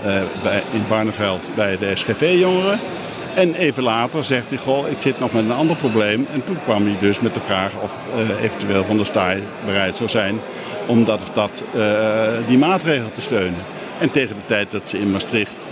[0.43, 2.81] bij, in Barneveld bij de SGP-jongeren.
[3.35, 6.27] En even later zegt hij, goh, ik zit nog met een ander probleem.
[6.33, 9.97] En toen kwam hij dus met de vraag of uh, eventueel Van der Staaij bereid
[9.97, 10.41] zou zijn
[10.87, 11.31] om dat,
[12.47, 13.61] die maatregel te steunen.
[13.99, 15.67] En tegen de tijd dat ze in Maastricht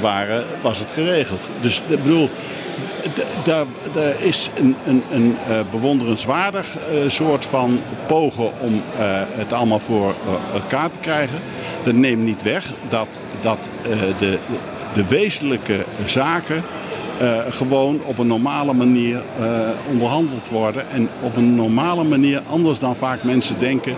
[0.00, 1.50] waren, was het geregeld.
[1.60, 2.30] Dus ik bedoel,
[3.44, 3.66] daar
[4.18, 5.36] is een, een, een
[5.70, 6.76] bewonderenswaardig
[7.06, 8.82] soort van pogen om
[9.36, 10.14] het allemaal voor
[10.52, 11.38] elkaar te krijgen.
[11.82, 13.68] Dat neemt niet weg dat, dat
[14.18, 14.38] de,
[14.94, 16.62] de wezenlijke zaken
[17.48, 19.22] gewoon op een normale manier
[19.90, 20.90] onderhandeld worden.
[20.90, 23.94] En op een normale manier, anders dan vaak mensen denken,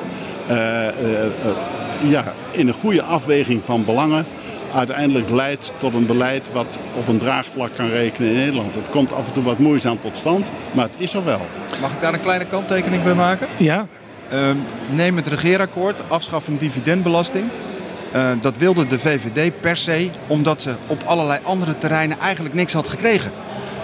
[2.08, 4.26] ja, in een goede afweging van belangen
[4.74, 8.74] uiteindelijk leidt tot een beleid wat op een draagvlak kan rekenen in Nederland.
[8.74, 11.40] Het komt af en toe wat moeizaam tot stand, maar het is er wel.
[11.80, 13.46] Mag ik daar een kleine kanttekening bij maken?
[13.56, 13.86] Ja.
[14.32, 14.50] Uh,
[14.90, 17.44] neem het regeerakkoord, afschaffing dividendbelasting.
[18.14, 22.72] Uh, dat wilde de VVD per se, omdat ze op allerlei andere terreinen eigenlijk niks
[22.72, 23.30] had gekregen.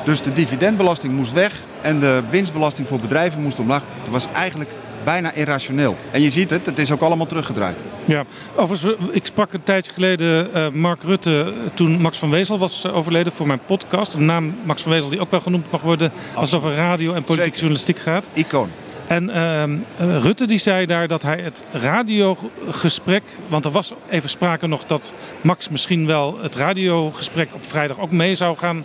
[0.05, 3.83] Dus de dividendbelasting moest weg en de winstbelasting voor bedrijven moest omlaag.
[4.03, 4.71] Dat was eigenlijk
[5.07, 5.97] bijna irrationeel.
[6.11, 7.77] En je ziet het, het is ook allemaal teruggedraaid.
[8.05, 8.25] Ja,
[8.57, 13.33] overigens, ik sprak een tijdje geleden uh, Mark Rutte toen Max van Wezel was overleden
[13.33, 14.15] voor mijn podcast.
[14.15, 17.13] Een naam Max van Wezel die ook wel genoemd mag worden als het over radio
[17.13, 18.29] en politieke journalistiek gaat.
[18.33, 18.71] Icoon.
[19.07, 24.67] En uh, Rutte die zei daar dat hij het radiogesprek, want er was even sprake
[24.67, 28.85] nog dat Max misschien wel het radiogesprek op vrijdag ook mee zou gaan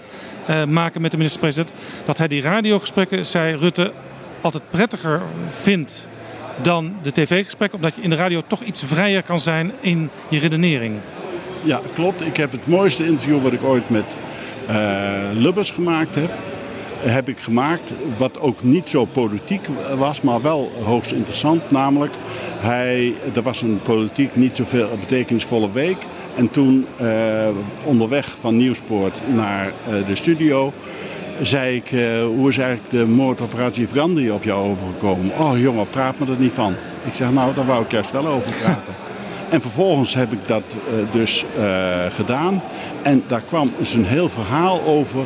[0.49, 1.73] uh, maken met de minister-president.
[2.06, 3.91] Dat hij die radiogesprekken, zei Rutte,
[4.41, 6.07] altijd prettiger vindt
[6.61, 10.39] dan de tv-gesprekken, omdat je in de radio toch iets vrijer kan zijn in je
[10.39, 10.95] redenering.
[11.63, 12.22] Ja, klopt.
[12.22, 14.18] Ik heb het mooiste interview wat ik ooit met
[14.69, 16.31] uh, Lubbers gemaakt heb
[17.03, 17.93] heb ik gemaakt.
[18.18, 21.72] Wat ook niet zo politiek was, maar wel hoogst interessant.
[21.72, 22.13] Namelijk,
[22.59, 25.97] hij, er was een politiek niet zoveel betekenisvolle week.
[26.35, 27.47] En toen uh,
[27.84, 30.73] onderweg van Nieuwspoort naar uh, de studio
[31.41, 35.31] zei ik, eh, hoe is eigenlijk de moord op Rajiv Gandhi op jou overgekomen?
[35.39, 36.73] Oh jongen, praat me er niet van.
[37.03, 38.93] Ik zeg, nou, daar wou ik juist wel over praten.
[39.49, 42.61] en vervolgens heb ik dat eh, dus eh, gedaan.
[43.01, 45.19] En daar kwam dus een heel verhaal over.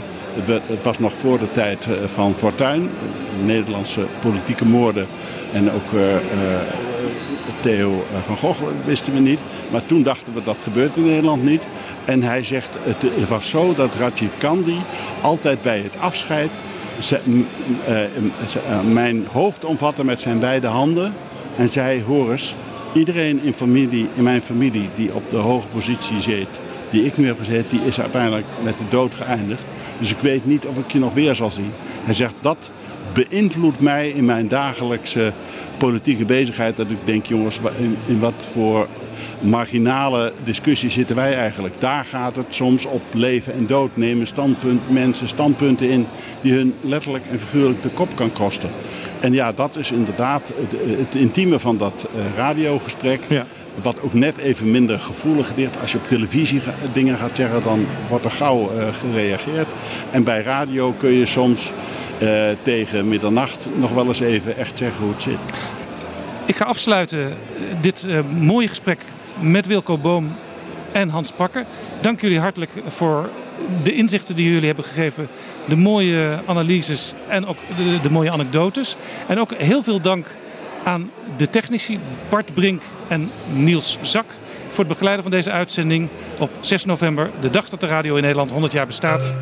[0.45, 2.89] Het was nog voor de tijd van Fortuyn,
[3.43, 5.07] Nederlandse politieke moorden.
[5.53, 6.01] En ook
[7.61, 9.39] Theo van Gogh wisten we niet.
[9.71, 11.63] Maar toen dachten we dat gebeurt in Nederland niet.
[12.05, 14.77] En hij zegt, het was zo dat Rajiv Gandhi
[15.21, 16.49] altijd bij het afscheid
[16.97, 18.09] eh, eh,
[18.91, 21.13] mijn hoofd omvatte met zijn beide handen.
[21.57, 22.55] En zei, hoor eens,
[22.93, 26.47] iedereen in, familie, in mijn familie die op de hoge positie zit,
[26.89, 29.63] die ik nu heb gezeten, die is uiteindelijk met de dood geëindigd.
[29.99, 31.71] Dus ik weet niet of ik je nog weer zal zien.
[32.03, 32.71] Hij zegt, dat
[33.13, 35.31] beïnvloedt mij in mijn dagelijkse
[35.77, 36.77] politieke bezigheid.
[36.77, 38.87] Dat ik denk, jongens, in, in wat voor
[39.49, 41.73] marginale discussie zitten wij eigenlijk.
[41.79, 43.89] Daar gaat het soms op leven en dood.
[43.93, 46.07] Nemen standpunt, mensen standpunten in
[46.41, 48.69] die hun letterlijk en figuurlijk de kop kan kosten.
[49.19, 53.21] En ja, dat is inderdaad het, het intieme van dat eh, radiogesprek.
[53.81, 55.81] Wat ook net even minder gevoelig ligt.
[55.81, 56.61] Als je op televisie
[56.93, 59.67] dingen gaat zeggen, dan wordt er gauw eh, gereageerd.
[60.11, 61.71] En bij radio kun je soms
[62.17, 62.29] eh,
[62.61, 65.37] tegen middernacht nog wel eens even echt zeggen hoe het zit.
[66.45, 67.33] Ik ga afsluiten
[67.81, 68.07] dit
[68.39, 69.01] mooie gesprek
[69.39, 70.35] met Wilco Boom
[70.91, 71.65] en Hans Pakker.
[72.01, 73.29] Dank jullie hartelijk voor
[73.83, 75.27] de inzichten die jullie hebben gegeven.
[75.67, 78.95] De mooie analyses en ook de, de mooie anekdotes.
[79.27, 80.27] En ook heel veel dank
[80.83, 81.99] aan de technici
[82.29, 84.25] Bart Brink en Niels Zak...
[84.67, 86.09] voor het begeleiden van deze uitzending
[86.39, 87.29] op 6 november...
[87.39, 89.33] de dag dat de radio in Nederland 100 jaar bestaat.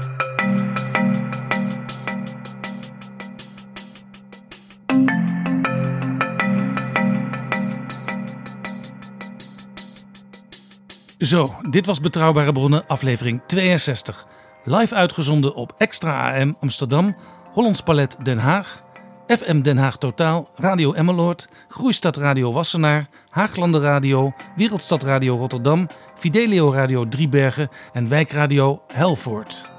[11.23, 14.25] Zo, dit was Betrouwbare Bronnen, aflevering 62.
[14.63, 17.15] Live uitgezonden op Extra AM Amsterdam,
[17.53, 18.83] Hollands Palet Den Haag,
[19.27, 26.73] FM Den Haag Totaal, Radio Emmeloord, Groeistad Radio Wassenaar, Haaglanden Radio, Wereldstad Radio Rotterdam, Fidelio
[26.73, 29.71] Radio Driebergen en Wijkradio Helvoort.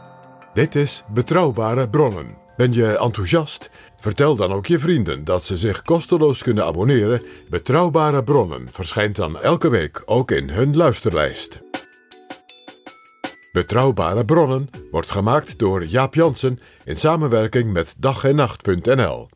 [0.53, 2.44] Dit is Betrouwbare Bronnen.
[2.57, 3.71] Ben je enthousiast?
[3.97, 7.23] Vertel dan ook je vrienden dat ze zich kosteloos kunnen abonneren.
[7.49, 11.61] Betrouwbare Bronnen verschijnt dan elke week ook in hun luisterlijst.
[13.53, 19.29] Betrouwbare Bronnen wordt gemaakt door Jaap Jansen in samenwerking met dag en nacht.nl.